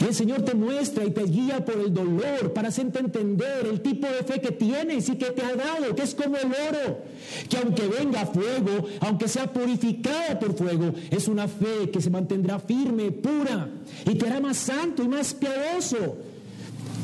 Y 0.00 0.04
el 0.04 0.14
Señor 0.14 0.42
te 0.42 0.54
muestra 0.54 1.04
y 1.04 1.10
te 1.10 1.24
guía 1.24 1.62
por 1.62 1.78
el 1.78 1.92
dolor 1.92 2.54
para 2.54 2.68
hacerte 2.68 3.00
entender 3.00 3.66
el 3.66 3.82
tipo 3.82 4.06
de 4.06 4.22
fe 4.24 4.40
que 4.40 4.50
tienes 4.50 5.08
y 5.10 5.16
que 5.16 5.26
te 5.26 5.42
ha 5.42 5.54
dado, 5.54 5.94
que 5.94 6.02
es 6.02 6.14
como 6.14 6.36
el 6.38 6.46
oro, 6.46 7.02
que 7.50 7.58
aunque 7.58 7.86
venga 7.86 8.24
fuego, 8.24 8.86
aunque 9.00 9.28
sea 9.28 9.52
purificada 9.52 10.38
por 10.38 10.56
fuego, 10.56 10.94
es 11.10 11.28
una 11.28 11.48
fe 11.48 11.90
que 11.92 12.00
se 12.00 12.08
mantendrá 12.08 12.58
firme, 12.58 13.12
pura 13.12 13.68
y 14.06 14.14
te 14.14 14.26
hará 14.26 14.40
más 14.40 14.56
santo 14.56 15.02
y 15.02 15.08
más 15.08 15.34
piadoso. 15.34 16.16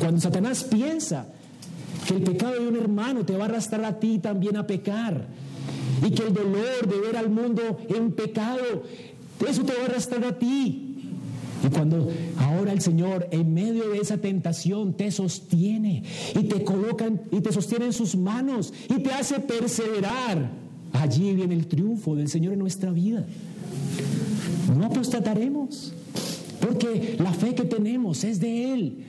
Cuando 0.01 0.19
Satanás 0.19 0.65
piensa 0.65 1.27
que 2.09 2.15
el 2.15 2.23
pecado 2.23 2.55
de 2.55 2.67
un 2.67 2.77
hermano 2.77 3.27
te 3.27 3.37
va 3.37 3.45
a 3.45 3.49
arrastrar 3.49 3.85
a 3.85 4.01
ti 4.01 4.21
también 4.21 4.57
a 4.57 4.67
pecar 4.67 5.27
y 6.03 6.11
que 6.13 6.23
el 6.23 6.33
dolor 6.33 6.89
de 6.89 6.99
ver 6.99 7.17
al 7.19 7.29
mundo 7.29 7.79
en 7.89 8.13
pecado, 8.13 8.85
eso 9.47 9.65
te 9.65 9.75
va 9.75 9.83
a 9.83 9.85
arrastrar 9.85 10.25
a 10.25 10.39
ti 10.39 10.96
y 11.65 11.69
cuando 11.69 12.09
ahora 12.39 12.73
el 12.73 12.81
Señor 12.81 13.29
en 13.31 13.53
medio 13.55 13.89
de 13.91 13.99
esa 13.99 14.19
tentación 14.19 14.95
te 14.95 15.11
sostiene 15.11 16.03
y 16.35 16.45
te 16.45 16.63
coloca 16.65 17.11
y 17.31 17.41
te 17.41 17.53
sostiene 17.53 17.87
en 17.87 17.93
sus 17.93 18.17
manos 18.17 18.73
y 18.89 19.03
te 19.03 19.13
hace 19.13 19.41
perseverar, 19.41 20.51
allí 20.93 21.35
viene 21.35 21.55
el 21.55 21.67
triunfo 21.67 22.15
del 22.15 22.29
Señor 22.29 22.53
en 22.53 22.59
nuestra 22.59 22.91
vida. 22.91 23.25
No 24.77 24.87
apostataremos, 24.87 25.93
porque 26.61 27.17
la 27.19 27.33
fe 27.33 27.55
que 27.55 27.65
tenemos 27.65 28.25
es 28.25 28.41
de 28.41 28.73
Él. 28.73 29.05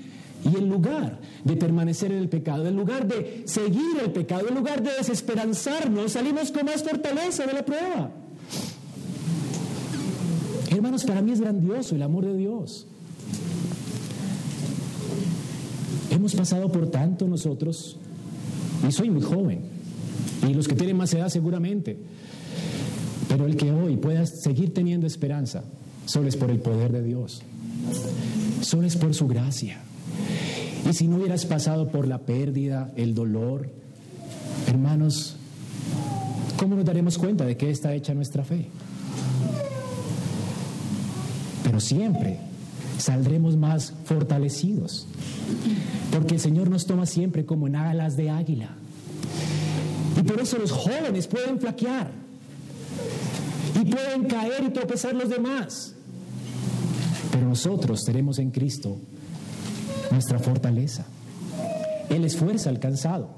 Y 0.46 0.56
en 0.56 0.70
lugar 0.70 1.20
de 1.44 1.56
permanecer 1.56 2.12
en 2.12 2.20
el 2.20 2.30
pecado, 2.30 2.68
en 2.68 2.76
lugar 2.76 3.08
de 3.08 3.44
seguir 3.46 3.98
el 4.04 4.12
pecado, 4.12 4.48
en 4.48 4.56
lugar 4.56 4.84
de 4.84 4.92
desesperanzarnos, 4.94 6.12
salimos 6.12 6.52
con 6.52 6.66
más 6.66 6.84
fortaleza 6.84 7.46
de 7.46 7.54
la 7.54 7.66
prueba. 7.66 8.12
Hermanos, 10.78 11.06
para 11.06 11.24
mí 11.24 11.32
es 11.32 11.42
grandioso 11.42 11.96
el 11.96 12.04
amor 12.04 12.24
de 12.24 12.38
Dios. 12.38 12.86
Hemos 16.12 16.36
pasado 16.36 16.72
por 16.72 16.92
tanto 16.92 17.28
nosotros 17.28 17.98
Y 18.88 18.92
soy 18.92 19.10
muy 19.10 19.24
joven. 19.24 19.62
Y 20.48 20.54
los 20.54 20.68
que 20.68 20.76
tienen 20.76 20.96
más 20.96 21.12
edad 21.16 21.30
seguramente. 21.30 21.98
Pero 23.28 23.48
el 23.48 23.56
que 23.56 23.72
hoy 23.72 23.98
pueda 23.98 24.24
seguir 24.28 24.72
teniendo 24.72 25.08
esperanza, 25.08 25.64
solo 26.06 26.28
es 26.28 26.38
por 26.38 26.52
el 26.52 26.60
poder 26.60 26.92
de 26.92 27.02
Dios. 27.02 27.42
Solo 28.62 28.86
es 28.86 28.96
por 28.98 29.16
su 29.16 29.28
gracia. 29.28 29.80
Y 30.88 30.94
si 30.94 31.08
no 31.08 31.18
hubieras 31.18 31.48
pasado 31.48 31.88
por 31.90 32.08
la 32.08 32.20
pérdida, 32.20 32.94
el 32.96 33.16
dolor, 33.16 33.72
hermanos, 34.68 35.38
¿cómo 36.56 36.76
nos 36.76 36.86
daremos 36.86 37.18
cuenta 37.18 37.46
de 37.46 37.58
que 37.58 37.72
está 37.72 37.96
hecha 37.96 38.14
nuestra 38.14 38.44
fe? 38.44 38.68
Siempre 41.80 42.40
saldremos 42.98 43.56
más 43.56 43.94
fortalecidos, 44.06 45.08
porque 46.12 46.36
el 46.36 46.40
Señor 46.40 46.70
nos 46.70 46.86
toma 46.86 47.06
siempre 47.06 47.46
como 47.46 47.68
en 47.68 47.76
alas 47.76 48.18
de 48.18 48.30
águila. 48.30 48.70
Y 50.20 50.24
por 50.24 50.40
eso 50.42 50.58
los 50.58 50.72
jóvenes 50.72 51.28
pueden 51.28 51.60
flaquear 51.60 52.12
y 53.80 53.86
pueden 53.86 54.26
caer 54.26 54.64
y 54.66 54.70
tropezar 54.72 55.14
los 55.14 55.30
demás. 55.30 55.94
Pero 57.32 57.48
nosotros 57.48 58.04
tenemos 58.04 58.40
en 58.40 58.50
Cristo 58.50 58.98
nuestra 60.10 60.40
fortaleza. 60.40 61.06
Él 62.10 62.24
es 62.24 62.36
fuerza 62.36 62.70
alcanzado. 62.70 63.30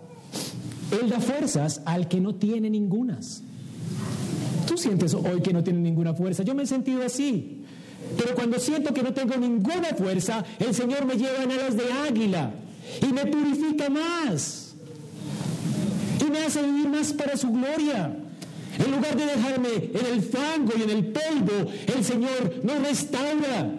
Él 1.01 1.09
da 1.09 1.19
fuerzas 1.19 1.81
al 1.85 2.07
que 2.07 2.21
no 2.21 2.35
tiene 2.35 2.69
ningunas. 2.69 3.41
Tú 4.67 4.77
sientes 4.77 5.13
hoy 5.13 5.41
que 5.41 5.51
no 5.51 5.63
tiene 5.63 5.79
ninguna 5.79 6.13
fuerza. 6.13 6.43
Yo 6.43 6.55
me 6.55 6.63
he 6.63 6.67
sentido 6.67 7.03
así. 7.03 7.58
Pero 8.17 8.35
cuando 8.35 8.59
siento 8.59 8.93
que 8.93 9.03
no 9.03 9.13
tengo 9.13 9.35
ninguna 9.37 9.89
fuerza, 9.97 10.43
el 10.59 10.73
Señor 10.73 11.05
me 11.05 11.15
lleva 11.15 11.43
en 11.43 11.51
alas 11.51 11.77
de 11.77 11.91
águila 12.07 12.51
y 13.01 13.13
me 13.13 13.25
purifica 13.25 13.89
más. 13.89 14.73
Y 16.25 16.29
me 16.29 16.39
hace 16.39 16.61
vivir 16.61 16.89
más 16.89 17.13
para 17.13 17.37
su 17.37 17.51
gloria. 17.51 18.15
En 18.77 18.91
lugar 18.91 19.15
de 19.15 19.25
dejarme 19.25 19.69
en 19.93 20.05
el 20.13 20.21
fango 20.21 20.71
y 20.77 20.83
en 20.83 20.89
el 20.89 21.05
polvo, 21.07 21.71
el 21.95 22.03
Señor 22.03 22.61
nos 22.63 22.81
restaura. 22.81 23.71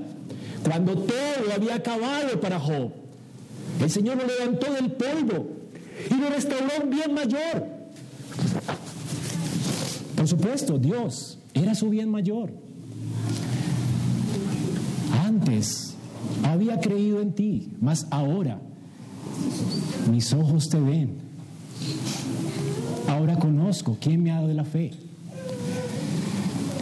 Cuando 0.65 0.95
todo 0.95 1.53
había 1.55 1.77
acabado 1.77 2.39
para 2.41 2.61
Job, 2.61 2.93
el 3.81 3.91
Señor 3.91 4.19
lo 4.19 4.27
levantó 4.27 4.73
del 4.73 4.93
polvo 4.93 5.49
y 6.11 6.15
lo 6.15 6.29
restauró 6.29 6.69
un 6.83 6.91
bien 6.91 7.15
mayor. 7.15 7.67
Por 10.17 10.29
supuesto, 10.29 10.79
Dios 10.79 11.39
era 11.55 11.75
su 11.75 11.89
bien 11.89 12.11
mayor. 12.11 12.51
Antes 15.13 15.95
había 16.45 16.81
creído 16.81 17.21
en 17.21 17.33
ti, 17.33 17.73
mas 17.81 18.07
ahora 18.11 18.61
mis 20.11 20.33
ojos 20.33 20.69
te 20.69 20.81
ven. 20.81 21.19
Ahora 23.09 23.39
conozco 23.39 23.97
quién 24.01 24.23
me 24.23 24.31
ha 24.31 24.41
dado 24.41 24.53
la 24.53 24.65
fe. 24.65 24.93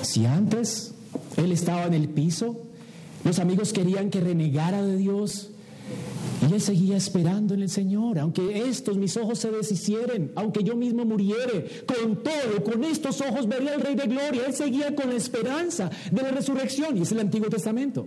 Si 0.02 0.26
antes 0.26 0.94
Él 1.36 1.52
estaba 1.52 1.86
en 1.86 1.94
el 1.94 2.08
piso, 2.08 2.56
los 3.24 3.38
amigos 3.38 3.72
querían 3.72 4.10
que 4.10 4.20
renegara 4.20 4.82
de 4.82 4.96
Dios. 4.96 5.50
Y 6.46 6.52
él 6.52 6.60
seguía 6.60 6.96
esperando 6.96 7.54
en 7.54 7.62
el 7.62 7.68
Señor, 7.68 8.18
aunque 8.18 8.68
estos 8.68 8.96
mis 8.96 9.16
ojos 9.16 9.40
se 9.40 9.50
deshicieren, 9.50 10.30
aunque 10.36 10.62
yo 10.62 10.76
mismo 10.76 11.04
muriere, 11.04 11.84
con 11.86 12.22
todo, 12.22 12.62
con 12.64 12.84
estos 12.84 13.20
ojos 13.20 13.48
vería 13.48 13.74
al 13.74 13.80
Rey 13.80 13.96
de 13.96 14.06
Gloria. 14.06 14.42
Él 14.46 14.54
seguía 14.54 14.94
con 14.94 15.10
la 15.10 15.16
esperanza 15.16 15.90
de 16.12 16.22
la 16.22 16.30
resurrección, 16.30 16.96
y 16.96 17.02
es 17.02 17.12
el 17.12 17.20
Antiguo 17.20 17.48
Testamento. 17.48 18.06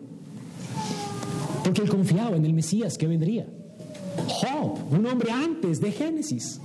Porque 1.64 1.82
él 1.82 1.90
confiaba 1.90 2.38
en 2.38 2.46
el 2.46 2.54
Mesías 2.54 2.98
que 2.98 3.08
vendría. 3.08 3.48
Job, 4.28 4.78
un 4.92 5.06
hombre 5.06 5.32
antes 5.32 5.82
de 5.82 5.92
Génesis. 5.92 6.62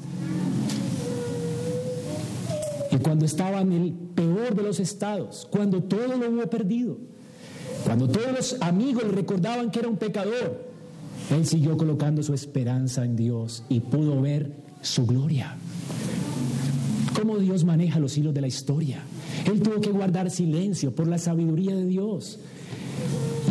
Y 2.93 2.99
cuando 2.99 3.25
estaba 3.25 3.61
en 3.61 3.73
el 3.73 3.93
peor 3.93 4.55
de 4.55 4.63
los 4.63 4.79
estados, 4.79 5.49
cuando 5.51 5.83
todo 5.83 6.17
lo 6.17 6.31
hubo 6.31 6.47
perdido, 6.49 6.99
cuando 7.85 8.09
todos 8.09 8.33
los 8.33 8.63
amigos 8.63 9.05
le 9.05 9.11
recordaban 9.11 9.71
que 9.71 9.81
era 9.81 9.89
un 9.89 9.97
pecador, 9.97 10.66
él 11.31 11.47
siguió 11.47 11.77
colocando 11.77 12.23
su 12.23 12.35
esperanza 12.35 13.05
en 13.05 13.17
Dios 13.17 13.65
y 13.69 13.81
pudo 13.81 14.21
ver 14.21 14.53
su 14.83 15.07
gloria. 15.07 15.57
Cómo 17.15 17.39
Dios 17.39 17.65
maneja 17.65 17.99
los 17.99 18.17
hilos 18.17 18.35
de 18.35 18.43
la 18.43 18.47
historia. 18.47 19.03
Él 19.47 19.61
tuvo 19.61 19.81
que 19.81 19.91
guardar 19.91 20.31
silencio 20.31 20.95
por 20.95 21.07
la 21.09 21.19
sabiduría 21.19 21.75
de 21.75 21.87
Dios. 21.87 22.39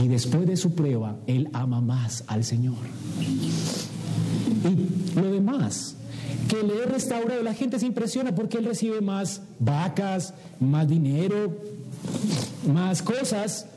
Y 0.04 0.08
después 0.08 0.46
de 0.46 0.58
su 0.58 0.74
prueba, 0.74 1.18
Él 1.28 1.50
ama 1.54 1.82
más 1.82 2.24
al 2.28 2.44
Señor. 2.44 2.78
Y 4.64 5.20
lo 5.20 5.32
demás, 5.32 5.96
que 6.48 6.64
le 6.64 6.84
he 6.84 6.86
restaurado, 6.86 7.42
la 7.44 7.54
gente 7.54 7.80
se 7.80 7.86
impresiona 7.86 8.36
porque 8.36 8.58
Él 8.58 8.66
recibe 8.66 9.02
más 9.02 9.42
vacas, 9.60 10.34
más 10.60 10.88
dinero, 10.88 11.58
más 12.72 13.02
cosas, 13.02 13.68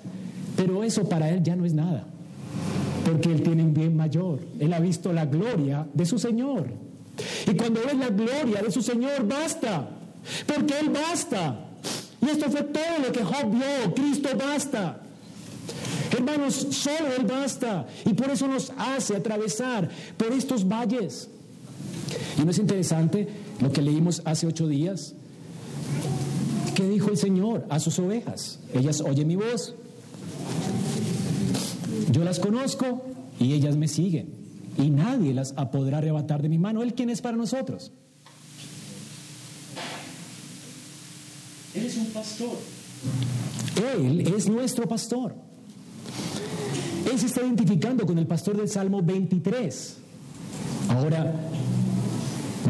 pero 0.57 0.83
eso 0.83 1.09
para 1.09 1.31
él 1.31 1.43
ya 1.43 1.57
no 1.57 1.65
es 1.65 1.75
nada, 1.75 2.05
porque 3.09 3.33
él 3.33 3.43
tiene 3.43 3.63
un 3.63 3.73
bien 3.73 3.97
mayor. 3.97 4.41
Él 4.59 4.73
ha 4.73 4.81
visto 4.81 5.13
la 5.13 5.25
gloria 5.25 5.87
de 5.95 6.05
su 6.05 6.19
Señor. 6.19 6.67
Y 7.47 7.55
cuando 7.55 7.81
ve 7.81 7.95
la 7.95 8.11
gloria 8.11 8.61
de 8.63 8.71
su 8.71 8.83
Señor, 8.83 9.27
basta, 9.27 9.89
porque 10.47 10.79
Él 10.79 10.91
basta. 10.91 11.69
Y 12.21 12.29
esto 12.29 12.51
fue 12.51 12.65
todo 12.65 12.99
lo 13.07 13.13
que 13.13 13.25
Job 13.25 13.51
vio. 13.51 13.95
Cristo 13.95 14.29
basta. 14.37 15.01
Hermanos, 16.13 16.55
solo 16.71 17.15
Él 17.19 17.25
basta. 17.25 17.87
Y 18.05 18.13
por 18.13 18.29
eso 18.31 18.47
nos 18.47 18.73
hace 18.77 19.17
atravesar 19.17 19.89
por 20.17 20.31
estos 20.33 20.69
valles. 20.69 21.31
¿Y 22.39 22.45
no 22.45 22.51
es 22.51 22.59
interesante 22.59 23.27
lo 23.61 23.73
que 23.73 23.81
leímos 23.81 24.21
hace 24.27 24.47
ocho 24.47 24.69
días? 24.69 25.15
¿Qué 26.75 26.87
dijo 26.87 27.11
el 27.11 27.17
Señor 27.17 27.65
a 27.71 27.81
sus 27.81 27.99
ovejas? 27.99 28.59
Ellas 28.75 29.01
oyen 29.01 29.27
mi 29.27 29.37
voz 29.37 29.75
yo 32.19 32.25
las 32.25 32.41
conozco 32.41 33.05
y 33.39 33.53
ellas 33.53 33.77
me 33.77 33.87
siguen. 33.87 34.35
Y 34.77 34.91
nadie 34.91 35.33
las 35.33 35.53
podrá 35.53 35.99
arrebatar 35.99 36.43
de 36.43 36.49
mi 36.49 36.59
mano. 36.59 36.83
¿Él 36.83 36.95
quién 36.95 37.11
es 37.11 37.21
para 37.21 37.37
nosotros? 37.37 37.93
Él 41.75 41.87
es 41.87 41.97
un 41.97 42.07
pastor. 42.07 42.57
Él 43.95 44.21
es 44.21 44.49
nuestro 44.49 44.89
pastor. 44.89 45.37
Él 47.11 47.19
se 47.21 47.27
está 47.27 47.43
identificando 47.43 48.05
con 48.05 48.19
el 48.19 48.27
pastor 48.27 48.57
del 48.57 48.69
Salmo 48.69 49.01
23. 49.01 49.97
Ahora, 50.89 51.35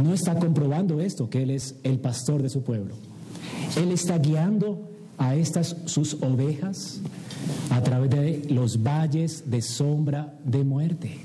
no 0.03 0.13
está 0.13 0.39
comprobando 0.39 1.01
esto, 1.01 1.31
que 1.31 1.43
Él 1.43 1.51
es 1.51 1.77
el 1.85 2.01
pastor 2.01 2.43
de 2.43 2.51
su 2.51 2.63
pueblo. 2.63 2.95
Él 3.77 3.93
está 3.93 4.19
guiando 4.19 4.91
a 5.17 5.37
estas 5.37 5.75
sus 5.87 6.15
ovejas 6.21 7.01
a 7.71 7.83
través 7.83 8.11
de 8.11 8.47
los 8.51 8.83
valles 8.83 9.45
de 9.47 9.63
sombra 9.63 10.35
de 10.45 10.65
muerte. 10.65 11.19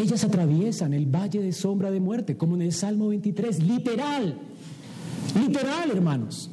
Ellas 0.00 0.24
atraviesan 0.24 0.94
el 0.94 1.06
valle 1.06 1.40
de 1.40 1.52
sombra 1.52 1.90
de 1.90 2.00
muerte, 2.00 2.36
como 2.36 2.56
en 2.56 2.62
el 2.62 2.72
Salmo 2.72 3.08
23, 3.08 3.62
literal, 3.62 4.38
literal, 5.34 5.90
hermanos. 5.90 6.50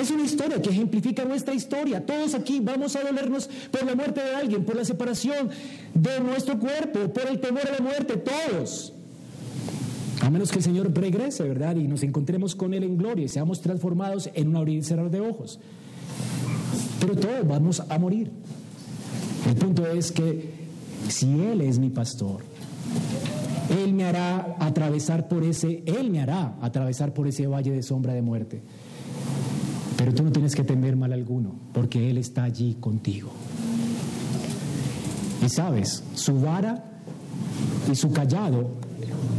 Es 0.00 0.10
una 0.10 0.24
historia 0.24 0.60
que 0.62 0.70
ejemplifica 0.70 1.24
nuestra 1.24 1.54
historia. 1.54 2.04
Todos 2.04 2.34
aquí 2.34 2.60
vamos 2.60 2.96
a 2.96 3.02
dolernos 3.02 3.48
por 3.70 3.84
la 3.84 3.94
muerte 3.94 4.22
de 4.22 4.34
alguien, 4.34 4.64
por 4.64 4.76
la 4.76 4.84
separación 4.84 5.50
de 5.94 6.20
nuestro 6.20 6.58
cuerpo, 6.58 7.12
por 7.12 7.26
el 7.28 7.40
temor 7.40 7.66
a 7.66 7.72
la 7.72 7.80
muerte, 7.80 8.16
todos. 8.16 8.92
A 10.20 10.30
menos 10.30 10.50
que 10.50 10.58
el 10.58 10.64
Señor 10.64 10.92
regrese, 10.92 11.42
¿verdad? 11.44 11.76
Y 11.76 11.88
nos 11.88 12.02
encontremos 12.02 12.54
con 12.54 12.74
Él 12.74 12.84
en 12.84 12.96
gloria 12.96 13.24
y 13.24 13.28
seamos 13.28 13.60
transformados 13.60 14.30
en 14.34 14.48
un 14.48 14.56
abrir 14.56 14.78
y 14.78 14.82
cerrar 14.82 15.10
de 15.10 15.20
ojos. 15.20 15.58
Pero 17.00 17.16
todos 17.16 17.46
vamos 17.46 17.82
a 17.88 17.98
morir. 17.98 18.30
El 19.48 19.54
punto 19.56 19.86
es 19.86 20.12
que 20.12 20.60
si 21.08 21.40
Él 21.40 21.62
es 21.62 21.78
mi 21.78 21.90
pastor, 21.90 22.42
Él 23.82 23.94
me 23.94 24.04
hará 24.04 24.56
atravesar 24.60 25.28
por 25.28 25.42
ese, 25.42 25.82
Él 25.86 26.10
me 26.10 26.20
hará 26.20 26.56
atravesar 26.60 27.14
por 27.14 27.26
ese 27.26 27.46
valle 27.46 27.72
de 27.72 27.82
sombra 27.82 28.12
de 28.12 28.22
muerte. 28.22 28.62
Pero 29.96 30.14
tú 30.14 30.22
no 30.22 30.32
tienes 30.32 30.54
que 30.54 30.64
temer 30.64 30.96
mal 30.96 31.12
alguno, 31.12 31.52
porque 31.72 32.10
Él 32.10 32.18
está 32.18 32.44
allí 32.44 32.76
contigo. 32.78 33.30
Y 35.44 35.48
sabes, 35.48 36.02
su 36.14 36.38
vara 36.40 36.84
y 37.90 37.94
su 37.94 38.12
callado 38.12 38.70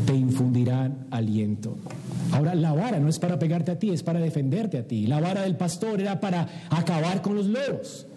te 0.06 0.16
infundirán 0.16 1.06
aliento. 1.12 1.78
Ahora, 2.32 2.56
la 2.56 2.74
vara 2.74 3.00
no 3.00 3.10
es 3.10 3.20
para 3.20 3.38
pegarte 3.38 3.72
a 3.72 3.80
ti, 3.80 3.90
es 3.90 4.04
para 4.04 4.20
defenderte 4.20 4.78
a 4.78 4.88
ti. 4.88 5.08
La 5.08 5.20
vara 5.20 5.42
del 5.42 5.56
pastor 5.56 6.00
era 6.02 6.20
para 6.20 6.48
acabar 6.70 7.22
con 7.22 7.36
los 7.36 7.48
lobos. 7.48 8.08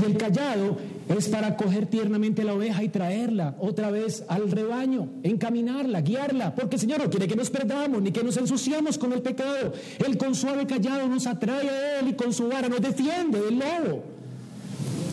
Y 0.00 0.04
el 0.04 0.16
callado 0.16 0.78
es 1.08 1.28
para 1.28 1.56
coger 1.56 1.86
tiernamente 1.86 2.44
la 2.44 2.54
oveja 2.54 2.82
y 2.82 2.88
traerla 2.88 3.56
otra 3.58 3.90
vez 3.90 4.24
al 4.28 4.50
rebaño, 4.50 5.08
encaminarla, 5.22 6.00
guiarla, 6.00 6.54
porque 6.54 6.76
el 6.76 6.80
Señor 6.80 7.00
no 7.00 7.10
quiere 7.10 7.28
que 7.28 7.36
nos 7.36 7.50
perdamos 7.50 8.00
ni 8.00 8.12
que 8.12 8.22
nos 8.22 8.36
ensuciamos 8.36 8.96
con 8.96 9.12
el 9.12 9.20
pecado. 9.20 9.72
Él 10.06 10.16
con 10.16 10.34
suave 10.34 10.66
callado 10.66 11.08
nos 11.08 11.26
atrae 11.26 11.68
a 11.68 12.00
Él 12.00 12.08
y 12.08 12.12
con 12.14 12.32
su 12.32 12.48
vara 12.48 12.68
nos 12.68 12.80
defiende 12.80 13.40
del 13.40 13.58
lobo. 13.58 14.04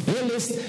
Él 0.08 0.32
es 0.36 0.60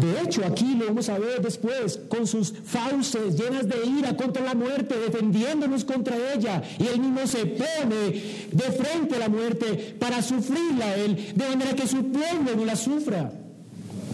De 0.00 0.20
hecho, 0.22 0.44
aquí 0.44 0.76
lo 0.76 0.86
vamos 0.86 1.08
a 1.08 1.18
ver 1.18 1.42
después, 1.42 2.00
con 2.08 2.26
sus 2.26 2.52
fauces 2.64 3.36
llenas 3.36 3.68
de 3.68 3.84
ira 3.84 4.16
contra 4.16 4.44
la 4.44 4.54
muerte, 4.54 4.94
defendiéndonos 4.98 5.84
contra 5.84 6.16
ella. 6.34 6.62
Y 6.78 6.86
él 6.86 7.00
mismo 7.00 7.26
se 7.26 7.46
pone 7.46 8.10
de 8.52 8.72
frente 8.72 9.16
a 9.16 9.18
la 9.18 9.28
muerte 9.28 9.96
para 9.98 10.22
sufrirla 10.22 10.96
él, 10.96 11.32
de 11.34 11.48
manera 11.48 11.74
que 11.74 11.88
su 11.88 12.04
pueblo 12.04 12.54
no 12.56 12.64
la 12.64 12.76
sufra. 12.76 13.32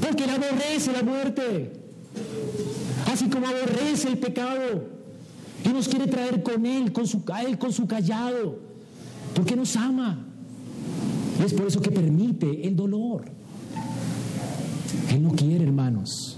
Porque 0.00 0.24
él 0.24 0.30
aborrece 0.30 0.92
la 0.92 1.02
muerte, 1.02 1.72
así 3.12 3.28
como 3.28 3.46
aborrece 3.46 4.08
el 4.08 4.18
pecado. 4.18 4.94
Y 5.64 5.68
nos 5.68 5.88
quiere 5.88 6.06
traer 6.06 6.42
con 6.42 6.64
él, 6.66 6.92
con 6.92 7.06
su, 7.06 7.22
él, 7.46 7.58
con 7.58 7.72
su 7.72 7.86
callado, 7.86 8.58
porque 9.34 9.56
nos 9.56 9.76
ama. 9.76 10.26
Y 11.40 11.44
es 11.44 11.52
por 11.52 11.66
eso 11.66 11.80
que 11.80 11.90
permite 11.90 12.66
el 12.66 12.76
dolor. 12.76 13.24
Él 15.14 15.22
no 15.22 15.30
quiere, 15.30 15.62
hermanos, 15.62 16.36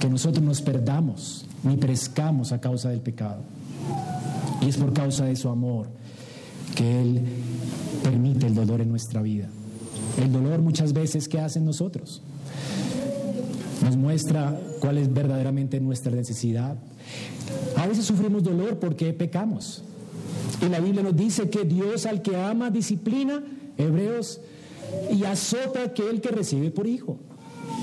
que 0.00 0.08
nosotros 0.08 0.44
nos 0.44 0.62
perdamos 0.62 1.44
ni 1.64 1.76
perezcamos 1.76 2.52
a 2.52 2.60
causa 2.60 2.90
del 2.90 3.00
pecado. 3.00 3.42
Y 4.60 4.68
es 4.68 4.76
por 4.76 4.92
causa 4.92 5.24
de 5.24 5.34
su 5.34 5.48
amor 5.48 5.88
que 6.76 7.00
Él 7.02 7.22
permite 8.04 8.46
el 8.46 8.54
dolor 8.54 8.80
en 8.80 8.90
nuestra 8.90 9.22
vida. 9.22 9.48
El 10.22 10.32
dolor 10.32 10.60
muchas 10.60 10.92
veces, 10.92 11.26
¿qué 11.26 11.40
hace 11.40 11.58
en 11.58 11.64
nosotros? 11.64 12.22
Nos 13.82 13.96
muestra 13.96 14.56
cuál 14.80 14.98
es 14.98 15.12
verdaderamente 15.12 15.80
nuestra 15.80 16.12
necesidad. 16.12 16.76
A 17.76 17.86
veces 17.88 18.04
sufrimos 18.04 18.44
dolor 18.44 18.78
porque 18.78 19.12
pecamos. 19.14 19.82
Y 20.64 20.68
la 20.68 20.78
Biblia 20.78 21.02
nos 21.02 21.16
dice 21.16 21.50
que 21.50 21.64
Dios 21.64 22.06
al 22.06 22.22
que 22.22 22.36
ama 22.36 22.70
disciplina, 22.70 23.42
Hebreos, 23.76 24.40
y 25.12 25.24
azota 25.24 25.82
aquel 25.82 26.20
que 26.20 26.28
recibe 26.28 26.70
por 26.70 26.86
hijo. 26.86 27.18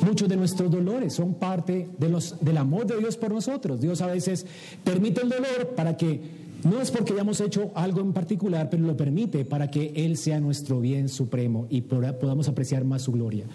Muchos 0.05 0.27
de 0.27 0.35
nuestros 0.35 0.69
dolores 0.69 1.13
son 1.13 1.35
parte 1.35 1.89
de 1.97 2.09
los, 2.09 2.35
del 2.41 2.57
amor 2.57 2.85
de 2.85 2.97
Dios 2.97 3.15
por 3.17 3.31
nosotros. 3.31 3.79
Dios 3.79 4.01
a 4.01 4.07
veces 4.07 4.45
permite 4.83 5.21
el 5.21 5.29
dolor 5.29 5.69
para 5.75 5.95
que, 5.95 6.19
no 6.63 6.81
es 6.81 6.91
porque 6.91 7.13
hayamos 7.13 7.39
hecho 7.41 7.71
algo 7.75 8.01
en 8.01 8.13
particular, 8.13 8.69
pero 8.69 8.83
lo 8.83 8.97
permite 8.97 9.45
para 9.45 9.71
que 9.71 9.93
Él 9.95 10.17
sea 10.17 10.39
nuestro 10.39 10.79
bien 10.79 11.09
supremo 11.09 11.67
y 11.69 11.81
podamos 11.81 12.47
apreciar 12.47 12.83
más 12.83 13.03
su 13.03 13.11
gloria. 13.11 13.45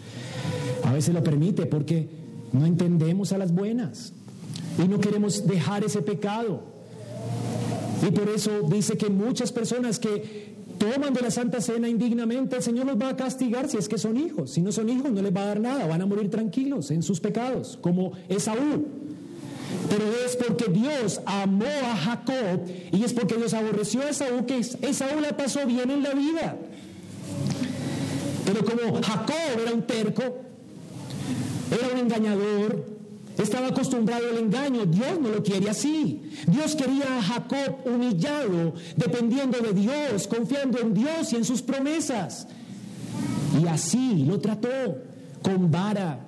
A 0.84 0.92
veces 0.92 1.14
lo 1.14 1.22
permite 1.22 1.66
porque 1.66 2.08
no 2.52 2.64
entendemos 2.64 3.32
a 3.32 3.38
las 3.38 3.52
buenas 3.52 4.12
y 4.82 4.88
no 4.88 5.00
queremos 5.00 5.46
dejar 5.46 5.84
ese 5.84 6.02
pecado. 6.02 6.62
Y 8.06 8.10
por 8.10 8.28
eso 8.28 8.62
dice 8.70 8.96
que 8.96 9.10
muchas 9.10 9.52
personas 9.52 9.98
que 9.98 10.57
toman 10.78 11.12
de 11.12 11.20
la 11.20 11.30
Santa 11.30 11.60
Cena 11.60 11.88
indignamente, 11.88 12.56
el 12.56 12.62
Señor 12.62 12.86
los 12.86 12.96
va 12.96 13.10
a 13.10 13.16
castigar 13.16 13.68
si 13.68 13.76
es 13.76 13.88
que 13.88 13.98
son 13.98 14.16
hijos. 14.16 14.50
Si 14.50 14.62
no 14.62 14.72
son 14.72 14.88
hijos, 14.88 15.10
no 15.10 15.20
les 15.20 15.34
va 15.34 15.42
a 15.42 15.46
dar 15.46 15.60
nada, 15.60 15.86
van 15.86 16.00
a 16.00 16.06
morir 16.06 16.30
tranquilos 16.30 16.90
en 16.90 17.02
sus 17.02 17.20
pecados, 17.20 17.78
como 17.80 18.12
Esaú. 18.28 18.86
Pero 19.90 20.04
es 20.24 20.36
porque 20.36 20.70
Dios 20.70 21.20
amó 21.26 21.66
a 21.66 21.96
Jacob 21.96 22.62
y 22.92 23.04
es 23.04 23.12
porque 23.12 23.36
Dios 23.36 23.52
aborreció 23.54 24.02
a 24.02 24.10
Esaú 24.10 24.46
que 24.46 24.58
Esaú 24.58 25.20
la 25.20 25.36
pasó 25.36 25.66
bien 25.66 25.90
en 25.90 26.02
la 26.02 26.14
vida. 26.14 26.56
Pero 28.46 28.64
como 28.64 29.02
Jacob 29.02 29.60
era 29.62 29.72
un 29.74 29.82
terco, 29.82 30.22
era 31.70 31.92
un 31.92 31.98
engañador, 31.98 32.97
estaba 33.38 33.68
acostumbrado 33.68 34.28
al 34.30 34.38
engaño. 34.38 34.84
Dios 34.86 35.20
no 35.20 35.28
lo 35.28 35.42
quiere 35.42 35.70
así. 35.70 36.22
Dios 36.46 36.74
quería 36.74 37.18
a 37.18 37.22
Jacob 37.22 37.76
humillado, 37.84 38.74
dependiendo 38.96 39.58
de 39.58 39.72
Dios, 39.72 40.26
confiando 40.26 40.78
en 40.80 40.94
Dios 40.94 41.32
y 41.32 41.36
en 41.36 41.44
sus 41.44 41.62
promesas. 41.62 42.48
Y 43.60 43.66
así 43.66 44.24
lo 44.26 44.40
trató 44.40 44.98
con 45.42 45.70
vara. 45.70 46.20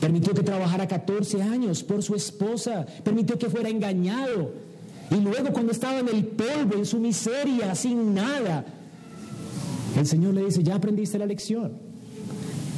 Permitió 0.00 0.34
que 0.34 0.42
trabajara 0.42 0.88
14 0.88 1.42
años 1.42 1.82
por 1.82 2.02
su 2.02 2.14
esposa. 2.14 2.86
Permitió 3.04 3.38
que 3.38 3.48
fuera 3.48 3.68
engañado. 3.68 4.52
Y 5.10 5.16
luego 5.16 5.52
cuando 5.52 5.72
estaba 5.72 6.00
en 6.00 6.08
el 6.08 6.26
polvo, 6.26 6.74
en 6.76 6.86
su 6.86 6.98
miseria, 6.98 7.74
sin 7.74 8.14
nada, 8.14 8.64
el 9.96 10.06
Señor 10.06 10.34
le 10.34 10.44
dice, 10.44 10.62
ya 10.62 10.76
aprendiste 10.76 11.18
la 11.18 11.26
lección. 11.26 11.91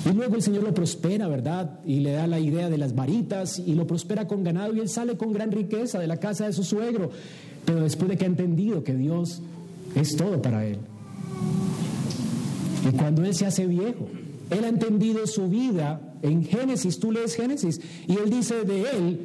Y 0.05 0.13
luego 0.13 0.37
el 0.37 0.43
Señor 0.43 0.65
lo 0.65 0.75
prospera, 0.75 1.29
¿verdad? 1.29 1.81
Y 1.87 2.01
le 2.01 2.13
da 2.13 2.27
la 2.27 2.39
idea 2.39 2.69
de 2.69 2.77
las 2.77 2.95
varitas 2.95 3.59
y 3.59 3.75
lo 3.75 3.87
prospera 3.87 4.29
con 4.29 4.45
ganado 4.45 4.75
y 4.75 4.81
él 4.81 4.89
sale 4.89 5.17
con 5.17 5.33
gran 5.33 5.51
riqueza 5.51 5.99
de 5.99 6.07
la 6.07 6.19
casa 6.19 6.47
de 6.47 6.53
su 6.53 6.63
suegro. 6.63 7.11
Pero 7.65 7.81
después 7.81 8.11
de 8.11 8.19
que 8.19 8.25
ha 8.25 8.29
entendido 8.29 8.85
que 8.85 8.95
Dios 8.95 9.41
es 9.95 10.17
todo 10.17 10.43
para 10.43 10.67
él. 10.67 10.79
Y 12.87 12.97
cuando 12.97 13.25
él 13.25 13.35
se 13.35 13.47
hace 13.47 13.67
viejo, 13.67 14.09
él 14.51 14.65
ha 14.65 14.69
entendido 14.69 15.27
su 15.27 15.49
vida 15.49 16.01
en 16.23 16.45
Génesis, 16.45 16.99
tú 16.99 17.11
lees 17.11 17.35
Génesis, 17.35 17.81
y 18.07 18.13
él 18.19 18.31
dice 18.31 18.65
de 18.65 18.83
él, 18.83 19.21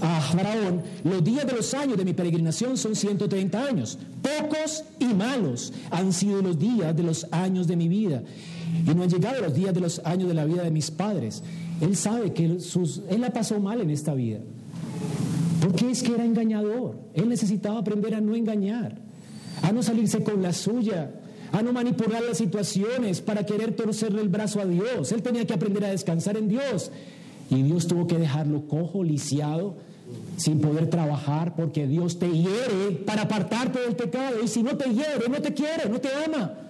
a 0.00 0.20
Faraón, 0.20 0.82
los 1.04 1.24
días 1.24 1.46
de 1.46 1.54
los 1.54 1.74
años 1.74 1.96
de 1.96 2.04
mi 2.04 2.12
peregrinación 2.12 2.76
son 2.76 2.94
130 2.94 3.64
años. 3.64 3.98
Pocos 4.22 4.84
y 4.98 5.06
malos 5.06 5.72
han 5.90 6.12
sido 6.12 6.40
los 6.40 6.58
días 6.58 6.94
de 6.96 7.02
los 7.02 7.26
años 7.32 7.66
de 7.66 7.76
mi 7.76 7.88
vida. 7.88 8.22
Y 8.86 8.94
no 8.94 9.02
han 9.02 9.10
llegado 9.10 9.42
los 9.42 9.54
días 9.54 9.74
de 9.74 9.80
los 9.80 10.00
años 10.04 10.28
de 10.28 10.34
la 10.34 10.44
vida 10.44 10.62
de 10.62 10.70
mis 10.70 10.90
padres. 10.90 11.42
Él 11.80 11.96
sabe 11.96 12.32
que 12.32 12.60
sus, 12.60 13.02
él 13.08 13.20
la 13.20 13.30
pasó 13.30 13.60
mal 13.60 13.80
en 13.80 13.90
esta 13.90 14.14
vida. 14.14 14.40
Porque 15.60 15.90
es 15.90 16.02
que 16.02 16.14
era 16.14 16.24
engañador. 16.24 16.96
Él 17.14 17.28
necesitaba 17.28 17.78
aprender 17.78 18.14
a 18.14 18.20
no 18.20 18.34
engañar, 18.34 18.98
a 19.62 19.72
no 19.72 19.82
salirse 19.82 20.22
con 20.22 20.42
la 20.42 20.52
suya, 20.52 21.10
a 21.52 21.62
no 21.62 21.72
manipular 21.72 22.22
las 22.22 22.38
situaciones 22.38 23.20
para 23.20 23.44
querer 23.44 23.74
torcerle 23.74 24.20
el 24.22 24.28
brazo 24.28 24.60
a 24.60 24.66
Dios. 24.66 25.12
Él 25.12 25.22
tenía 25.22 25.46
que 25.46 25.54
aprender 25.54 25.84
a 25.84 25.90
descansar 25.90 26.36
en 26.36 26.48
Dios. 26.48 26.90
Y 27.50 27.62
Dios 27.62 27.86
tuvo 27.86 28.06
que 28.06 28.18
dejarlo 28.18 28.66
cojo, 28.68 29.02
lisiado, 29.02 29.76
sin 30.36 30.60
poder 30.60 30.88
trabajar, 30.88 31.56
porque 31.56 31.86
Dios 31.86 32.18
te 32.18 32.30
hiere 32.30 32.92
para 33.06 33.22
apartarte 33.22 33.80
del 33.80 33.96
pecado. 33.96 34.36
Y 34.42 34.48
si 34.48 34.62
no 34.62 34.76
te 34.76 34.92
hiere, 34.92 35.28
no 35.28 35.40
te 35.40 35.54
quiere, 35.54 35.88
no 35.88 36.00
te 36.00 36.08
ama. 36.24 36.67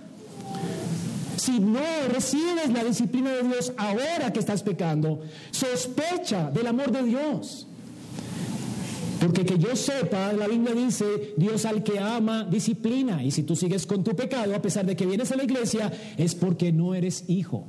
Si 1.38 1.60
no 1.60 1.80
recibes 2.12 2.70
la 2.70 2.82
disciplina 2.82 3.30
de 3.30 3.44
Dios 3.44 3.72
ahora 3.76 4.32
que 4.32 4.40
estás 4.40 4.62
pecando, 4.62 5.20
sospecha 5.52 6.50
del 6.50 6.66
amor 6.66 6.90
de 6.90 7.04
Dios. 7.04 7.68
Porque 9.20 9.44
que 9.44 9.58
yo 9.58 9.74
sepa, 9.74 10.32
la 10.32 10.46
Biblia 10.46 10.74
dice, 10.74 11.34
Dios 11.36 11.64
al 11.64 11.82
que 11.82 11.98
ama 11.98 12.44
disciplina. 12.44 13.22
Y 13.22 13.30
si 13.30 13.42
tú 13.42 13.56
sigues 13.56 13.86
con 13.86 14.04
tu 14.04 14.14
pecado, 14.14 14.54
a 14.54 14.62
pesar 14.62 14.84
de 14.86 14.96
que 14.96 15.06
vienes 15.06 15.30
a 15.32 15.36
la 15.36 15.44
iglesia, 15.44 15.92
es 16.16 16.34
porque 16.34 16.72
no 16.72 16.94
eres 16.94 17.24
hijo. 17.28 17.64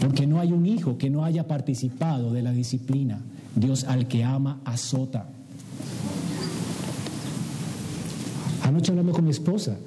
Porque 0.00 0.26
no 0.26 0.40
hay 0.40 0.52
un 0.52 0.66
hijo 0.66 0.98
que 0.98 1.10
no 1.10 1.24
haya 1.24 1.46
participado 1.46 2.32
de 2.32 2.42
la 2.42 2.52
disciplina. 2.52 3.20
Dios 3.54 3.84
al 3.84 4.06
que 4.06 4.24
ama 4.24 4.60
azota. 4.64 5.28
Anoche 8.62 8.90
hablando 8.90 9.12
con 9.12 9.24
mi 9.24 9.30
esposa, 9.30 9.78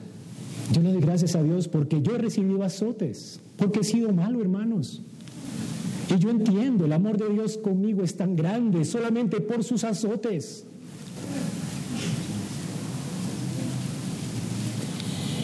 yo 0.71 0.81
le 0.81 0.93
doy 0.93 1.01
gracias 1.01 1.35
a 1.35 1.43
Dios 1.43 1.67
porque 1.67 2.01
yo 2.01 2.15
he 2.15 2.17
recibido 2.17 2.63
azotes, 2.63 3.39
porque 3.57 3.81
he 3.81 3.83
sido 3.83 4.13
malo, 4.13 4.41
hermanos. 4.41 5.01
Y 6.13 6.19
yo 6.19 6.29
entiendo, 6.29 6.85
el 6.85 6.93
amor 6.93 7.17
de 7.17 7.29
Dios 7.29 7.57
conmigo 7.57 8.03
es 8.03 8.15
tan 8.15 8.35
grande 8.35 8.85
solamente 8.85 9.41
por 9.41 9.63
sus 9.63 9.83
azotes. 9.83 10.65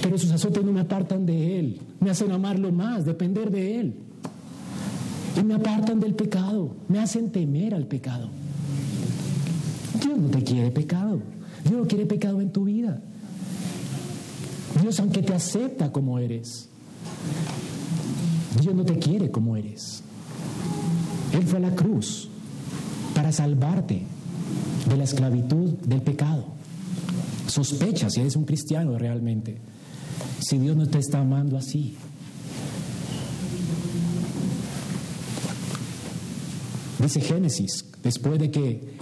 Pero 0.02 0.18
sus 0.18 0.32
azotes 0.32 0.64
no 0.64 0.72
me 0.72 0.82
apartan 0.82 1.26
de 1.26 1.60
Él, 1.60 1.82
me 2.00 2.10
hacen 2.10 2.32
amarlo 2.32 2.72
más, 2.72 3.06
depender 3.06 3.52
de 3.52 3.80
Él. 3.80 3.96
Y 5.38 5.44
me 5.44 5.56
apartan 5.56 6.00
del 6.00 6.16
pecado, 6.16 6.76
me 6.88 7.00
hacen 7.00 7.32
temer 7.32 7.76
al 7.76 7.86
pecado. 7.86 8.30
Dios 10.02 10.18
no 10.18 10.30
te 10.30 10.44
quiere 10.44 10.72
pecado, 10.72 11.20
Dios 11.64 11.82
no 11.82 11.88
quiere 11.88 12.06
pecado 12.06 12.40
en 12.40 12.52
tu 12.52 12.64
vida. 12.64 13.02
Dios 14.82 15.00
aunque 15.00 15.22
te 15.22 15.34
acepta 15.34 15.92
como 15.92 16.20
eres, 16.20 16.70
Dios 18.62 18.76
no 18.76 18.84
te 18.84 18.98
quiere 18.98 19.32
como 19.32 19.56
eres. 19.56 20.04
Él 21.34 21.44
fue 21.44 21.58
a 21.58 21.62
la 21.62 21.76
cruz 21.76 22.30
para 23.14 23.32
salvarte 23.32 24.04
de 24.90 24.98
la 24.98 25.04
esclavitud 25.04 25.74
del 25.86 26.02
pecado. 26.02 26.46
Sospecha 27.48 28.10
si 28.10 28.22
eres 28.22 28.36
un 28.36 28.46
cristiano 28.46 28.98
realmente, 28.98 29.58
si 30.40 30.58
Dios 30.58 30.76
no 30.76 30.88
te 30.88 31.00
está 31.00 31.20
amando 31.20 31.58
así. 31.58 31.96
Dice 37.00 37.22
Génesis, 37.22 37.86
después 38.04 38.40
de 38.40 38.52
que 38.52 38.98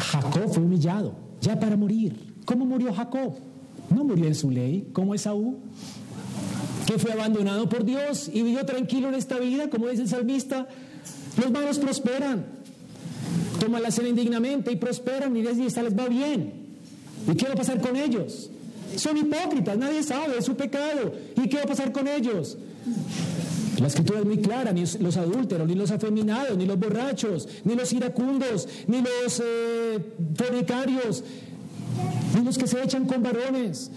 Jacob 0.00 0.52
fue 0.52 0.62
humillado, 0.62 1.14
ya 1.40 1.58
para 1.58 1.76
morir. 1.76 2.34
¿Cómo 2.44 2.66
murió 2.66 2.92
Jacob? 2.92 3.49
No 3.90 4.04
murió 4.04 4.26
en 4.26 4.34
su 4.34 4.50
ley, 4.50 4.88
como 4.92 5.14
Esaú, 5.14 5.58
que 6.86 6.98
fue 6.98 7.12
abandonado 7.12 7.68
por 7.68 7.84
Dios 7.84 8.30
y 8.32 8.42
vivió 8.42 8.64
tranquilo 8.64 9.08
en 9.08 9.14
esta 9.14 9.38
vida, 9.38 9.68
como 9.68 9.88
dice 9.88 10.02
el 10.02 10.08
salmista. 10.08 10.68
Los 11.36 11.50
malos 11.50 11.78
prosperan, 11.78 12.46
toman 13.58 13.82
la 13.82 13.90
cena 13.90 14.08
indignamente 14.08 14.72
y 14.72 14.76
prosperan 14.76 15.36
y 15.36 15.42
les 15.42 15.56
les 15.56 15.74
va 15.76 16.08
bien. 16.08 16.52
¿Y 17.30 17.34
qué 17.34 17.46
va 17.46 17.52
a 17.52 17.56
pasar 17.56 17.80
con 17.80 17.96
ellos? 17.96 18.50
Son 18.96 19.16
hipócritas, 19.16 19.76
nadie 19.78 20.02
sabe 20.02 20.36
de 20.36 20.42
su 20.42 20.56
pecado. 20.56 21.12
¿Y 21.36 21.48
qué 21.48 21.56
va 21.56 21.62
a 21.62 21.66
pasar 21.66 21.92
con 21.92 22.08
ellos? 22.08 22.56
La 23.80 23.86
escritura 23.86 24.20
es 24.20 24.26
muy 24.26 24.38
clara, 24.38 24.72
ni 24.72 24.84
los 25.00 25.16
adúlteros, 25.16 25.66
ni 25.66 25.74
los 25.74 25.90
afeminados, 25.90 26.56
ni 26.58 26.66
los 26.66 26.78
borrachos, 26.78 27.48
ni 27.64 27.74
los 27.74 27.92
iracundos, 27.92 28.68
ni 28.86 29.00
los 29.00 29.40
eh, 29.42 29.98
fornicarios, 30.34 31.24
ni 32.34 32.44
los 32.44 32.58
que 32.58 32.66
se 32.66 32.82
echan 32.82 33.06
con 33.06 33.22
varones, 33.22 33.90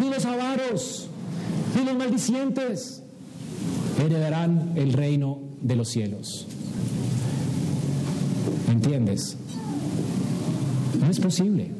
ni 0.00 0.10
los 0.10 0.24
avaros, 0.24 1.08
ni 1.76 1.84
los 1.84 1.96
maldicientes 1.96 3.02
heredarán 3.98 4.72
el 4.76 4.92
reino 4.92 5.38
de 5.60 5.76
los 5.76 5.88
cielos. 5.88 6.46
¿Entiendes? 8.68 9.36
No 11.00 11.10
es 11.10 11.20
posible. 11.20 11.70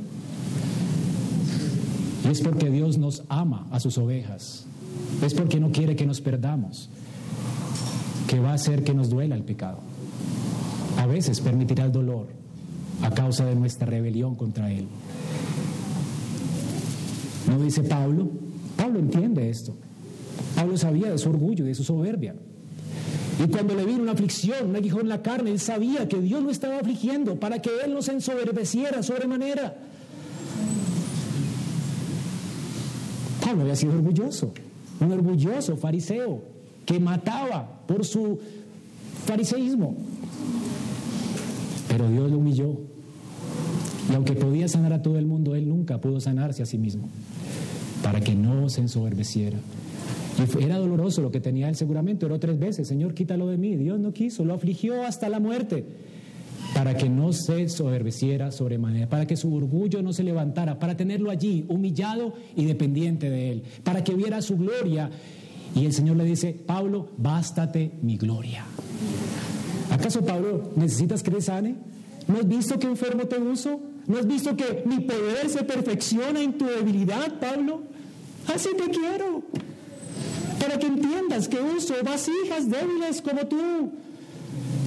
Y 2.24 2.28
es 2.28 2.40
porque 2.40 2.70
Dios 2.70 2.98
nos 2.98 3.22
ama 3.28 3.66
a 3.70 3.80
sus 3.80 3.98
ovejas. 3.98 4.64
Es 5.22 5.34
porque 5.34 5.60
no 5.60 5.72
quiere 5.72 5.96
que 5.96 6.06
nos 6.06 6.20
perdamos. 6.20 6.88
Que 8.28 8.38
va 8.38 8.50
a 8.50 8.54
hacer 8.54 8.84
que 8.84 8.94
nos 8.94 9.10
duela 9.10 9.34
el 9.34 9.42
pecado. 9.42 9.78
A 10.98 11.06
veces 11.06 11.40
permitirá 11.40 11.84
el 11.84 11.92
dolor 11.92 12.39
a 13.03 13.11
causa 13.11 13.44
de 13.44 13.55
nuestra 13.55 13.86
rebelión 13.86 14.34
contra 14.34 14.70
Él. 14.70 14.86
¿No 17.48 17.59
dice 17.62 17.82
Pablo? 17.82 18.28
Pablo 18.76 18.98
entiende 18.98 19.51
esto. 19.51 19.74
Pablo 20.55 20.76
sabía 20.76 21.11
de 21.11 21.18
su 21.18 21.30
orgullo 21.30 21.64
y 21.64 21.68
de 21.68 21.74
su 21.74 21.84
soberbia. 21.84 22.34
Y 23.42 23.48
cuando 23.48 23.74
le 23.74 23.86
vino 23.86 24.03
una 24.03 24.12
aflicción, 24.12 24.68
un 24.68 24.76
aguijón 24.76 25.03
en 25.03 25.09
la 25.09 25.22
carne, 25.22 25.51
él 25.51 25.59
sabía 25.59 26.07
que 26.09 26.20
Dios 26.20 26.42
lo 26.42 26.51
estaba 26.51 26.78
afligiendo 26.78 27.36
para 27.36 27.61
que 27.61 27.70
él 27.84 27.94
no 27.94 28.03
se 28.03 28.12
ensoberbeciera 28.12 29.03
sobremanera. 29.03 29.74
Pablo 33.42 33.62
había 33.62 33.76
sido 33.76 33.94
orgulloso, 33.94 34.53
un 35.01 35.12
orgulloso 35.12 35.76
fariseo 35.76 36.42
que 36.84 37.01
mataba 37.01 37.80
por 37.86 38.05
su 38.05 38.38
fariseísmo. 39.26 39.96
Pero 41.91 42.09
Dios 42.09 42.30
lo 42.30 42.38
humilló. 42.38 42.78
Y 44.11 44.14
aunque 44.14 44.32
podía 44.32 44.68
sanar 44.68 44.93
a 44.93 45.03
todo 45.03 45.18
el 45.18 45.26
mundo, 45.26 45.55
él 45.55 45.68
nunca 45.68 46.01
pudo 46.01 46.20
sanarse 46.20 46.62
a 46.62 46.66
sí 46.66 46.78
mismo, 46.78 47.09
para 48.03 48.20
que 48.20 48.34
no 48.34 48.68
se 48.68 48.80
ensoberbeciera. 48.80 49.59
Y 50.38 50.64
era 50.64 50.78
doloroso 50.78 51.20
lo 51.20 51.30
que 51.30 51.41
tenía 51.41 51.68
él 51.68 51.76
seguramente, 51.76 52.24
oró 52.26 52.38
tres 52.38 52.59
veces, 52.59 52.88
Señor, 52.88 53.12
quítalo 53.14 53.49
de 53.49 53.59
mí. 53.59 53.76
Dios 53.76 53.99
no 53.99 54.12
quiso, 54.12 54.45
lo 54.45 54.55
afligió 54.55 55.03
hasta 55.05 55.28
la 55.28 55.41
muerte, 55.41 55.84
para 56.74 56.97
que 56.97 57.09
no 57.09 57.32
se 57.32 57.68
soberbeciera 57.68 58.53
sobremanera, 58.53 59.09
para 59.09 59.26
que 59.26 59.36
su 59.36 59.53
orgullo 59.53 60.01
no 60.03 60.12
se 60.12 60.22
levantara, 60.22 60.78
para 60.78 60.97
tenerlo 60.97 61.30
allí, 61.30 61.64
humillado 61.68 62.34
y 62.57 62.64
dependiente 62.64 63.28
de 63.28 63.51
él, 63.51 63.62
para 63.82 64.03
que 64.05 64.14
viera 64.14 64.41
su 64.43 64.57
gloria. 64.57 65.11
Y 65.74 65.84
el 65.84 65.93
Señor 65.93 66.16
le 66.16 66.24
dice, 66.24 66.57
Pablo, 66.66 67.09
bástate 67.18 67.93
mi 68.03 68.16
gloria. 68.16 68.64
¿Acaso, 69.91 70.24
Pablo, 70.24 70.70
necesitas 70.76 71.22
que 71.22 71.30
te 71.30 71.41
sane? 71.41 71.76
¿No 72.28 72.38
has 72.38 72.49
visto 72.49 72.78
que 72.78 72.86
enfermo 72.86 73.24
te 73.24 73.38
uso? 73.38 73.80
¿No 74.07 74.18
has 74.18 74.26
visto 74.26 74.57
que 74.57 74.84
mi 74.86 75.01
poder 75.01 75.49
se 75.49 75.64
perfecciona 75.64 76.41
en 76.41 76.57
tu 76.57 76.66
debilidad, 76.66 77.41
Pablo? 77.41 77.82
Así 78.53 78.68
te 78.76 78.91
quiero 78.91 79.43
para 80.61 80.78
que 80.78 80.86
entiendas 80.86 81.49
que 81.49 81.59
uso 81.61 81.95
vasijas 82.05 82.68
débiles 82.68 83.22
como 83.22 83.47
tú. 83.47 83.93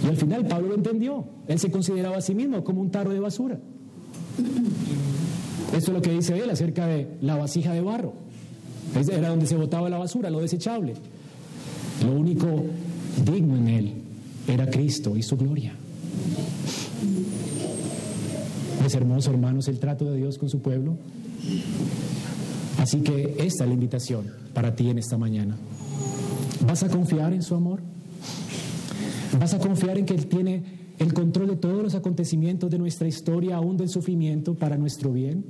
Y 0.04 0.08
al 0.08 0.18
final 0.18 0.47
Pablo 0.47 0.70
lo 0.70 0.76
entendió. 0.76 1.26
Él 1.47 1.60
se 1.60 1.72
consideraba 1.72 2.18
a 2.18 2.22
sí 2.22 2.36
mismo 2.36 2.64
como 2.64 2.82
un 2.82 2.91
tarro 2.91 3.12
de 3.12 3.20
basura. 3.20 3.60
Esto 5.76 5.91
es 5.91 5.95
lo 5.95 6.01
que 6.01 6.12
dice 6.12 6.38
él 6.39 6.49
acerca 6.49 6.86
de 6.86 7.18
la 7.22 7.36
vasija 7.36 7.74
de 7.74 7.82
barro. 7.82 8.14
Era 9.12 9.30
donde 9.30 9.47
se 9.47 9.56
botaba 9.56 9.89
la 9.89 9.97
basura, 9.97 10.30
lo 10.30 10.39
desechable. 10.39 10.93
Lo 12.06 12.12
único 12.12 12.47
digno 13.26 13.58
en 13.58 13.68
él 13.68 14.03
era 14.47 14.69
Cristo 14.69 15.15
y 15.15 15.23
su 15.23 15.37
gloria. 15.37 15.73
Es 18.85 18.95
hermoso, 18.95 19.31
hermanos, 19.31 19.67
el 19.67 19.79
trato 19.79 20.05
de 20.05 20.17
Dios 20.17 20.37
con 20.37 20.49
su 20.49 20.59
pueblo. 20.59 20.97
Así 22.77 22.99
que 22.99 23.35
esta 23.39 23.63
es 23.63 23.67
la 23.67 23.73
invitación 23.73 24.25
para 24.53 24.75
ti 24.75 24.89
en 24.89 24.97
esta 24.97 25.17
mañana. 25.17 25.55
¿Vas 26.67 26.83
a 26.83 26.89
confiar 26.89 27.33
en 27.33 27.41
su 27.41 27.55
amor? 27.55 27.79
¿Vas 29.39 29.53
a 29.53 29.59
confiar 29.59 29.97
en 29.97 30.05
que 30.05 30.13
Él 30.13 30.27
tiene 30.27 30.63
el 30.99 31.13
control 31.13 31.47
de 31.47 31.55
todos 31.55 31.81
los 31.81 31.95
acontecimientos 31.95 32.69
de 32.69 32.77
nuestra 32.77 33.07
historia, 33.07 33.55
aún 33.55 33.77
del 33.77 33.89
sufrimiento, 33.89 34.53
para 34.53 34.77
nuestro 34.77 35.11
bien? 35.11 35.43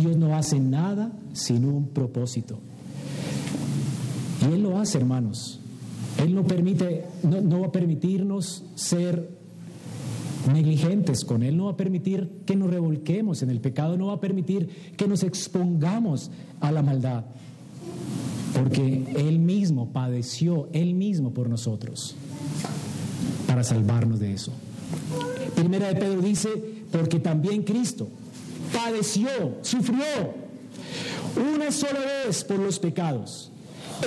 Dios 0.00 0.16
no 0.16 0.36
hace 0.36 0.60
nada 0.60 1.12
sin 1.32 1.64
un 1.64 1.88
propósito. 1.88 2.58
Y 4.42 4.52
Él 4.52 4.62
lo 4.62 4.78
hace, 4.78 4.98
hermanos. 4.98 5.60
Él 6.22 6.34
no, 6.34 6.46
permite, 6.46 7.04
no, 7.22 7.60
va 7.60 7.66
a 7.66 7.72
permitirnos 7.72 8.64
ser 8.74 9.30
negligentes 10.52 11.24
con 11.24 11.42
Él, 11.42 11.56
no 11.56 11.66
va 11.66 11.72
a 11.72 11.76
permitir 11.76 12.42
que 12.46 12.54
nos 12.56 12.70
revolquemos 12.70 13.42
en 13.42 13.50
el 13.50 13.60
pecado, 13.60 13.96
no 13.96 14.06
va 14.06 14.14
a 14.14 14.20
permitir 14.20 14.68
que 14.96 15.08
nos 15.08 15.22
expongamos 15.22 16.30
a 16.60 16.70
la 16.70 16.82
maldad 16.82 17.24
porque 18.54 19.04
Él 19.16 19.38
mismo 19.40 19.92
padeció, 19.92 20.68
Él 20.72 20.94
mismo 20.94 21.34
por 21.34 21.48
nosotros, 21.48 22.14
para 23.46 23.64
salvarnos 23.64 24.20
de 24.20 24.32
eso. 24.32 24.52
Primera 25.54 25.88
de 25.88 25.96
Pedro 25.96 26.22
dice, 26.22 26.48
porque 26.90 27.18
también 27.18 27.62
Cristo 27.62 28.08
padeció, 28.72 29.28
sufrió 29.62 30.04
una 31.54 31.70
sola 31.72 32.00
vez 32.24 32.44
por 32.44 32.58
los 32.58 32.78
pecados. 32.78 33.50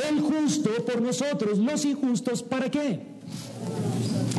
El 0.09 0.21
justo 0.21 0.69
por 0.85 1.01
nosotros, 1.01 1.57
los 1.57 1.85
injustos, 1.85 2.43
¿para 2.43 2.69
qué? 2.69 3.01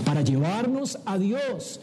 Para 0.04 0.22
llevarnos 0.22 0.98
a 1.04 1.18
Dios. 1.18 1.80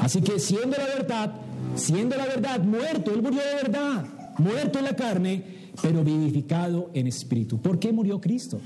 Así 0.00 0.20
que 0.20 0.38
siendo 0.38 0.76
la 0.76 0.86
verdad, 0.86 1.32
siendo 1.74 2.16
la 2.16 2.26
verdad 2.26 2.60
muerto, 2.62 3.12
Él 3.12 3.22
murió 3.22 3.40
de 3.40 3.54
verdad, 3.62 4.06
muerto 4.38 4.78
en 4.78 4.84
la 4.84 4.96
carne, 4.96 5.42
pero 5.82 6.04
vivificado 6.04 6.90
en 6.94 7.06
espíritu. 7.06 7.58
¿Por 7.58 7.78
qué 7.78 7.92
murió 7.92 8.20
Cristo? 8.20 8.60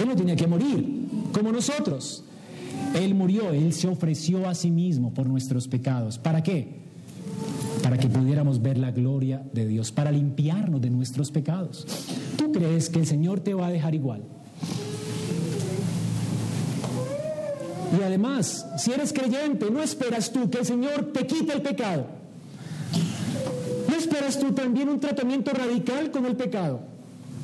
Él 0.00 0.08
no 0.08 0.16
tenía 0.16 0.36
que 0.36 0.46
morir, 0.46 1.06
como 1.32 1.52
nosotros. 1.52 2.24
Él 2.94 3.14
murió, 3.14 3.50
Él 3.50 3.72
se 3.72 3.88
ofreció 3.88 4.48
a 4.48 4.54
sí 4.54 4.70
mismo 4.70 5.12
por 5.12 5.26
nuestros 5.26 5.68
pecados. 5.68 6.18
¿Para 6.18 6.42
qué? 6.42 6.83
Para 7.84 7.98
que 7.98 8.08
pudiéramos 8.08 8.60
ver 8.60 8.78
la 8.78 8.90
gloria 8.90 9.44
de 9.52 9.66
Dios, 9.66 9.92
para 9.92 10.10
limpiarnos 10.10 10.80
de 10.80 10.90
nuestros 10.90 11.30
pecados. 11.30 11.86
¿Tú 12.36 12.50
crees 12.50 12.90
que 12.90 12.98
el 12.98 13.06
Señor 13.06 13.38
te 13.38 13.54
va 13.54 13.68
a 13.68 13.70
dejar 13.70 13.94
igual? 13.94 14.24
Y 17.96 18.02
además, 18.02 18.66
si 18.76 18.90
eres 18.90 19.12
creyente, 19.12 19.70
no 19.70 19.80
esperas 19.80 20.32
tú 20.32 20.50
que 20.50 20.58
el 20.58 20.66
Señor 20.66 21.12
te 21.12 21.24
quite 21.26 21.52
el 21.52 21.62
pecado 21.62 22.24
esperas 24.04 24.38
tú 24.38 24.52
también 24.52 24.88
un 24.88 25.00
tratamiento 25.00 25.50
radical 25.52 26.10
con 26.10 26.26
el 26.26 26.36
pecado? 26.36 26.80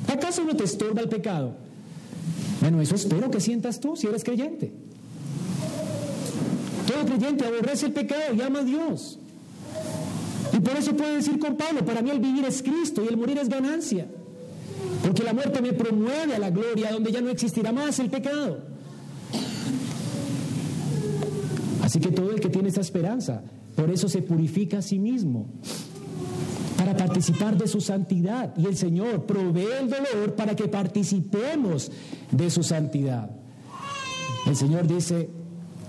¿Acaso 0.07 0.43
no 0.43 0.55
te 0.55 0.63
estorba 0.63 1.01
el 1.01 1.09
pecado? 1.09 1.53
Bueno, 2.61 2.81
eso 2.81 2.95
espero 2.95 3.31
que 3.31 3.39
sientas 3.39 3.79
tú 3.79 3.95
si 3.95 4.07
eres 4.07 4.23
creyente. 4.23 4.71
Todo 6.87 7.05
creyente 7.05 7.45
aborrece 7.45 7.87
el 7.87 7.93
pecado 7.93 8.33
y 8.35 8.41
ama 8.41 8.59
a 8.59 8.63
Dios. 8.63 9.19
Por 10.63 10.77
eso 10.77 10.95
puede 10.95 11.15
decir 11.15 11.39
con 11.39 11.55
Pablo, 11.55 11.83
para 11.85 12.01
mí 12.01 12.09
el 12.11 12.19
vivir 12.19 12.45
es 12.45 12.61
Cristo 12.61 13.03
y 13.03 13.07
el 13.07 13.17
morir 13.17 13.37
es 13.37 13.49
ganancia. 13.49 14.07
Porque 15.03 15.23
la 15.23 15.33
muerte 15.33 15.61
me 15.61 15.73
promueve 15.73 16.35
a 16.35 16.39
la 16.39 16.49
gloria 16.49 16.91
donde 16.91 17.11
ya 17.11 17.21
no 17.21 17.29
existirá 17.29 17.71
más 17.71 17.99
el 17.99 18.09
pecado. 18.09 18.59
Así 21.81 21.99
que 21.99 22.11
todo 22.11 22.31
el 22.31 22.39
que 22.39 22.49
tiene 22.49 22.69
esa 22.69 22.81
esperanza, 22.81 23.41
por 23.75 23.89
eso 23.89 24.07
se 24.07 24.21
purifica 24.21 24.77
a 24.77 24.81
sí 24.81 24.99
mismo 24.99 25.47
para 26.77 26.95
participar 26.95 27.57
de 27.57 27.67
su 27.67 27.81
santidad. 27.81 28.55
Y 28.57 28.65
el 28.65 28.77
Señor 28.77 29.25
provee 29.25 29.67
el 29.81 29.89
dolor 29.89 30.35
para 30.35 30.55
que 30.55 30.67
participemos 30.67 31.91
de 32.31 32.49
su 32.49 32.63
santidad. 32.63 33.31
El 34.45 34.55
Señor 34.55 34.87
dice 34.87 35.29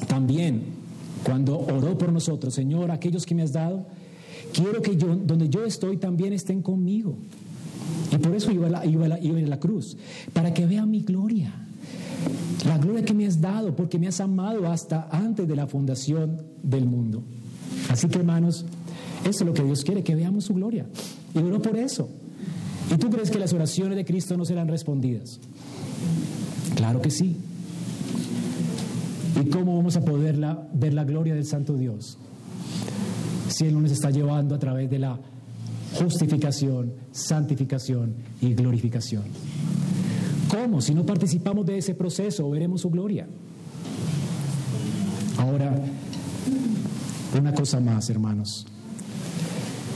también, 0.07 0.65
cuando 1.25 1.59
oró 1.59 1.97
por 1.97 2.13
nosotros, 2.13 2.55
Señor, 2.55 2.91
aquellos 2.91 3.25
que 3.27 3.35
me 3.35 3.43
has 3.43 3.53
dado, 3.53 3.87
quiero 4.53 4.83
que 4.83 4.97
yo, 4.97 5.17
donde 5.17 5.49
yo 5.49 5.65
estoy, 5.65 5.97
también 5.97 6.33
estén 6.33 6.63
conmigo. 6.63 7.17
Y 8.13 8.19
por 8.19 8.35
eso 8.35 8.51
iba 8.51 8.67
a 8.67 8.71
la, 8.71 8.87
iba 8.87 9.07
a 9.07 9.09
la 9.09 9.61
cruz, 9.61 9.97
para 10.33 10.53
que 10.53 10.67
vean 10.67 10.91
mi 10.91 11.01
gloria. 11.01 11.53
La 12.67 12.79
gloria 12.79 13.05
que 13.05 13.15
me 13.15 13.27
has 13.27 13.41
dado, 13.41 13.75
porque 13.75 13.99
me 13.99 14.07
has 14.07 14.21
amado 14.21 14.71
hasta 14.71 15.09
antes 15.11 15.49
de 15.49 15.57
la 15.57 15.67
fundación 15.67 16.43
del 16.63 16.87
mundo. 16.87 17.23
Así 17.91 18.09
que 18.09 18.19
hermanos, 18.19 18.65
eso 19.23 19.31
es 19.31 19.47
lo 19.47 19.55
que 19.55 19.65
Dios 19.65 19.83
quiere, 19.83 20.05
que 20.05 20.15
veamos 20.15 20.45
su 20.45 20.55
gloria. 20.55 20.87
Y 21.35 21.39
oró 21.39 21.61
por 21.61 21.77
eso. 21.77 22.09
¿Y 22.93 22.99
tú 22.99 23.11
crees 23.11 23.31
que 23.31 23.39
las 23.39 23.53
oraciones 23.53 23.97
de 23.97 24.05
Cristo 24.05 24.37
no 24.37 24.45
serán 24.45 24.69
respondidas? 24.69 25.41
Claro 26.77 27.01
que 27.01 27.11
sí. 27.11 27.37
¿Y 29.41 29.49
cómo 29.49 29.77
vamos 29.77 29.97
a 29.97 30.05
poder 30.05 30.37
ver 30.75 30.95
la 30.95 31.05
gloria 31.05 31.35
del 31.35 31.47
Santo 31.47 31.77
Dios? 31.77 32.19
Él 33.61 33.81
nos 33.81 33.93
está 33.93 34.11
llevando 34.11 34.55
a 34.55 34.59
través 34.59 34.89
de 34.91 34.99
la 34.99 35.19
justificación, 35.95 36.93
santificación 37.13 38.15
y 38.41 38.55
glorificación. 38.55 39.25
¿Cómo? 40.51 40.81
Si 40.81 40.95
no 40.95 41.05
participamos 41.05 41.67
de 41.67 41.79
ese 41.79 41.95
proceso, 41.95 42.49
veremos 42.51 42.81
su 42.81 42.91
gloria. 42.91 43.27
Ahora, 45.39 45.75
una 47.39 47.55
cosa 47.55 47.81
más, 47.81 48.09
hermanos, 48.11 48.67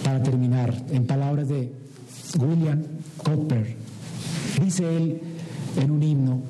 para 0.02 0.22
terminar, 0.22 0.84
en 0.90 1.06
palabras 1.06 1.48
de 1.48 1.72
William 2.38 2.82
Cooper, 3.18 3.76
dice 4.62 4.96
él 4.96 5.20
en 5.80 5.90
un 5.90 6.02
himno, 6.02 6.42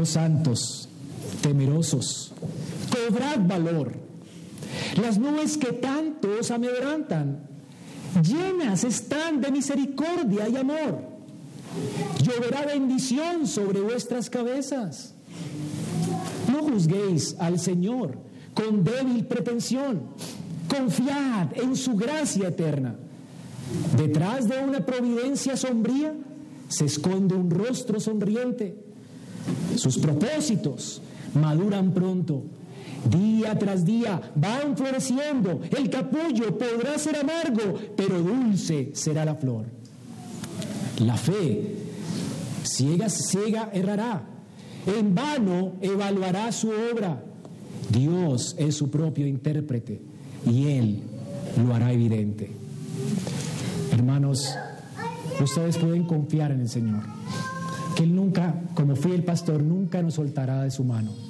oh 0.00 0.04
santos, 0.04 0.88
temerosos, 1.40 2.32
cobrad 2.90 3.46
valor. 3.46 4.07
Las 4.96 5.18
nubes 5.18 5.56
que 5.56 5.72
tanto 5.72 6.28
os 6.40 6.50
amedrantan, 6.50 7.40
llenas 8.22 8.84
están 8.84 9.40
de 9.40 9.50
misericordia 9.50 10.48
y 10.48 10.56
amor. 10.56 11.18
Lloverá 12.22 12.66
bendición 12.66 13.46
sobre 13.46 13.80
vuestras 13.80 14.30
cabezas. 14.30 15.14
No 16.50 16.62
juzguéis 16.62 17.36
al 17.38 17.58
Señor 17.58 18.18
con 18.54 18.82
débil 18.82 19.24
pretensión. 19.26 20.02
Confiad 20.68 21.56
en 21.56 21.76
su 21.76 21.94
gracia 21.94 22.48
eterna. 22.48 22.96
Detrás 23.96 24.48
de 24.48 24.58
una 24.58 24.84
providencia 24.84 25.56
sombría 25.56 26.14
se 26.68 26.86
esconde 26.86 27.34
un 27.34 27.50
rostro 27.50 28.00
sonriente. 28.00 28.76
Sus 29.76 29.98
propósitos 29.98 31.00
maduran 31.34 31.92
pronto. 31.92 32.42
Día 33.10 33.58
tras 33.58 33.84
día 33.84 34.20
van 34.34 34.76
floreciendo. 34.76 35.60
El 35.76 35.88
capullo 35.88 36.58
podrá 36.58 36.98
ser 36.98 37.16
amargo, 37.16 37.74
pero 37.96 38.20
dulce 38.20 38.90
será 38.94 39.24
la 39.24 39.34
flor. 39.34 39.66
La 40.98 41.16
fe, 41.16 41.76
ciega, 42.64 43.08
ciega, 43.08 43.70
errará. 43.72 44.22
En 44.86 45.14
vano 45.14 45.74
evaluará 45.80 46.50
su 46.52 46.70
obra. 46.70 47.22
Dios 47.90 48.54
es 48.58 48.74
su 48.74 48.90
propio 48.90 49.26
intérprete 49.26 50.00
y 50.46 50.66
Él 50.66 51.02
lo 51.64 51.74
hará 51.74 51.92
evidente. 51.92 52.50
Hermanos, 53.92 54.54
ustedes 55.40 55.78
pueden 55.78 56.04
confiar 56.04 56.52
en 56.52 56.60
el 56.60 56.68
Señor, 56.68 57.02
que 57.96 58.02
Él 58.02 58.14
nunca, 58.14 58.54
como 58.74 58.96
fui 58.96 59.12
el 59.12 59.24
pastor, 59.24 59.62
nunca 59.62 60.02
nos 60.02 60.14
soltará 60.14 60.62
de 60.62 60.70
su 60.70 60.84
mano. 60.84 61.27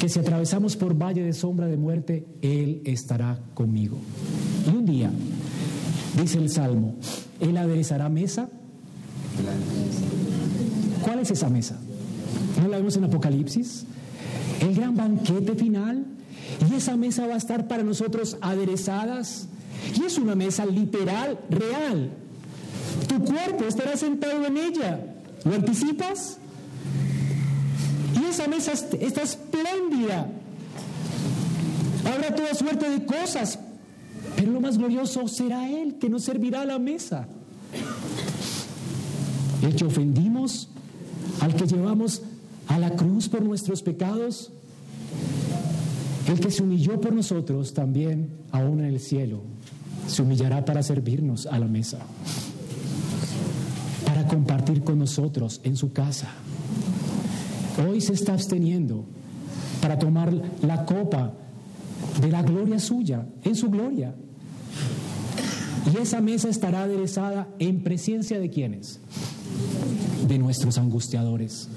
Que 0.00 0.08
si 0.08 0.18
atravesamos 0.18 0.76
por 0.76 0.94
valle 0.94 1.22
de 1.22 1.32
sombra 1.32 1.66
de 1.66 1.76
muerte, 1.76 2.26
Él 2.40 2.82
estará 2.84 3.38
conmigo. 3.54 3.98
Y 4.66 4.76
un 4.76 4.86
día, 4.86 5.10
dice 6.20 6.38
el 6.38 6.50
Salmo, 6.50 6.94
Él 7.40 7.56
aderezará 7.56 8.08
mesa. 8.08 8.48
¿Cuál 11.02 11.20
es 11.20 11.30
esa 11.30 11.48
mesa? 11.48 11.78
¿No 12.60 12.68
la 12.68 12.76
vemos 12.76 12.96
en 12.96 13.04
Apocalipsis? 13.04 13.84
El 14.60 14.74
gran 14.74 14.96
banquete 14.96 15.54
final. 15.54 16.04
Y 16.70 16.74
esa 16.74 16.96
mesa 16.96 17.26
va 17.26 17.34
a 17.34 17.38
estar 17.38 17.68
para 17.68 17.82
nosotros 17.82 18.36
aderezadas. 18.40 19.48
Y 19.96 20.04
es 20.04 20.18
una 20.18 20.34
mesa 20.34 20.66
literal, 20.66 21.38
real. 21.50 22.10
Tu 23.08 23.22
cuerpo 23.24 23.64
estará 23.64 23.96
sentado 23.96 24.44
en 24.46 24.56
ella. 24.56 25.00
¿Lo 25.44 25.54
anticipas? 25.54 26.38
Y 28.14 28.24
esa 28.24 28.46
mesa 28.48 28.72
está 28.72 29.22
espléndida. 29.22 30.26
Habrá 32.04 32.34
toda 32.34 32.54
suerte 32.54 32.88
de 32.88 33.04
cosas. 33.04 33.58
Pero 34.36 34.52
lo 34.52 34.60
más 34.60 34.78
glorioso 34.78 35.26
será 35.28 35.68
Él 35.68 35.96
que 35.98 36.08
nos 36.08 36.24
servirá 36.24 36.62
a 36.62 36.64
la 36.64 36.78
mesa. 36.78 37.26
El 39.62 39.74
que 39.74 39.84
ofendimos, 39.84 40.68
al 41.40 41.54
que 41.56 41.66
llevamos 41.66 42.22
a 42.68 42.78
la 42.78 42.90
cruz 42.90 43.28
por 43.28 43.42
nuestros 43.42 43.82
pecados, 43.82 44.52
el 46.28 46.38
que 46.40 46.50
se 46.50 46.62
humilló 46.62 47.00
por 47.00 47.12
nosotros 47.12 47.74
también, 47.74 48.30
aún 48.52 48.80
en 48.80 48.86
el 48.86 49.00
cielo, 49.00 49.42
se 50.06 50.22
humillará 50.22 50.64
para 50.64 50.82
servirnos 50.82 51.46
a 51.46 51.58
la 51.58 51.66
mesa, 51.66 51.98
para 54.06 54.28
compartir 54.28 54.84
con 54.84 54.98
nosotros 54.98 55.60
en 55.64 55.76
su 55.76 55.92
casa. 55.92 56.28
Hoy 57.86 58.00
se 58.00 58.12
está 58.12 58.32
absteniendo 58.32 59.04
para 59.80 59.98
tomar 59.98 60.32
la 60.62 60.84
copa 60.84 61.32
de 62.20 62.28
la 62.28 62.42
gloria 62.42 62.78
suya, 62.78 63.26
en 63.44 63.54
su 63.54 63.70
gloria. 63.70 64.14
Y 65.92 65.96
esa 66.02 66.20
mesa 66.20 66.48
estará 66.48 66.82
aderezada 66.82 67.48
en 67.58 67.82
presencia 67.82 68.40
de 68.40 68.50
quienes? 68.50 69.00
De 70.26 70.38
nuestros 70.38 70.78
angustiadores. 70.78 71.68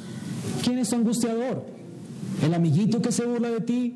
¿Quién 0.63 0.79
es 0.79 0.89
tu 0.89 0.95
angustiador? 0.95 1.65
El 2.43 2.53
amiguito 2.53 3.01
que 3.01 3.11
se 3.11 3.25
burla 3.25 3.49
de 3.49 3.61
ti, 3.61 3.95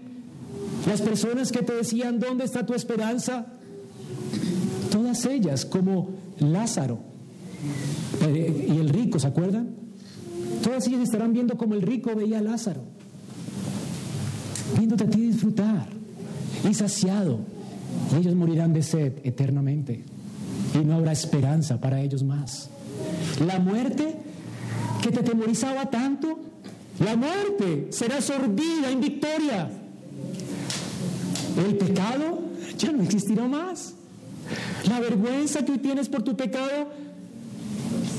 las 0.88 1.02
personas 1.02 1.52
que 1.52 1.64
te 1.64 1.74
decían, 1.74 2.20
¿dónde 2.20 2.46
está 2.46 2.66
tu 2.66 2.74
esperanza? 2.74 3.48
Todas 4.92 5.26
ellas, 5.26 5.66
como 5.66 6.10
Lázaro 6.40 7.00
eh, 8.22 8.68
y 8.70 8.78
el 8.78 8.90
rico, 8.90 9.20
¿se 9.20 9.28
acuerdan? 9.28 9.85
Todas 10.66 10.88
ellas 10.88 11.02
estarán 11.02 11.32
viendo 11.32 11.58
como 11.58 11.76
el 11.76 11.84
rico 11.84 12.16
veía 12.16 12.40
a 12.40 12.42
Lázaro, 12.42 12.82
viéndote 14.76 15.04
a 15.04 15.10
ti 15.12 15.22
disfrutar 15.22 15.88
y 16.68 16.74
saciado. 16.74 17.42
Y 18.12 18.16
ellos 18.16 18.34
morirán 18.34 18.74
de 18.74 18.82
sed 18.82 19.14
eternamente. 19.24 20.04
Y 20.74 20.84
no 20.84 20.96
habrá 20.96 21.12
esperanza 21.12 21.80
para 21.80 22.02
ellos 22.02 22.24
más. 22.24 22.72
La 23.46 23.60
muerte 23.60 24.16
que 25.04 25.12
te 25.12 25.22
temorizaba 25.22 25.92
tanto, 25.92 26.40
la 26.98 27.16
muerte 27.16 27.90
será 27.92 28.20
sorbida 28.20 28.90
en 28.90 29.02
victoria. 29.02 29.70
El 31.64 31.78
pecado 31.78 32.40
ya 32.80 32.92
no 32.92 33.04
existirá 33.04 33.48
más. 33.48 33.94
La 34.90 35.00
vergüenza 35.00 35.64
que 35.64 35.74
hoy 35.74 35.78
tienes 35.78 36.10
por 36.10 36.24
tu 36.24 36.36
pecado, 36.36 36.90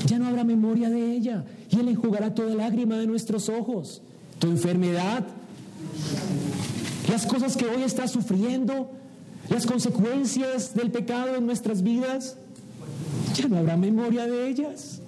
ya 0.05 0.17
no 0.17 0.27
habrá 0.27 0.45
memoria 0.45 0.89
de 0.89 1.11
ella. 1.11 1.43
Y 1.69 1.79
Él 1.79 1.89
enjugará 1.89 2.33
toda 2.33 2.55
lágrima 2.55 2.97
de 2.97 3.07
nuestros 3.07 3.49
ojos. 3.49 4.01
Tu 4.39 4.47
enfermedad, 4.47 5.25
las 7.09 7.25
cosas 7.25 7.57
que 7.57 7.65
hoy 7.65 7.83
estás 7.83 8.11
sufriendo, 8.11 8.91
las 9.49 9.65
consecuencias 9.65 10.73
del 10.75 10.91
pecado 10.91 11.35
en 11.35 11.45
nuestras 11.45 11.81
vidas, 11.81 12.37
ya 13.35 13.47
no 13.47 13.57
habrá 13.57 13.77
memoria 13.77 14.25
de 14.25 14.49
ellas. 14.49 15.01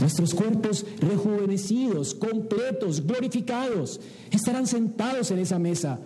Nuestros 0.00 0.32
cuerpos 0.34 0.86
rejuvenecidos, 1.00 2.14
completos, 2.14 3.04
glorificados, 3.04 4.00
estarán 4.30 4.66
sentados 4.66 5.30
en 5.30 5.40
esa 5.40 5.58
mesa 5.58 5.98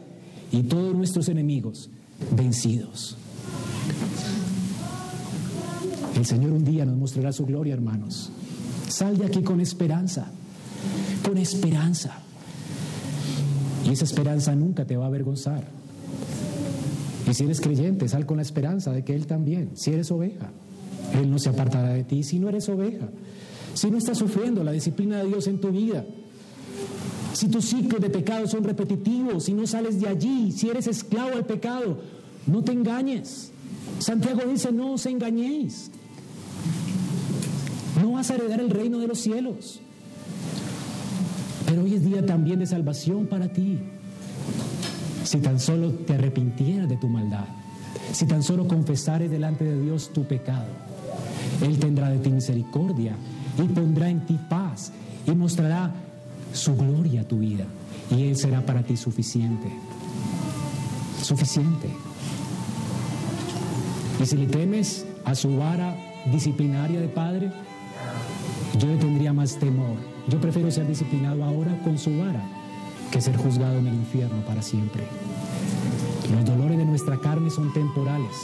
y 0.50 0.62
todos 0.62 0.94
nuestros 0.94 1.28
enemigos 1.28 1.90
vencidos. 2.34 3.16
El 6.16 6.26
Señor 6.26 6.52
un 6.52 6.64
día 6.64 6.84
nos 6.84 6.96
mostrará 6.96 7.32
su 7.32 7.44
gloria, 7.44 7.74
hermanos. 7.74 8.30
Sal 8.92 9.16
de 9.16 9.24
aquí 9.24 9.42
con 9.42 9.58
esperanza, 9.60 10.26
con 11.24 11.38
esperanza. 11.38 12.18
Y 13.86 13.90
esa 13.90 14.04
esperanza 14.04 14.54
nunca 14.54 14.84
te 14.84 14.98
va 14.98 15.04
a 15.04 15.08
avergonzar. 15.08 15.64
Y 17.26 17.32
si 17.32 17.44
eres 17.44 17.62
creyente, 17.62 18.06
sal 18.06 18.26
con 18.26 18.36
la 18.36 18.42
esperanza 18.42 18.92
de 18.92 19.02
que 19.02 19.14
Él 19.14 19.26
también, 19.26 19.70
si 19.76 19.92
eres 19.92 20.10
oveja, 20.10 20.50
Él 21.14 21.30
no 21.30 21.38
se 21.38 21.48
apartará 21.48 21.94
de 21.94 22.04
ti 22.04 22.22
si 22.22 22.38
no 22.38 22.50
eres 22.50 22.68
oveja. 22.68 23.08
Si 23.72 23.90
no 23.90 23.96
estás 23.96 24.18
sufriendo 24.18 24.62
la 24.62 24.72
disciplina 24.72 25.18
de 25.22 25.28
Dios 25.28 25.46
en 25.46 25.58
tu 25.58 25.70
vida, 25.70 26.04
si 27.32 27.48
tus 27.48 27.64
ciclos 27.64 28.02
de 28.02 28.10
pecado 28.10 28.46
son 28.46 28.62
repetitivos, 28.62 29.44
si 29.44 29.54
no 29.54 29.66
sales 29.66 29.98
de 30.02 30.08
allí, 30.08 30.52
si 30.52 30.68
eres 30.68 30.86
esclavo 30.86 31.34
al 31.34 31.46
pecado, 31.46 31.98
no 32.46 32.62
te 32.62 32.72
engañes. 32.72 33.52
Santiago 34.00 34.42
dice, 34.46 34.70
no 34.70 34.92
os 34.92 35.06
engañéis. 35.06 35.90
No 38.00 38.12
vas 38.12 38.30
a 38.30 38.34
heredar 38.34 38.60
el 38.60 38.70
reino 38.70 38.98
de 38.98 39.06
los 39.06 39.18
cielos. 39.18 39.80
Pero 41.66 41.82
hoy 41.82 41.94
es 41.94 42.04
día 42.04 42.24
también 42.24 42.58
de 42.58 42.66
salvación 42.66 43.26
para 43.26 43.48
ti. 43.52 43.78
Si 45.24 45.38
tan 45.38 45.60
solo 45.60 45.90
te 45.90 46.14
arrepintieras 46.14 46.88
de 46.88 46.96
tu 46.96 47.08
maldad, 47.08 47.44
si 48.12 48.26
tan 48.26 48.42
solo 48.42 48.66
confesares 48.66 49.30
delante 49.30 49.64
de 49.64 49.80
Dios 49.80 50.12
tu 50.12 50.24
pecado, 50.24 50.66
Él 51.62 51.78
tendrá 51.78 52.10
de 52.10 52.18
ti 52.18 52.30
misericordia 52.30 53.14
y 53.58 53.62
pondrá 53.68 54.08
en 54.08 54.26
ti 54.26 54.38
paz 54.48 54.92
y 55.26 55.30
mostrará 55.32 55.92
su 56.52 56.76
gloria 56.76 57.22
a 57.22 57.24
tu 57.24 57.38
vida 57.38 57.64
y 58.10 58.24
Él 58.24 58.36
será 58.36 58.64
para 58.64 58.82
ti 58.82 58.96
suficiente. 58.96 59.68
Suficiente. 61.22 61.88
Y 64.20 64.26
si 64.26 64.36
le 64.36 64.46
temes 64.46 65.06
a 65.24 65.34
su 65.34 65.56
vara 65.56 65.96
disciplinaria 66.30 67.00
de 67.00 67.08
padre, 67.08 67.52
yo 68.78 68.88
tendría 68.98 69.32
más 69.32 69.58
temor. 69.58 69.96
Yo 70.28 70.40
prefiero 70.40 70.70
ser 70.70 70.86
disciplinado 70.86 71.44
ahora 71.44 71.78
con 71.82 71.98
su 71.98 72.16
vara 72.18 72.42
que 73.10 73.20
ser 73.20 73.36
juzgado 73.36 73.78
en 73.78 73.86
el 73.86 73.94
infierno 73.94 74.40
para 74.46 74.62
siempre. 74.62 75.04
Los 76.34 76.44
dolores 76.46 76.78
de 76.78 76.84
nuestra 76.86 77.18
carne 77.18 77.50
son 77.50 77.72
temporales, 77.72 78.34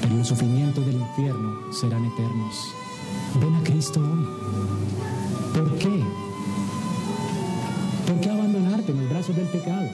pero 0.00 0.16
los 0.16 0.28
sufrimientos 0.28 0.86
del 0.86 0.96
infierno 0.96 1.72
serán 1.72 2.04
eternos. 2.04 2.54
Ven 3.40 3.54
a 3.56 3.62
Cristo 3.64 4.00
hoy. 4.00 4.26
¿Por 5.54 5.78
qué? 5.78 6.04
¿Por 8.06 8.20
qué 8.20 8.30
abandonarte 8.30 8.92
en 8.92 9.00
los 9.00 9.10
brazos 9.10 9.34
del 9.34 9.46
pecado? 9.46 9.88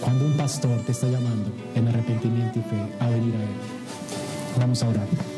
Cuando 0.00 0.26
un 0.26 0.32
pastor 0.32 0.80
te 0.86 0.92
está 0.92 1.08
llamando 1.08 1.50
en 1.74 1.88
arrepentimiento 1.88 2.58
y 2.60 2.62
fe 2.62 2.80
a 3.00 3.10
venir 3.10 3.34
a 3.34 3.42
Él, 3.42 3.56
vamos 4.58 4.82
a 4.82 4.88
orar. 4.88 5.37